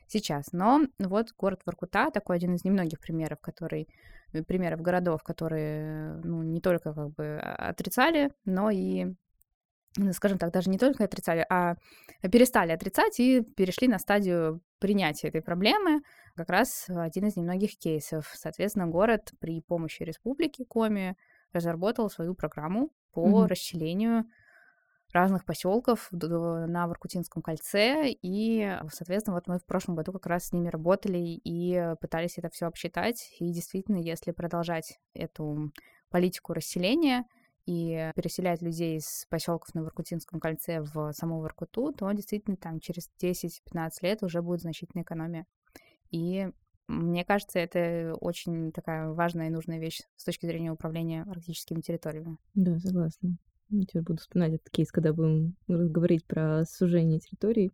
сейчас. 0.08 0.52
Но 0.52 0.82
вот 1.00 1.34
город 1.38 1.62
Воркута 1.66 2.12
такой 2.12 2.38
один 2.38 2.56
из 2.56 2.64
немногих 2.64 3.00
примеров, 3.00 3.40
который 3.42 3.88
э, 4.34 4.44
примеров 4.44 4.82
городов, 4.82 5.24
которые 5.24 6.16
ну, 6.24 6.44
не 6.44 6.62
только 6.62 6.94
как 6.94 7.12
бы 7.12 7.38
отрицали, 7.38 8.32
но 8.46 8.70
и 8.70 9.08
ну, 9.98 10.14
скажем 10.14 10.38
так, 10.38 10.52
даже 10.52 10.70
не 10.70 10.78
только 10.78 11.06
отрицали, 11.06 11.46
а 11.50 11.76
перестали 12.22 12.72
отрицать 12.72 13.20
и 13.20 13.42
перешли 13.42 13.88
на 13.88 13.98
стадию 13.98 14.62
принятия 14.80 15.30
этой 15.30 15.42
проблемы. 15.42 16.02
Как 16.36 16.50
раз 16.50 16.86
один 16.88 17.28
из 17.28 17.36
немногих 17.36 17.78
кейсов. 17.78 18.30
Соответственно, 18.36 18.88
город 18.88 19.32
при 19.40 19.62
помощи 19.62 20.04
республики 20.04 20.66
Коми 20.66 21.18
разработал 21.52 22.10
свою 22.10 22.36
программу 22.36 22.92
по 23.12 23.28
mm-hmm. 23.28 23.48
расселению 23.48 24.26
разных 25.18 25.44
поселков 25.46 26.08
на 26.12 26.88
Воркутинском 26.88 27.42
кольце, 27.42 28.10
и, 28.10 28.78
соответственно, 28.92 29.36
вот 29.36 29.48
мы 29.48 29.60
в 29.60 29.66
прошлом 29.66 29.96
году 29.96 30.14
как 30.14 30.28
раз 30.28 30.46
с 30.46 30.54
ними 30.54 30.70
работали 30.70 31.18
и 31.18 31.96
пытались 32.00 32.38
это 32.38 32.50
все 32.50 32.68
обсчитать, 32.68 33.36
и 33.40 33.52
действительно, 33.52 33.98
если 33.98 34.32
продолжать 34.32 35.00
эту 35.14 35.72
политику 36.10 36.54
расселения 36.54 37.26
и 37.66 38.12
переселять 38.16 38.62
людей 38.62 38.98
из 38.98 39.26
поселков 39.30 39.76
на 39.76 39.84
Воркутинском 39.84 40.40
кольце 40.40 40.82
в 40.82 41.12
саму 41.12 41.42
Воркуту, 41.42 41.92
то 41.92 42.10
действительно 42.14 42.56
там 42.56 42.80
через 42.80 43.10
10-15 43.18 43.90
лет 44.04 44.24
уже 44.24 44.42
будет 44.42 44.62
значительная 44.62 45.04
экономия. 45.04 45.46
И 46.12 46.48
мне 46.88 47.26
кажется, 47.26 47.60
это 47.60 48.16
очень 48.22 48.72
такая 48.72 49.10
важная 49.10 49.48
и 49.48 49.50
нужная 49.52 49.80
вещь 49.80 50.02
с 50.16 50.24
точки 50.24 50.46
зрения 50.46 50.72
управления 50.72 51.24
арктическими 51.24 51.82
территориями. 51.82 52.38
Да, 52.54 52.80
согласна. 52.80 53.38
Я 53.70 53.84
теперь 53.84 54.04
буду 54.04 54.20
вспоминать 54.20 54.54
этот 54.54 54.70
кейс, 54.70 54.92
когда 54.92 55.14
будем 55.14 55.56
говорить 55.68 56.26
про 56.26 56.64
сужение 56.66 57.20
территорий. 57.20 57.72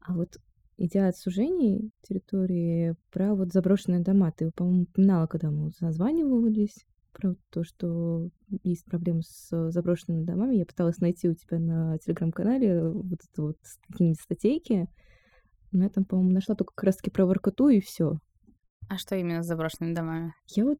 А 0.00 0.14
вот 0.14 0.38
идя 0.76 1.08
от 1.08 1.16
сужений 1.16 1.92
территории, 2.02 2.94
про 3.10 3.34
вот 3.34 3.52
заброшенные 3.52 4.00
дома, 4.00 4.32
ты, 4.32 4.50
по-моему, 4.50 4.82
упоминала, 4.82 5.26
когда 5.26 5.50
мы 5.50 5.70
созванивались, 5.72 6.86
про 7.12 7.36
то, 7.50 7.62
что 7.62 8.28
есть 8.64 8.84
проблемы 8.84 9.22
с 9.22 9.70
заброшенными 9.70 10.24
домами. 10.24 10.56
Я 10.56 10.66
пыталась 10.66 10.98
найти 10.98 11.28
у 11.28 11.34
тебя 11.34 11.58
на 11.58 11.96
телеграм-канале 11.98 12.88
вот 12.90 13.20
это 13.32 13.42
вот 13.42 13.56
какие-нибудь 13.88 14.20
статейки, 14.20 14.88
но 15.70 15.84
я 15.84 15.90
там, 15.90 16.04
по-моему, 16.04 16.32
нашла 16.32 16.54
только 16.54 16.74
как 16.74 16.84
раз-таки 16.84 17.10
про 17.10 17.24
Воркоту 17.24 17.68
и 17.68 17.80
все. 17.80 18.18
А 18.88 18.98
что 18.98 19.14
именно 19.14 19.42
с 19.42 19.46
заброшенными 19.46 19.94
домами? 19.94 20.34
Я 20.48 20.64
вот 20.64 20.78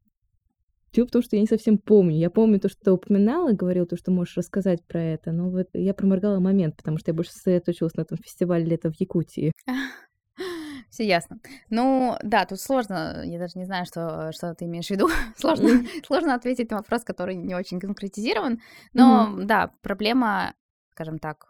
Дело 0.95 1.07
в 1.07 1.11
том, 1.11 1.21
что 1.21 1.35
я 1.35 1.41
не 1.41 1.47
совсем 1.47 1.77
помню. 1.77 2.15
Я 2.15 2.29
помню 2.29 2.57
то, 2.57 2.69
что 2.69 2.79
ты 2.81 2.91
упоминала, 2.91 3.51
говорил 3.51 3.85
то, 3.85 3.97
что 3.97 4.11
можешь 4.11 4.37
рассказать 4.37 4.81
про 4.85 5.01
это, 5.01 5.33
но 5.33 5.49
вот 5.49 5.67
я 5.73 5.93
проморгала 5.93 6.39
момент, 6.39 6.77
потому 6.77 6.97
что 6.97 7.11
я 7.11 7.13
больше 7.13 7.33
сосредоточилась 7.33 7.95
на 7.95 8.01
этом 8.01 8.17
фестивале 8.17 8.63
лета 8.63 8.89
в 8.89 8.95
Якутии. 8.97 9.51
Все 10.89 11.05
ясно. 11.05 11.39
Ну, 11.69 12.15
да, 12.23 12.45
тут 12.45 12.61
сложно, 12.61 13.23
я 13.25 13.39
даже 13.39 13.59
не 13.59 13.65
знаю, 13.65 13.85
что, 13.85 14.31
что 14.31 14.55
ты 14.55 14.63
имеешь 14.63 14.87
в 14.87 14.91
виду. 14.91 15.09
сложно, 15.37 15.83
сложно 16.07 16.33
ответить 16.33 16.71
на 16.71 16.77
вопрос, 16.77 17.03
который 17.03 17.35
не 17.35 17.55
очень 17.55 17.81
конкретизирован. 17.81 18.61
Но, 18.93 19.35
mm-hmm. 19.35 19.43
да, 19.43 19.71
проблема 19.81 20.53
скажем 20.95 21.19
так, 21.19 21.45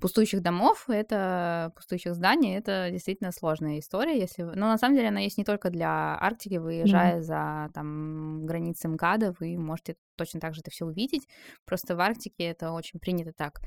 пустующих 0.00 0.40
домов, 0.40 0.84
это 0.88 1.72
пустующих 1.74 2.14
зданий, 2.14 2.56
это 2.56 2.88
действительно 2.92 3.32
сложная 3.32 3.80
история, 3.80 4.16
если, 4.16 4.44
но 4.44 4.68
на 4.68 4.78
самом 4.78 4.94
деле 4.94 5.08
она 5.08 5.18
есть 5.18 5.38
не 5.38 5.44
только 5.44 5.70
для 5.70 6.16
Арктики, 6.20 6.54
выезжая 6.54 7.18
mm-hmm. 7.18 7.22
за 7.22 7.70
там 7.74 8.46
границы 8.46 8.86
МКАДа, 8.86 9.34
вы 9.40 9.58
можете 9.58 9.96
точно 10.14 10.38
так 10.38 10.54
же 10.54 10.60
это 10.60 10.70
все 10.70 10.86
увидеть, 10.86 11.26
просто 11.64 11.96
в 11.96 12.00
Арктике 12.00 12.44
это 12.44 12.70
очень 12.70 13.00
принято 13.00 13.32
так 13.32 13.60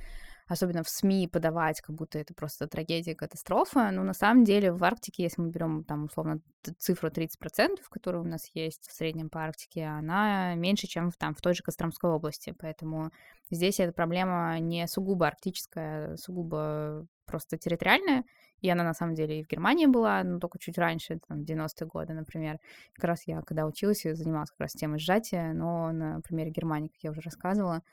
особенно 0.48 0.84
в 0.84 0.90
СМИ 0.90 1.28
подавать, 1.28 1.82
как 1.82 1.96
будто 1.96 2.20
это 2.20 2.34
просто 2.34 2.68
трагедия, 2.68 3.16
катастрофа. 3.16 3.92
Но 3.92 4.04
на 4.04 4.14
самом 4.14 4.44
деле 4.44 4.72
в 4.72 4.84
Арктике, 4.84 5.24
если 5.24 5.42
мы 5.42 5.50
берем 5.50 5.84
там 5.84 6.06
условно 6.06 6.40
цифру 6.78 7.10
30%, 7.10 7.78
которая 7.90 8.22
у 8.22 8.26
нас 8.26 8.50
есть 8.54 8.88
в 8.88 8.94
среднем 8.94 9.30
по 9.30 9.44
Арктике, 9.44 9.86
она 9.86 10.56
меньше, 10.56 10.88
чем 10.88 11.12
в, 11.12 11.18
там, 11.18 11.36
в 11.36 11.42
той 11.42 11.54
же 11.54 11.64
Костромской 11.64 12.10
области. 12.10 12.56
Поэтому 12.58 13.12
здесь 13.52 13.80
эта 13.80 13.92
проблема 13.92 14.58
не 14.60 14.88
сугубо 14.88 15.28
арктическая, 15.28 16.14
а 16.14 16.18
сугубо 16.18 17.06
просто 17.26 17.58
территориальная, 17.58 18.24
и 18.62 18.70
она 18.70 18.84
на 18.84 18.94
самом 18.94 19.14
деле 19.14 19.40
и 19.40 19.44
в 19.44 19.48
Германии 19.48 19.86
была, 19.86 20.24
но 20.24 20.40
только 20.40 20.58
чуть 20.58 20.78
раньше, 20.78 21.20
там, 21.28 21.42
90-е 21.42 21.86
годы, 21.86 22.14
например. 22.14 22.58
Как 22.94 23.04
раз 23.04 23.28
я, 23.28 23.42
когда 23.42 23.66
училась, 23.66 24.02
занималась 24.02 24.50
как 24.50 24.62
раз 24.62 24.72
темой 24.72 25.00
сжатия, 25.00 25.54
но 25.54 25.92
на 25.92 26.22
примере 26.22 26.52
Германии, 26.52 26.88
как 26.88 27.04
я 27.04 27.12
уже 27.12 27.22
рассказывала, 27.22 27.84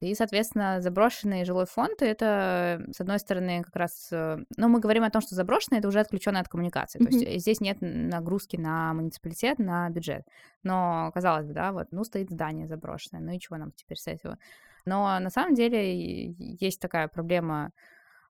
и, 0.00 0.14
соответственно, 0.14 0.80
заброшенный 0.80 1.44
жилой 1.44 1.66
фонд— 1.66 2.00
это, 2.00 2.82
с 2.90 3.00
одной 3.00 3.18
стороны, 3.18 3.62
как 3.62 3.76
раз... 3.76 4.08
Э, 4.10 4.38
ну, 4.56 4.68
мы 4.68 4.80
говорим 4.80 5.04
о 5.04 5.10
том, 5.10 5.20
что 5.20 5.34
заброшенный— 5.34 5.78
это 5.80 5.88
уже 5.88 6.00
отключенное 6.00 6.40
от 6.40 6.48
коммуникации. 6.48 6.98
Mm-hmm. 6.98 7.10
То 7.10 7.30
есть 7.30 7.42
здесь 7.42 7.60
нет 7.60 7.78
нагрузки 7.80 8.56
на 8.56 8.94
муниципалитет, 8.94 9.58
на 9.58 9.90
бюджет. 9.90 10.26
Но, 10.62 11.10
казалось 11.12 11.46
бы, 11.46 11.52
да, 11.52 11.72
вот, 11.72 11.88
ну, 11.90 12.04
стоит 12.04 12.30
здание 12.30 12.66
заброшенное, 12.66 13.22
ну 13.22 13.32
и 13.32 13.38
чего 13.38 13.58
нам 13.58 13.72
теперь 13.72 13.98
с 13.98 14.06
этого? 14.06 14.38
Но 14.86 15.18
на 15.20 15.28
самом 15.28 15.54
деле 15.54 16.30
есть 16.30 16.80
такая 16.80 17.06
проблема 17.08 17.70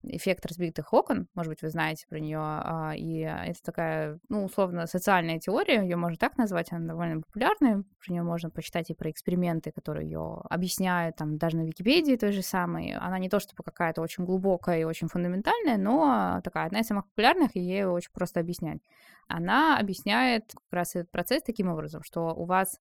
эффект 0.02 0.46
разбитых 0.46 0.92
окон, 0.92 1.28
может 1.34 1.50
быть, 1.50 1.62
вы 1.62 1.70
знаете 1.70 2.06
про 2.08 2.18
нее, 2.18 2.38
а, 2.40 2.92
и 2.96 3.18
это 3.18 3.62
такая, 3.62 4.18
ну, 4.28 4.44
условно, 4.44 4.86
социальная 4.86 5.38
теория, 5.38 5.82
ее 5.82 5.96
можно 5.96 6.16
так 6.16 6.36
назвать, 6.38 6.72
она 6.72 6.86
довольно 6.86 7.22
популярная, 7.22 7.84
про 8.04 8.12
нее 8.12 8.22
можно 8.22 8.50
почитать 8.50 8.90
и 8.90 8.94
про 8.94 9.10
эксперименты, 9.10 9.72
которые 9.72 10.08
ее 10.08 10.40
объясняют, 10.48 11.16
там, 11.16 11.38
даже 11.38 11.56
на 11.56 11.62
Википедии 11.62 12.16
той 12.16 12.32
же 12.32 12.42
самой. 12.42 12.94
Она 12.94 13.18
не 13.18 13.28
то 13.28 13.40
чтобы 13.40 13.62
какая-то 13.62 14.00
очень 14.00 14.24
глубокая 14.24 14.80
и 14.80 14.84
очень 14.84 15.08
фундаментальная, 15.08 15.76
но 15.76 16.40
такая 16.42 16.66
одна 16.66 16.80
из 16.80 16.86
самых 16.86 17.06
популярных, 17.08 17.54
и 17.54 17.60
ей 17.60 17.84
очень 17.84 18.12
просто 18.12 18.40
объяснять. 18.40 18.80
Она 19.28 19.78
объясняет 19.78 20.52
как 20.52 20.72
раз 20.72 20.96
этот 20.96 21.10
процесс 21.10 21.42
таким 21.42 21.68
образом, 21.68 22.02
что 22.02 22.34
у 22.34 22.44
вас 22.46 22.80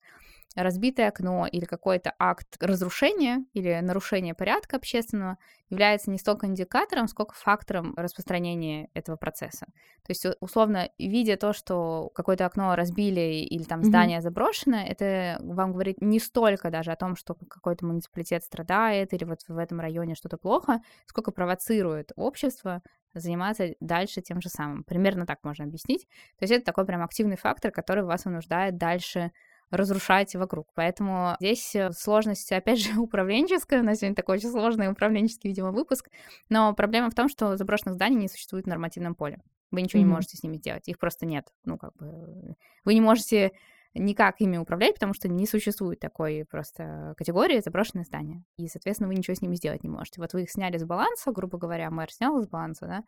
разбитое 0.56 1.10
окно 1.10 1.46
или 1.46 1.66
какой-то 1.66 2.14
акт 2.18 2.58
разрушения 2.60 3.46
или 3.54 3.80
нарушения 3.82 4.34
порядка 4.34 4.78
общественного 4.78 5.38
является 5.70 6.10
не 6.10 6.18
столько 6.18 6.48
индикатором, 6.48 7.08
сколько 7.08 7.36
фактором 7.36 7.94
распространения 7.96 8.90
этого 8.94 9.16
процесса. 9.16 9.68
То 10.04 10.10
есть, 10.10 10.26
условно, 10.40 10.90
видя 10.98 11.38
то, 11.38 11.54
что 11.54 12.10
какое-то 12.16 12.46
окно 12.46 12.76
разбили 12.76 13.46
или 13.46 13.64
там 13.64 13.84
здание 13.84 14.20
mm-hmm. 14.20 14.24
заброшено, 14.24 14.78
это 14.78 15.38
вам 15.44 15.74
говорит 15.74 16.02
не 16.02 16.20
столько 16.20 16.72
даже 16.72 16.92
о 16.92 16.96
том, 16.96 17.16
что 17.16 17.36
какой-то 17.36 17.86
муниципалитет 17.86 18.44
страдает 18.44 19.14
или 19.14 19.26
вот 19.26 19.42
в 19.48 19.58
этом 19.58 19.80
районе 19.80 20.16
что-то 20.16 20.38
плохо, 20.38 20.82
сколько 21.06 21.32
провоцирует 21.32 22.12
общество 22.16 22.82
заниматься 23.14 23.74
дальше 23.80 24.22
тем 24.22 24.42
же 24.42 24.50
самым. 24.50 24.84
Примерно 24.84 25.26
так 25.26 25.40
можно 25.44 25.66
объяснить. 25.66 26.08
То 26.38 26.44
есть 26.44 26.54
это 26.54 26.66
такой 26.66 26.86
прям 26.86 27.04
активный 27.04 27.38
фактор, 27.38 27.72
который 27.72 28.04
вас 28.04 28.26
вынуждает 28.26 28.78
дальше 28.78 29.32
разрушать 29.72 30.36
вокруг. 30.36 30.68
Поэтому 30.76 31.36
здесь 31.40 31.76
э, 31.76 31.92
сложность, 31.92 32.52
опять 32.52 32.80
же, 32.80 32.92
управленческая. 33.00 33.82
У 33.82 33.84
нас 33.84 34.00
сегодня 34.00 34.16
такой 34.16 34.38
очень 34.38 34.50
сложный 34.50 34.90
управленческий, 34.90 35.50
видимо, 35.50 35.72
выпуск. 35.72 36.10
Но 36.50 36.74
проблема 36.74 37.10
в 37.10 37.16
том, 37.16 37.30
что 37.30 37.58
заброшенных 37.58 37.96
зданий 37.96 38.18
не 38.18 38.28
существует 38.28 38.66
в 38.66 38.70
нормативном 38.70 39.16
поле. 39.16 39.42
Вы 39.72 39.82
ничего 39.82 40.02
mm-hmm. 40.02 40.06
не 40.06 40.12
можете 40.12 40.38
с 40.38 40.44
ними 40.44 40.58
сделать. 40.58 40.88
Их 40.88 40.98
просто 40.98 41.26
нет. 41.26 41.48
Ну, 41.64 41.78
как 41.78 41.96
бы... 41.96 42.56
Вы 42.86 42.94
не 42.94 43.02
можете 43.02 43.52
никак 43.94 44.40
ими 44.40 44.58
управлять, 44.58 44.96
потому 44.96 45.14
что 45.14 45.28
не 45.28 45.48
существует 45.48 46.00
такой 46.00 46.46
просто 46.50 47.14
категории 47.18 47.60
заброшенные 47.60 48.06
здания. 48.06 48.44
И, 48.58 48.68
соответственно, 48.68 49.08
вы 49.08 49.16
ничего 49.16 49.36
с 49.36 49.42
ними 49.42 49.56
сделать 49.56 49.84
не 49.84 49.90
можете. 49.90 50.22
Вот 50.22 50.34
вы 50.34 50.44
их 50.44 50.52
сняли 50.52 50.78
с 50.78 50.86
баланса, 50.86 51.32
грубо 51.32 51.58
говоря, 51.58 51.90
мэр 51.90 52.12
снял 52.12 52.42
с 52.42 52.48
баланса, 52.48 52.86
да, 52.86 53.04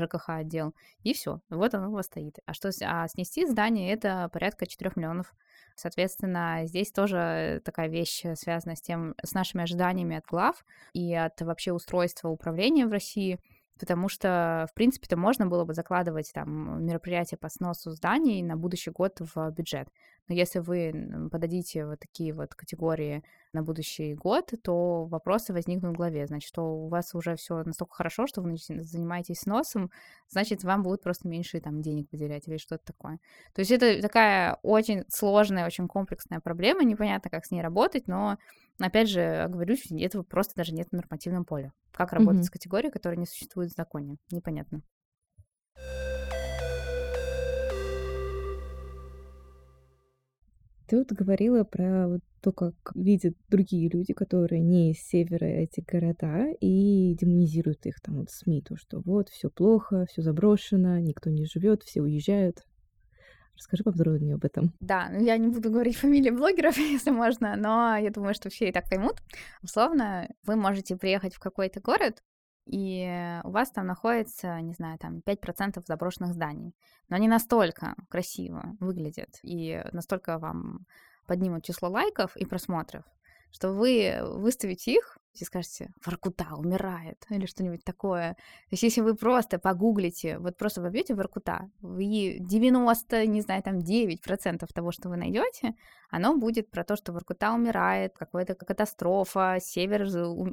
ЖКХ 0.00 0.30
отдел, 0.30 0.74
и 1.02 1.14
все, 1.14 1.40
вот 1.48 1.74
оно 1.74 1.90
у 1.90 1.94
вас 1.94 2.06
стоит. 2.06 2.38
А 2.46 2.54
что 2.54 2.70
а 2.82 3.06
снести 3.08 3.46
здание 3.46 3.92
это 3.92 4.28
порядка 4.32 4.66
4 4.66 4.92
миллионов. 4.96 5.32
Соответственно, 5.74 6.62
здесь 6.64 6.92
тоже 6.92 7.60
такая 7.64 7.88
вещь 7.88 8.24
связана 8.34 8.76
с 8.76 8.80
тем, 8.80 9.14
с 9.22 9.32
нашими 9.32 9.64
ожиданиями 9.64 10.16
от 10.16 10.24
глав 10.24 10.64
и 10.92 11.14
от 11.14 11.40
вообще 11.40 11.72
устройства 11.72 12.28
управления 12.28 12.86
в 12.86 12.92
России 12.92 13.40
потому 13.78 14.08
что, 14.08 14.66
в 14.70 14.74
принципе-то, 14.74 15.16
можно 15.16 15.46
было 15.46 15.64
бы 15.64 15.74
закладывать 15.74 16.30
там 16.32 16.84
мероприятия 16.84 17.36
по 17.36 17.48
сносу 17.48 17.90
зданий 17.90 18.42
на 18.42 18.56
будущий 18.56 18.90
год 18.90 19.20
в 19.20 19.50
бюджет. 19.50 19.88
Но 20.28 20.34
если 20.34 20.60
вы 20.60 21.28
подадите 21.30 21.84
вот 21.84 22.00
такие 22.00 22.32
вот 22.32 22.54
категории 22.54 23.22
на 23.52 23.62
будущий 23.62 24.14
год, 24.14 24.52
то 24.62 25.04
вопросы 25.04 25.52
возникнут 25.52 25.94
в 25.94 25.96
голове. 25.98 26.26
Значит, 26.26 26.48
что 26.48 26.62
у 26.62 26.88
вас 26.88 27.14
уже 27.14 27.36
все 27.36 27.62
настолько 27.62 27.94
хорошо, 27.94 28.26
что 28.26 28.40
вы 28.40 28.56
занимаетесь 28.56 29.40
сносом, 29.40 29.90
значит, 30.28 30.64
вам 30.64 30.82
будут 30.82 31.02
просто 31.02 31.28
меньше 31.28 31.60
там 31.60 31.82
денег 31.82 32.08
выделять 32.10 32.48
или 32.48 32.56
что-то 32.56 32.84
такое. 32.86 33.18
То 33.54 33.60
есть 33.60 33.70
это 33.70 34.00
такая 34.00 34.58
очень 34.62 35.04
сложная, 35.08 35.66
очень 35.66 35.88
комплексная 35.88 36.40
проблема, 36.40 36.84
непонятно, 36.84 37.28
как 37.28 37.44
с 37.44 37.50
ней 37.50 37.60
работать, 37.60 38.08
но 38.08 38.38
опять 38.78 39.08
же, 39.08 39.46
говорю, 39.48 39.76
этого 39.98 40.22
просто 40.22 40.54
даже 40.56 40.74
нет 40.74 40.88
в 40.90 40.96
нормативном 40.96 41.44
поле. 41.44 41.72
Как 41.92 42.12
работать 42.12 42.42
mm-hmm. 42.42 42.46
с 42.46 42.50
категорией, 42.50 42.92
которая 42.92 43.18
не 43.18 43.26
существует 43.26 43.70
в 43.70 43.76
законе? 43.76 44.16
Непонятно. 44.30 44.82
Ты 50.86 50.98
вот 50.98 51.12
говорила 51.12 51.64
про 51.64 52.08
вот 52.08 52.20
то, 52.42 52.52
как 52.52 52.74
видят 52.94 53.34
другие 53.48 53.88
люди, 53.88 54.12
которые 54.12 54.60
не 54.60 54.90
из 54.90 54.98
севера 54.98 55.46
эти 55.46 55.80
города, 55.80 56.52
и 56.60 57.16
демонизируют 57.18 57.86
их 57.86 58.00
там 58.02 58.18
вот 58.18 58.30
СМИ, 58.30 58.60
то, 58.60 58.76
что 58.76 59.00
вот 59.00 59.30
все 59.30 59.48
плохо, 59.48 60.04
все 60.10 60.20
заброшено, 60.20 60.98
никто 60.98 61.30
не 61.30 61.46
живет, 61.46 61.82
все 61.84 62.02
уезжают. 62.02 62.66
Расскажи 63.56 63.84
поподробнее 63.84 64.34
об 64.34 64.44
этом. 64.44 64.72
Да, 64.80 65.08
ну 65.10 65.20
я 65.20 65.36
не 65.36 65.48
буду 65.48 65.70
говорить 65.70 65.96
фамилии 65.96 66.30
блогеров, 66.30 66.76
если 66.78 67.10
можно, 67.10 67.56
но 67.56 67.96
я 67.96 68.10
думаю, 68.10 68.34
что 68.34 68.50
все 68.50 68.68
и 68.68 68.72
так 68.72 68.88
поймут. 68.88 69.22
Условно, 69.62 70.28
вы 70.44 70.56
можете 70.56 70.96
приехать 70.96 71.34
в 71.34 71.38
какой-то 71.38 71.80
город, 71.80 72.22
и 72.66 73.40
у 73.44 73.50
вас 73.50 73.70
там 73.70 73.86
находится, 73.86 74.60
не 74.60 74.72
знаю, 74.72 74.98
там 74.98 75.20
5% 75.26 75.82
заброшенных 75.86 76.32
зданий. 76.32 76.74
Но 77.08 77.16
они 77.16 77.28
настолько 77.28 77.94
красиво 78.08 78.76
выглядят 78.80 79.38
и 79.42 79.82
настолько 79.92 80.38
вам 80.38 80.86
поднимут 81.26 81.64
число 81.64 81.90
лайков 81.90 82.36
и 82.36 82.46
просмотров, 82.46 83.04
что 83.50 83.72
вы 83.72 84.18
выставите 84.22 84.94
их 84.94 85.18
и 85.42 85.44
скажете, 85.44 85.90
Воркута 86.04 86.54
умирает 86.56 87.24
или 87.30 87.46
что-нибудь 87.46 87.84
такое. 87.84 88.34
То 88.34 88.72
есть 88.72 88.82
если 88.82 89.00
вы 89.00 89.14
просто 89.14 89.58
погуглите, 89.58 90.38
вот 90.38 90.56
просто 90.56 90.80
вобьете 90.80 91.14
Воркута, 91.14 91.70
вы 91.80 92.36
90, 92.40 93.26
не 93.26 93.40
знаю, 93.40 93.62
там 93.62 93.78
9% 93.78 94.66
того, 94.72 94.92
что 94.92 95.08
вы 95.08 95.16
найдете, 95.16 95.74
оно 96.10 96.36
будет 96.36 96.70
про 96.70 96.84
то, 96.84 96.96
что 96.96 97.12
Воркута 97.12 97.52
умирает, 97.52 98.16
какая-то 98.16 98.54
катастрофа, 98.54 99.58
север 99.60 100.04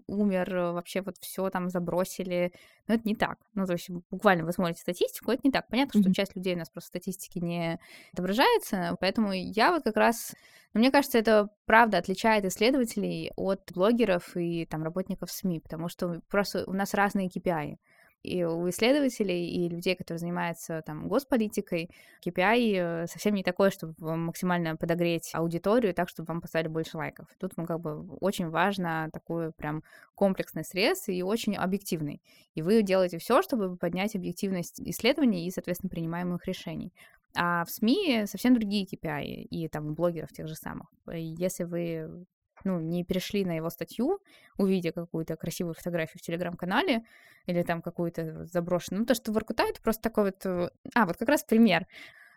умер, 0.08 0.74
вообще 0.74 1.02
вот 1.02 1.18
все 1.20 1.50
там 1.50 1.70
забросили. 1.70 2.54
Но 2.88 2.96
это 2.96 3.08
не 3.08 3.16
так. 3.16 3.38
Ну, 3.54 3.66
то 3.66 3.74
есть 3.74 3.90
буквально 4.10 4.44
вы 4.44 4.54
смотрите 4.54 4.82
статистику, 4.82 5.32
это 5.32 5.42
не 5.44 5.52
так. 5.52 5.68
Понятно, 5.68 6.00
mm-hmm. 6.00 6.04
что 6.04 6.14
часть 6.14 6.36
людей 6.36 6.56
у 6.56 6.58
нас 6.58 6.70
просто 6.70 6.88
статистики 6.88 7.40
не 7.40 7.80
отображается, 8.14 8.98
поэтому 9.00 9.34
я 9.34 9.72
вот 9.72 9.84
как 9.84 9.98
раз 9.98 10.34
но 10.74 10.80
мне 10.80 10.92
кажется, 10.92 11.18
это 11.18 11.50
правда 11.66 11.98
отличает 11.98 12.46
исследователей 12.46 13.32
от 13.36 13.72
блогеров 13.74 14.38
и 14.38 14.66
там 14.72 14.84
работников 14.84 15.32
СМИ, 15.32 15.60
потому 15.60 15.90
что 15.90 16.22
просто 16.30 16.64
у 16.68 16.74
нас 16.74 16.96
разные 16.96 17.30
KPI. 17.30 17.78
И 18.24 18.44
у 18.44 18.70
исследователей 18.70 19.48
и 19.50 19.68
людей, 19.68 19.96
которые 19.96 20.20
занимаются 20.20 20.84
там 20.86 21.08
госполитикой, 21.08 21.90
KPI 22.24 22.76
э, 22.76 23.08
совсем 23.08 23.34
не 23.34 23.44
такое, 23.44 23.72
чтобы 23.72 23.96
максимально 24.16 24.76
подогреть 24.76 25.32
аудиторию 25.34 25.96
так, 25.96 26.08
чтобы 26.08 26.28
вам 26.28 26.42
поставили 26.42 26.68
больше 26.68 26.98
лайков. 26.98 27.28
Тут 27.40 27.58
ну, 27.58 27.66
как 27.66 27.80
бы 27.80 28.06
очень 28.20 28.50
важно 28.50 29.10
такой 29.12 29.52
прям 29.52 29.84
комплексный 30.14 30.64
срез 30.64 31.10
и 31.10 31.24
очень 31.24 31.56
объективный. 31.56 32.22
И 32.54 32.62
вы 32.62 32.84
делаете 32.84 33.18
все, 33.18 33.42
чтобы 33.42 33.76
поднять 33.76 34.16
объективность 34.16 34.80
исследований 34.80 35.48
и, 35.48 35.52
соответственно, 35.52 35.90
принимаемых 35.90 36.46
решений. 36.46 36.94
А 37.36 37.66
в 37.66 37.72
СМИ 37.72 38.26
совсем 38.28 38.54
другие 38.54 38.86
KPI, 38.86 39.24
и 39.24 39.68
там 39.68 39.88
у 39.88 39.94
блогеров 39.94 40.32
тех 40.32 40.48
же 40.48 40.56
самых. 40.56 40.88
Если 41.08 41.64
вы 41.64 42.26
ну, 42.64 42.80
не 42.80 43.04
перешли 43.04 43.46
на 43.46 43.56
его 43.56 43.70
статью, 43.70 44.20
увидя 44.58 44.92
какую-то 44.92 45.36
красивую 45.36 45.74
фотографию 45.74 46.20
в 46.20 46.22
телеграм-канале 46.22 47.04
или 47.46 47.64
там 47.64 47.82
какую-то 47.82 48.46
заброшенную. 48.46 49.02
Ну, 49.02 49.06
то, 49.06 49.16
что 49.16 49.32
Воркута, 49.32 49.64
это 49.64 49.82
просто 49.82 50.02
такой 50.02 50.26
вот... 50.26 50.46
Э, 50.46 50.70
а, 50.96 51.06
вот 51.06 51.18
как 51.18 51.30
раз 51.30 51.44
пример 51.44 51.86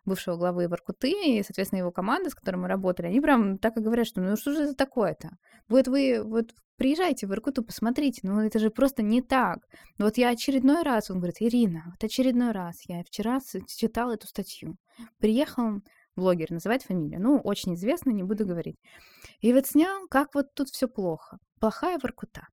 бывшего 0.04 0.36
главы 0.36 0.68
Воркуты 0.68 1.10
и, 1.10 1.42
соответственно, 1.42 1.80
его 1.80 1.90
команды, 1.90 2.30
с 2.30 2.34
которой 2.34 2.56
мы 2.56 2.68
работали, 2.68 3.06
они 3.06 3.20
прям 3.20 3.58
так 3.58 3.76
и 3.76 3.80
говорят, 3.80 4.06
что 4.06 4.20
ну 4.20 4.36
что 4.36 4.52
же 4.52 4.64
это 4.64 4.74
такое-то? 4.74 5.30
Вот 5.68 5.88
вы 5.88 6.22
вот 6.22 6.52
приезжайте 6.76 7.26
в 7.26 7.32
Иркуту, 7.32 7.62
посмотрите, 7.62 8.20
ну 8.22 8.40
это 8.40 8.58
же 8.58 8.70
просто 8.70 9.02
не 9.02 9.22
так. 9.22 9.58
Вот 9.98 10.18
я 10.18 10.30
очередной 10.30 10.82
раз, 10.82 11.10
он 11.10 11.18
говорит, 11.18 11.36
Ирина, 11.40 11.84
вот 11.86 12.04
очередной 12.04 12.52
раз, 12.52 12.82
я 12.86 13.02
вчера 13.04 13.40
читал 13.66 14.10
эту 14.10 14.26
статью. 14.26 14.76
Приехал 15.18 15.80
блогер, 16.16 16.50
называть 16.50 16.84
фамилию, 16.84 17.20
ну, 17.20 17.38
очень 17.38 17.74
известный, 17.74 18.12
не 18.12 18.22
буду 18.22 18.46
говорить. 18.46 18.78
И 19.40 19.52
вот 19.52 19.66
снял, 19.66 20.06
как 20.08 20.34
вот 20.34 20.54
тут 20.54 20.68
все 20.68 20.88
плохо. 20.88 21.38
Плохая 21.60 21.98
Воркута. 22.02 22.48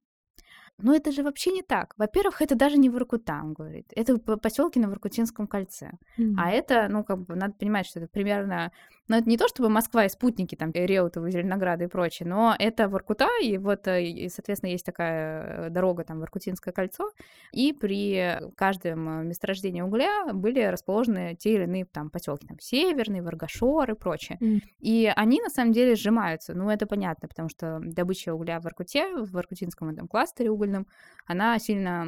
Но 0.78 0.95
это 0.95 1.12
же 1.12 1.24
вообще 1.24 1.51
не 1.51 1.62
так. 1.62 1.93
Во-первых, 1.97 2.41
это 2.41 2.55
даже 2.55 2.78
не 2.78 2.89
Воркута, 2.89 3.39
он 3.43 3.53
говорит. 3.53 3.86
Это 3.95 4.18
поселки 4.18 4.80
на 4.80 4.89
Воркутинском 4.89 5.47
кольце. 5.47 5.91
Mm-hmm. 6.18 6.36
А 6.38 6.49
это, 6.49 6.88
ну, 6.89 7.03
как 7.03 7.20
бы, 7.26 7.36
надо 7.36 7.53
понимать, 7.53 7.86
что 7.86 7.99
это 7.99 8.07
примерно 8.07 8.72
но 9.12 9.18
это 9.18 9.30
не 9.30 9.38
то, 9.38 9.49
чтобы 9.49 9.68
Москва 9.68 10.05
и 10.05 10.09
спутники, 10.09 10.55
там, 10.55 10.72
Реутовы, 10.74 11.32
Зеленограды 11.32 11.84
и 11.84 11.88
прочее, 11.88 12.30
но 12.30 12.55
это 12.57 12.88
Воркута, 12.88 13.28
и 13.43 13.57
вот, 13.57 13.86
э, 13.88 14.05
и, 14.05 14.30
соответственно, 14.30 14.72
есть 14.72 14.86
такая 14.86 15.68
э, 15.68 15.70
дорога, 15.70 16.05
там, 16.05 16.22
Воркутинское 16.22 16.74
кольцо, 16.74 17.12
и 17.51 17.74
при 17.74 18.39
каждом 18.55 19.28
месторождении 19.28 19.82
угля 19.82 20.32
были 20.34 20.62
расположены 20.62 21.36
те 21.36 21.55
или 21.55 21.64
иные 21.64 21.84
там 21.84 22.09
поселки, 22.09 22.47
там, 22.47 22.57
Северный, 22.62 23.20
Варгашор 23.20 23.91
и 23.91 23.95
прочее. 23.95 24.38
Mm. 24.39 24.62
И 24.80 25.12
они, 25.14 25.41
на 25.41 25.49
самом 25.49 25.74
деле, 25.74 25.95
сжимаются, 25.95 26.53
ну, 26.53 26.70
это 26.70 26.86
понятно, 26.86 27.28
потому 27.28 27.49
что 27.49 27.82
добыча 27.84 28.34
угля 28.34 28.62
в 28.62 28.64
Воркуте, 28.64 29.14
в 29.18 29.30
Воркутинском 29.32 29.89
этом 29.89 30.07
кластере 30.07 30.49
угольном, 30.49 30.88
она 31.26 31.59
сильно 31.59 32.07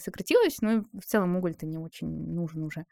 сократилась, 0.00 0.60
ну, 0.62 0.78
и 0.78 0.98
в 0.98 1.06
целом 1.06 1.36
уголь-то 1.36 1.64
не 1.64 1.78
очень 1.78 2.08
нужен 2.08 2.64
уже 2.64 2.86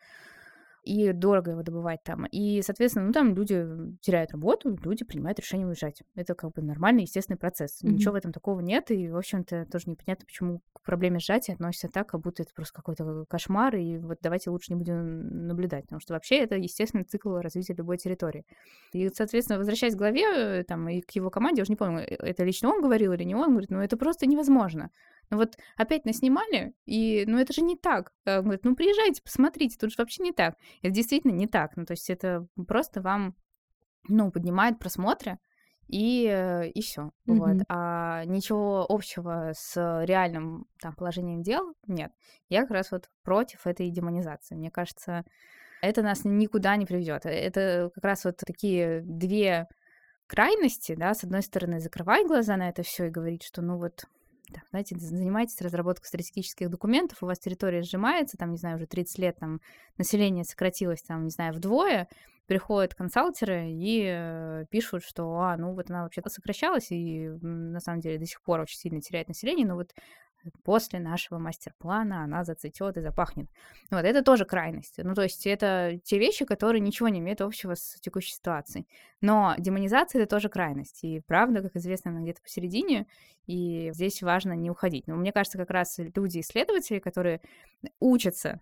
и 0.88 1.12
дорого 1.12 1.50
его 1.50 1.62
добывать 1.62 2.02
там. 2.02 2.24
И, 2.26 2.62
соответственно, 2.62 3.06
ну, 3.06 3.12
там 3.12 3.34
люди 3.34 3.66
теряют 4.00 4.32
работу, 4.32 4.76
люди 4.82 5.04
принимают 5.04 5.38
решение 5.38 5.66
уезжать. 5.66 6.02
Это 6.14 6.34
как 6.34 6.52
бы 6.52 6.62
нормальный, 6.62 7.02
естественный 7.02 7.36
процесс. 7.36 7.82
Mm-hmm. 7.82 7.90
Ничего 7.90 8.12
в 8.12 8.16
этом 8.16 8.32
такого 8.32 8.60
нет, 8.60 8.90
и, 8.90 9.10
в 9.10 9.16
общем-то, 9.16 9.66
тоже 9.66 9.90
непонятно, 9.90 10.24
почему 10.24 10.62
к 10.72 10.82
проблеме 10.82 11.18
сжатия 11.18 11.52
относятся 11.52 11.88
так, 11.88 12.08
как 12.08 12.22
будто 12.22 12.42
это 12.42 12.54
просто 12.54 12.74
какой-то 12.74 13.26
кошмар, 13.28 13.76
и 13.76 13.98
вот 13.98 14.18
давайте 14.22 14.48
лучше 14.48 14.72
не 14.72 14.78
будем 14.78 15.46
наблюдать, 15.46 15.84
потому 15.84 16.00
что 16.00 16.14
вообще 16.14 16.38
это 16.38 16.56
естественный 16.56 17.04
цикл 17.04 17.36
развития 17.36 17.74
любой 17.74 17.98
территории. 17.98 18.46
И, 18.92 19.10
соответственно, 19.10 19.58
возвращаясь 19.58 19.94
к 19.94 19.98
главе, 19.98 20.24
э, 20.24 20.64
там, 20.64 20.88
и 20.88 21.02
к 21.02 21.10
его 21.10 21.28
команде, 21.28 21.60
я 21.60 21.62
уже 21.64 21.72
не 21.72 21.76
помню, 21.76 22.00
э, 22.00 22.16
это 22.18 22.44
лично 22.44 22.70
он 22.70 22.80
говорил 22.80 23.12
или 23.12 23.24
не 23.24 23.34
он, 23.34 23.50
говорит, 23.50 23.70
ну, 23.70 23.80
это 23.80 23.98
просто 23.98 24.26
невозможно. 24.26 24.90
Ну 25.30 25.36
вот 25.36 25.56
опять 25.76 26.04
наснимали, 26.04 26.74
и 26.86 27.24
ну 27.26 27.38
это 27.38 27.52
же 27.52 27.62
не 27.62 27.76
так. 27.76 28.12
Он 28.26 28.42
говорит, 28.42 28.64
ну 28.64 28.74
приезжайте, 28.74 29.22
посмотрите, 29.22 29.76
тут 29.78 29.90
же 29.90 29.96
вообще 29.98 30.22
не 30.22 30.32
так. 30.32 30.56
Это 30.82 30.92
действительно 30.92 31.32
не 31.32 31.46
так. 31.46 31.76
Ну 31.76 31.84
то 31.84 31.92
есть 31.92 32.08
это 32.08 32.46
просто 32.66 33.02
вам, 33.02 33.36
ну, 34.08 34.30
поднимает 34.30 34.78
просмотры, 34.78 35.38
и, 35.88 36.26
э, 36.30 36.68
и 36.68 36.82
все. 36.82 37.10
Мгм. 37.26 37.38
Вот. 37.38 37.56
А 37.68 38.24
ничего 38.26 38.86
общего 38.88 39.52
с 39.54 39.74
реальным 40.04 40.66
там, 40.80 40.94
положением 40.94 41.42
дел 41.42 41.74
нет. 41.86 42.12
Я 42.48 42.62
как 42.62 42.72
раз 42.72 42.90
вот 42.90 43.08
против 43.22 43.66
этой 43.66 43.90
демонизации. 43.90 44.54
Мне 44.54 44.70
кажется, 44.70 45.24
это 45.80 46.02
нас 46.02 46.24
никуда 46.24 46.76
не 46.76 46.86
приведет. 46.86 47.24
Это 47.24 47.90
как 47.94 48.04
раз 48.04 48.24
вот 48.24 48.36
такие 48.38 49.00
две 49.02 49.66
крайности, 50.26 50.94
да, 50.94 51.14
с 51.14 51.24
одной 51.24 51.42
стороны, 51.42 51.80
закрывать 51.80 52.26
глаза 52.26 52.56
на 52.56 52.68
это 52.68 52.82
все 52.82 53.06
и 53.06 53.10
говорить, 53.10 53.42
что 53.42 53.62
ну 53.62 53.78
вот 53.78 54.04
там, 54.52 54.62
знаете, 54.70 54.96
занимаетесь 54.98 55.60
разработкой 55.60 56.06
стратегических 56.06 56.70
документов, 56.70 57.22
у 57.22 57.26
вас 57.26 57.38
территория 57.38 57.82
сжимается, 57.82 58.36
там, 58.36 58.52
не 58.52 58.58
знаю, 58.58 58.76
уже 58.76 58.86
30 58.86 59.18
лет 59.18 59.36
там 59.38 59.60
население 59.96 60.44
сократилось, 60.44 61.02
там, 61.02 61.24
не 61.24 61.30
знаю, 61.30 61.54
вдвое, 61.54 62.08
приходят 62.46 62.94
консалтеры 62.94 63.70
и 63.70 64.04
э, 64.08 64.64
пишут, 64.70 65.04
что, 65.04 65.38
а, 65.40 65.56
ну 65.58 65.74
вот 65.74 65.90
она 65.90 66.02
вообще-то 66.02 66.30
сокращалась 66.30 66.90
и 66.90 67.28
на 67.42 67.78
самом 67.80 68.00
деле 68.00 68.18
до 68.18 68.24
сих 68.24 68.40
пор 68.42 68.60
очень 68.60 68.78
сильно 68.78 69.00
теряет 69.02 69.28
население, 69.28 69.66
но 69.66 69.74
вот 69.76 69.92
после 70.64 70.98
нашего 70.98 71.38
мастер-плана 71.38 72.24
она 72.24 72.44
зацветет 72.44 72.96
и 72.96 73.00
запахнет. 73.00 73.48
Вот, 73.90 74.04
это 74.04 74.22
тоже 74.22 74.44
крайность. 74.44 74.94
Ну, 74.98 75.14
то 75.14 75.22
есть 75.22 75.46
это 75.46 75.98
те 76.04 76.18
вещи, 76.18 76.44
которые 76.44 76.80
ничего 76.80 77.08
не 77.08 77.20
имеют 77.20 77.40
общего 77.40 77.74
с 77.74 78.00
текущей 78.00 78.32
ситуацией. 78.32 78.86
Но 79.20 79.54
демонизация— 79.58 80.22
это 80.22 80.30
тоже 80.30 80.48
крайность. 80.48 81.04
И 81.04 81.20
правда, 81.20 81.62
как 81.62 81.76
известно, 81.76 82.10
она 82.10 82.20
где-то 82.20 82.42
посередине, 82.42 83.06
и 83.46 83.90
здесь 83.94 84.22
важно 84.22 84.52
не 84.52 84.70
уходить. 84.70 85.06
Но 85.06 85.16
мне 85.16 85.32
кажется, 85.32 85.58
как 85.58 85.70
раз 85.70 85.98
люди-исследователи, 85.98 86.98
которые 86.98 87.40
учатся 88.00 88.60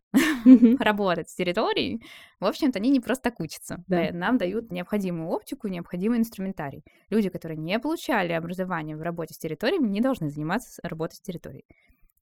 работать 0.79 1.29
с 1.29 1.35
территорией, 1.35 2.03
в 2.41 2.45
общем-то, 2.45 2.79
они 2.79 2.91
не 2.91 3.01
просто 3.01 3.25
так 3.25 3.41
учатся. 3.41 3.83
Да. 3.87 4.07
Э, 4.07 4.13
Нам 4.13 4.39
дают 4.39 4.71
необходимую 4.71 5.29
оптику, 5.31 5.69
необходимый 5.69 6.19
инструментарий. 6.19 6.85
Люди, 7.11 7.29
которые 7.29 7.59
не 7.59 7.79
получали 7.79 8.33
образование 8.33 8.97
в 8.97 9.03
работе 9.03 9.35
с 9.35 9.39
территориями, 9.39 9.89
не 9.89 10.01
должны 10.01 10.31
заниматься 10.31 10.81
работой 10.83 11.17
с 11.17 11.21
территорией. 11.21 11.65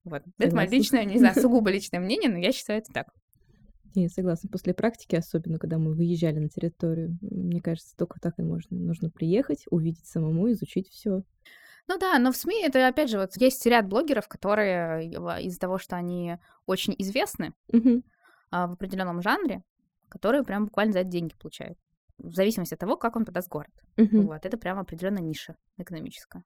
Вот. 0.05 0.23
Это 0.39 0.55
мое 0.55 0.67
Согласна. 0.67 0.75
личное, 0.75 1.05
не 1.05 1.19
знаю, 1.19 1.35
сугубо 1.41 1.71
личное 1.71 2.01
мнение, 2.01 2.31
но 2.31 2.39
я 2.39 2.53
считаю 2.53 2.81
это 2.81 2.93
так. 2.93 3.09
Не, 3.95 4.09
согласна. 4.09 4.49
После 4.51 4.75
практики, 4.75 5.15
особенно 5.15 5.59
когда 5.59 5.79
мы 5.79 5.95
выезжали 5.95 6.41
на 6.41 6.49
территорию, 6.49 7.17
мне 7.21 7.61
кажется, 7.61 7.97
только 7.97 8.19
так 8.21 8.35
и 8.39 8.43
можно. 8.43 8.77
Нужно 8.77 9.09
приехать, 9.09 9.65
увидеть 9.71 10.07
самому, 10.07 10.51
изучить 10.51 10.89
все. 10.89 11.23
Ну 11.87 11.99
да, 11.99 12.19
но 12.19 12.33
в 12.33 12.37
СМИ 12.37 12.63
это, 12.63 12.87
опять 12.89 13.11
же, 13.11 13.19
вот 13.19 13.37
есть 13.37 13.65
ряд 13.67 13.87
блогеров, 13.87 14.27
которые 14.27 15.11
э, 15.11 15.43
из-за 15.43 15.61
того, 15.61 15.79
что 15.79 15.97
они 15.97 16.39
очень 16.67 16.95
известны 16.99 17.53
а, 18.51 18.67
в 18.69 18.73
определенном 18.73 19.21
жанре, 19.21 19.63
которые 20.09 20.45
прям 20.45 20.67
буквально 20.67 20.93
за 20.93 21.01
это 21.01 21.11
деньги 21.11 21.35
получают. 21.35 21.79
В 22.19 22.33
зависимости 22.33 22.75
от 22.75 22.81
того, 22.81 22.97
как 22.97 23.17
он 23.17 23.25
подаст 23.25 23.49
город. 23.49 23.73
Вот, 24.27 24.47
это 24.47 24.57
прям 24.57 24.79
определенная 24.79 25.23
ниша 25.23 25.57
экономическая. 25.77 26.45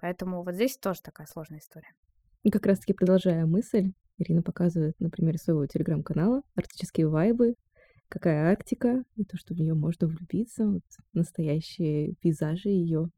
Поэтому 0.00 0.42
вот 0.42 0.54
здесь 0.54 0.76
тоже 0.78 1.00
такая 1.00 1.26
сложная 1.26 1.60
история. 1.60 1.94
И 2.42 2.50
как 2.50 2.66
раз-таки 2.66 2.92
продолжая 2.92 3.46
мысль, 3.46 3.92
Ирина 4.18 4.42
показывает 4.42 4.98
на 4.98 5.10
примере 5.10 5.38
своего 5.38 5.66
телеграм-канала 5.66 6.42
«Арктические 6.56 7.08
вайбы», 7.08 7.54
какая 8.08 8.50
Арктика, 8.50 9.04
и 9.16 9.24
то, 9.24 9.36
что 9.36 9.54
в 9.54 9.58
нее 9.58 9.74
можно 9.74 10.06
влюбиться, 10.06 10.66
вот 10.66 10.82
настоящие 11.12 12.14
пейзажи 12.16 12.68
ее. 12.68 13.10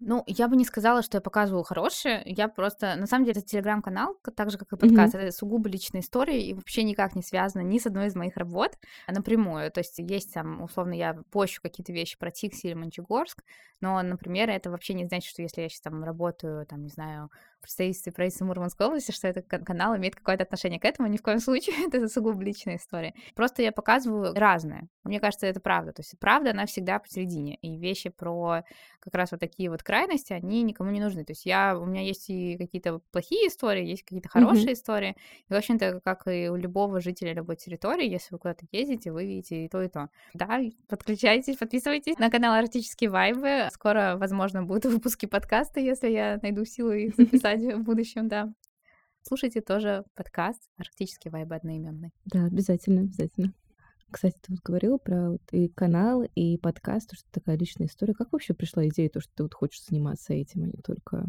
Ну, 0.00 0.22
я 0.26 0.46
бы 0.46 0.56
не 0.56 0.64
сказала, 0.64 1.02
что 1.02 1.16
я 1.16 1.20
показываю 1.20 1.64
хорошие. 1.64 2.22
Я 2.24 2.48
просто... 2.48 2.94
На 2.94 3.06
самом 3.06 3.24
деле, 3.24 3.40
это 3.40 3.48
телеграм-канал, 3.48 4.16
так 4.36 4.50
же, 4.50 4.56
как 4.56 4.72
и 4.72 4.76
подкаст. 4.76 5.14
Это 5.14 5.32
сугубо 5.32 5.68
личная 5.68 6.02
история 6.02 6.40
и 6.40 6.54
вообще 6.54 6.84
никак 6.84 7.16
не 7.16 7.22
связана 7.22 7.62
ни 7.62 7.78
с 7.78 7.86
одной 7.86 8.06
из 8.06 8.14
моих 8.14 8.36
работ 8.36 8.78
а 9.06 9.12
напрямую. 9.12 9.72
То 9.72 9.80
есть 9.80 9.98
есть 9.98 10.32
там, 10.32 10.62
условно, 10.62 10.92
я 10.92 11.14
пощу 11.32 11.60
какие-то 11.60 11.92
вещи 11.92 12.16
про 12.16 12.30
Тикси 12.30 12.66
или 12.66 12.74
Мончегорск, 12.74 13.42
но, 13.80 14.00
например, 14.02 14.50
это 14.50 14.70
вообще 14.70 14.94
не 14.94 15.06
значит, 15.06 15.30
что 15.30 15.42
если 15.42 15.62
я 15.62 15.68
сейчас 15.68 15.80
там 15.80 16.04
работаю, 16.04 16.64
там, 16.66 16.82
не 16.82 16.90
знаю, 16.90 17.30
представительстве 17.60 18.12
правительства 18.12 18.44
Мурманской 18.44 18.86
области, 18.86 19.12
что 19.12 19.28
этот 19.28 19.46
кан- 19.46 19.64
канал 19.64 19.96
имеет 19.96 20.14
какое-то 20.14 20.44
отношение 20.44 20.80
к 20.80 20.84
этому. 20.84 21.08
Ни 21.08 21.16
в 21.16 21.22
коем 21.22 21.38
случае. 21.40 21.76
это 21.86 22.08
сугубо 22.08 22.42
личная 22.42 22.76
история. 22.76 23.14
Просто 23.34 23.62
я 23.62 23.72
показываю 23.72 24.34
разное. 24.34 24.88
Мне 25.04 25.20
кажется, 25.20 25.46
это 25.46 25.60
правда. 25.60 25.92
То 25.92 26.00
есть 26.00 26.18
правда, 26.18 26.50
она 26.50 26.66
всегда 26.66 26.98
посередине. 26.98 27.56
И 27.56 27.76
вещи 27.76 28.10
про 28.10 28.62
как 29.00 29.14
раз 29.14 29.30
вот 29.32 29.40
такие 29.40 29.70
вот 29.70 29.82
крайности, 29.82 30.32
они 30.32 30.62
никому 30.62 30.90
не 30.90 31.00
нужны. 31.00 31.24
То 31.24 31.32
есть 31.32 31.46
я, 31.46 31.78
у 31.78 31.86
меня 31.86 32.02
есть 32.02 32.28
и 32.28 32.56
какие-то 32.58 33.00
плохие 33.10 33.48
истории, 33.48 33.84
есть 33.84 34.02
какие-то 34.02 34.28
хорошие 34.28 34.72
истории. 34.74 35.16
И, 35.48 35.52
в 35.52 35.56
общем-то, 35.56 36.00
как 36.04 36.26
и 36.26 36.48
у 36.48 36.56
любого 36.56 37.00
жителя 37.00 37.32
любой 37.32 37.56
территории, 37.56 38.08
если 38.08 38.34
вы 38.34 38.38
куда-то 38.38 38.66
ездите, 38.70 39.10
вы 39.10 39.24
видите 39.24 39.64
и 39.64 39.68
то, 39.68 39.82
и 39.82 39.88
то. 39.88 40.10
Да, 40.34 40.60
подключайтесь, 40.88 41.56
подписывайтесь 41.56 42.18
на 42.18 42.30
канал 42.30 42.54
Арктические 42.54 43.10
Вайбы. 43.10 43.68
Скоро, 43.72 44.16
возможно, 44.18 44.62
будут 44.62 44.84
выпуски 44.86 45.26
подкаста, 45.26 45.80
если 45.80 46.08
я 46.08 46.38
найду 46.42 46.64
силы 46.64 47.04
их 47.04 47.16
записать 47.16 47.47
в 47.56 47.82
будущем, 47.82 48.28
да. 48.28 48.52
Слушайте 49.22 49.60
тоже 49.60 50.04
подкаст 50.14 50.68
«Арктические 50.76 51.32
вайбы» 51.32 51.54
одноименный. 51.54 52.12
Да, 52.26 52.44
обязательно, 52.44 53.02
обязательно. 53.02 53.54
Кстати, 54.10 54.36
ты 54.40 54.52
вот 54.52 54.60
говорила 54.62 54.98
про 54.98 55.32
вот 55.32 55.42
и 55.52 55.68
канал, 55.68 56.22
и 56.34 56.56
подкаст, 56.58 57.14
что 57.14 57.26
такая 57.30 57.58
личная 57.58 57.86
история. 57.86 58.14
Как 58.14 58.32
вообще 58.32 58.54
пришла 58.54 58.86
идея, 58.88 59.08
то, 59.08 59.20
что 59.20 59.32
ты 59.34 59.42
вот 59.42 59.54
хочешь 59.54 59.84
заниматься 59.84 60.32
этим, 60.32 60.64
а 60.64 60.66
не 60.66 60.82
только 60.82 61.26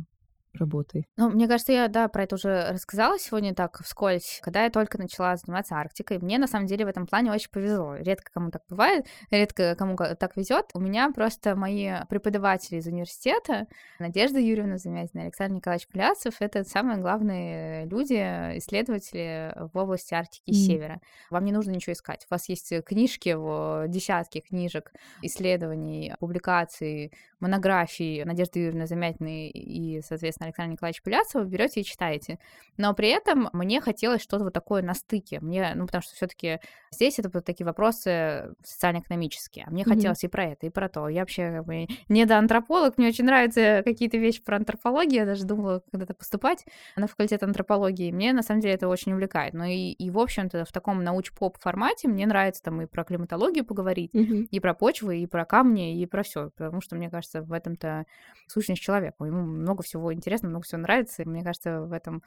работой? 0.53 1.07
Ну, 1.17 1.29
мне 1.29 1.47
кажется, 1.47 1.71
я, 1.71 1.87
да, 1.87 2.07
про 2.07 2.23
это 2.23 2.35
уже 2.35 2.69
рассказала 2.71 3.19
сегодня 3.19 3.53
так 3.53 3.79
вскользь. 3.83 4.39
Когда 4.41 4.63
я 4.63 4.69
только 4.69 4.97
начала 4.97 5.35
заниматься 5.37 5.75
Арктикой, 5.75 6.19
мне 6.19 6.37
на 6.37 6.47
самом 6.47 6.65
деле 6.65 6.85
в 6.85 6.87
этом 6.87 7.05
плане 7.05 7.31
очень 7.31 7.49
повезло. 7.51 7.95
Редко 7.95 8.31
кому 8.33 8.49
так 8.51 8.63
бывает, 8.69 9.05
редко 9.31 9.75
кому 9.75 9.95
так 9.95 10.35
везет. 10.35 10.65
У 10.73 10.79
меня 10.79 11.11
просто 11.11 11.55
мои 11.55 11.91
преподаватели 12.09 12.77
из 12.77 12.87
университета, 12.87 13.67
Надежда 13.99 14.39
Юрьевна 14.39 14.77
Замятина, 14.77 15.23
Александр 15.23 15.55
Николаевич 15.55 15.87
Пляцев, 15.87 16.35
это 16.39 16.63
самые 16.63 16.97
главные 16.99 17.85
люди, 17.85 18.13
исследователи 18.57 19.53
в 19.71 19.77
области 19.77 20.13
Арктики 20.13 20.49
и 20.49 20.51
М. 20.53 20.55
Севера. 20.55 21.01
Вам 21.29 21.45
не 21.45 21.51
нужно 21.51 21.71
ничего 21.71 21.93
искать. 21.93 22.25
У 22.29 22.33
вас 22.33 22.49
есть 22.49 22.73
книжки, 22.85 23.33
в- 23.33 23.85
десятки 23.87 24.39
книжек, 24.41 24.91
исследований, 25.21 26.13
публикаций, 26.19 27.13
монографий 27.39 28.23
Надежды 28.23 28.59
Юрьевны 28.59 28.87
Замятиной 28.87 29.49
и, 29.49 30.01
соответственно, 30.01 30.47
Александра 30.47 30.71
Николаевича 30.73 31.03
Пуляцева, 31.03 31.43
берете 31.43 31.81
и 31.81 31.83
читаете. 31.83 32.39
Но 32.77 32.93
при 32.93 33.09
этом 33.09 33.49
мне 33.53 33.81
хотелось 33.81 34.21
что-то 34.21 34.43
вот 34.45 34.53
такое 34.53 34.81
на 34.81 34.93
стыке. 34.93 35.39
Мне, 35.41 35.73
ну, 35.75 35.85
потому 35.85 36.01
что 36.01 36.15
все 36.15 36.27
таки 36.27 36.59
здесь 36.91 37.19
это 37.19 37.29
вот 37.33 37.45
такие 37.45 37.65
вопросы 37.65 38.53
социально-экономические. 38.63 39.65
А 39.67 39.71
мне 39.71 39.85
Мгм. 39.85 40.15
хотелось 40.15 40.23
и 40.23 40.27
про 40.27 40.45
это, 40.45 40.65
и 40.67 40.69
про 40.69 40.89
то. 40.89 41.07
Я 41.09 41.21
вообще 41.21 41.51
как 41.51 41.65
бы 41.65 41.87
не 42.07 42.25
до 42.25 42.37
антрополог, 42.37 42.97
мне 42.97 43.07
очень 43.09 43.25
нравятся 43.25 43.81
какие-то 43.85 44.17
вещи 44.17 44.41
про 44.43 44.57
антропологию. 44.57 45.19
Я 45.21 45.25
даже 45.25 45.45
думала 45.45 45.81
когда-то 45.91 46.13
поступать 46.13 46.65
на 46.95 47.07
факультет 47.07 47.43
антропологии. 47.43 48.11
Мне, 48.11 48.33
на 48.33 48.41
самом 48.41 48.61
деле, 48.61 48.73
это 48.75 48.87
очень 48.87 49.13
увлекает. 49.13 49.53
Ну 49.53 49.63
и, 49.65 49.91
и 49.91 50.09
в 50.09 50.17
общем-то, 50.19 50.65
в 50.65 50.71
таком 50.71 51.03
науч-поп 51.03 51.57
формате 51.59 52.07
мне 52.07 52.25
нравится 52.25 52.63
там 52.63 52.81
и 52.81 52.85
про 52.87 53.03
климатологию 53.03 53.65
поговорить, 53.65 54.11
Мгм. 54.13 54.47
и 54.49 54.59
про 54.59 54.73
почвы, 54.73 55.19
и 55.19 55.27
про 55.27 55.45
камни, 55.45 55.99
и 56.01 56.05
про 56.05 56.23
все. 56.23 56.49
Потому 56.57 56.81
что, 56.81 56.95
мне 56.95 57.09
кажется, 57.09 57.28
в 57.33 57.51
этом-то 57.53 58.05
сущность 58.47 58.81
человека. 58.81 59.25
Ему 59.25 59.41
много 59.43 59.83
всего 59.83 60.13
интересно, 60.13 60.49
много 60.49 60.65
всего 60.65 60.81
нравится. 60.81 61.21
И 61.21 61.25
мне 61.25 61.43
кажется, 61.43 61.81
в 61.81 61.93
этом 61.93 62.23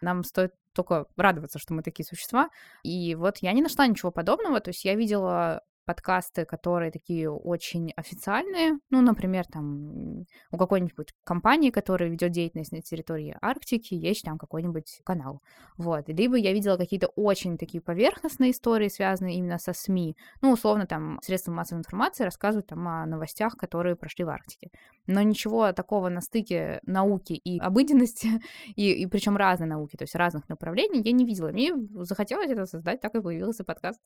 нам 0.00 0.24
стоит 0.24 0.54
только 0.72 1.06
радоваться, 1.16 1.58
что 1.58 1.74
мы 1.74 1.82
такие 1.82 2.04
существа. 2.04 2.50
И 2.82 3.14
вот 3.14 3.38
я 3.38 3.52
не 3.52 3.62
нашла 3.62 3.86
ничего 3.86 4.10
подобного. 4.10 4.60
То 4.60 4.70
есть 4.70 4.84
я 4.84 4.94
видела 4.94 5.62
подкасты, 5.86 6.44
которые 6.44 6.90
такие 6.90 7.30
очень 7.30 7.92
официальные. 7.96 8.78
Ну, 8.90 9.00
например, 9.00 9.46
там 9.46 10.26
у 10.50 10.58
какой-нибудь 10.58 11.14
компании, 11.24 11.70
которая 11.70 12.10
ведет 12.10 12.32
деятельность 12.32 12.72
на 12.72 12.82
территории 12.82 13.36
Арктики, 13.40 13.94
есть 13.94 14.24
там 14.24 14.36
какой-нибудь 14.36 15.00
канал. 15.04 15.40
Вот. 15.78 16.08
Либо 16.08 16.36
я 16.36 16.52
видела 16.52 16.76
какие-то 16.76 17.06
очень 17.16 17.56
такие 17.56 17.80
поверхностные 17.80 18.50
истории, 18.50 18.88
связанные 18.88 19.36
именно 19.36 19.58
со 19.58 19.72
СМИ. 19.72 20.16
Ну, 20.42 20.52
условно, 20.52 20.86
там 20.86 21.20
средства 21.22 21.52
массовой 21.52 21.80
информации 21.80 22.24
рассказывают 22.24 22.66
там 22.66 22.86
о 22.88 23.06
новостях, 23.06 23.56
которые 23.56 23.96
прошли 23.96 24.24
в 24.24 24.28
Арктике. 24.28 24.70
Но 25.06 25.22
ничего 25.22 25.72
такого 25.72 26.08
на 26.08 26.20
стыке 26.20 26.80
науки 26.84 27.32
и 27.32 27.58
обыденности, 27.60 28.28
и, 28.76 28.92
и 28.92 29.06
причем 29.06 29.36
разной 29.36 29.68
науки, 29.68 29.96
то 29.96 30.02
есть 30.02 30.16
разных 30.16 30.48
направлений, 30.48 31.00
я 31.02 31.12
не 31.12 31.24
видела. 31.24 31.48
Мне 31.48 31.72
захотелось 32.02 32.50
это 32.50 32.66
создать, 32.66 33.00
так 33.00 33.14
и 33.14 33.20
появился 33.20 33.62
подкаст. 33.64 34.00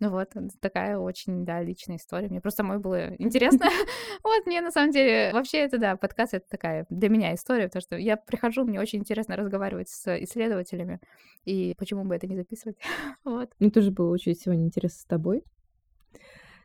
Ну 0.00 0.10
вот, 0.10 0.32
такая 0.60 0.96
очень, 1.24 1.44
да, 1.44 1.62
личная 1.62 1.96
история. 1.96 2.28
Мне 2.28 2.40
просто 2.40 2.58
самой 2.58 2.78
было 2.78 3.14
интересно. 3.16 3.66
Вот, 4.22 4.46
мне 4.46 4.60
на 4.60 4.70
самом 4.70 4.90
деле, 4.90 5.30
вообще 5.32 5.58
это, 5.58 5.78
да, 5.78 5.96
подкаст 5.96 6.34
это 6.34 6.46
такая 6.48 6.86
для 6.88 7.08
меня 7.08 7.34
история, 7.34 7.66
потому 7.66 7.82
что 7.82 7.96
я 7.96 8.16
прихожу, 8.16 8.64
мне 8.64 8.80
очень 8.80 9.00
интересно 9.00 9.36
разговаривать 9.36 9.88
с 9.88 10.22
исследователями, 10.22 11.00
и 11.44 11.74
почему 11.76 12.04
бы 12.04 12.14
это 12.14 12.26
не 12.26 12.36
записывать? 12.36 12.76
Вот. 13.24 13.50
Мне 13.58 13.70
тоже 13.70 13.90
было 13.90 14.10
очень 14.10 14.34
сегодня 14.34 14.64
интересно 14.64 15.00
с 15.00 15.04
тобой. 15.04 15.42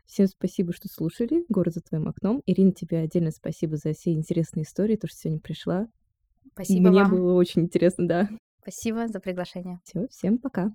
Всем 0.06 0.26
спасибо, 0.26 0.72
что 0.72 0.88
слушали. 0.88 1.44
Город 1.48 1.74
за 1.74 1.80
твоим 1.80 2.08
окном. 2.08 2.42
Ирина, 2.46 2.72
тебе 2.72 2.98
отдельно 2.98 3.30
спасибо 3.30 3.76
за 3.76 3.92
все 3.92 4.12
интересные 4.12 4.64
истории, 4.64 4.96
то, 4.96 5.06
что 5.06 5.18
сегодня 5.18 5.40
пришла. 5.40 5.88
Спасибо 6.52 6.90
Мне 6.90 7.02
вам. 7.02 7.10
было 7.10 7.34
очень 7.34 7.62
интересно, 7.62 8.08
да. 8.08 8.28
Спасибо 8.62 9.06
за 9.06 9.20
приглашение. 9.20 9.80
Все, 9.84 10.06
всем 10.08 10.38
пока. 10.38 10.72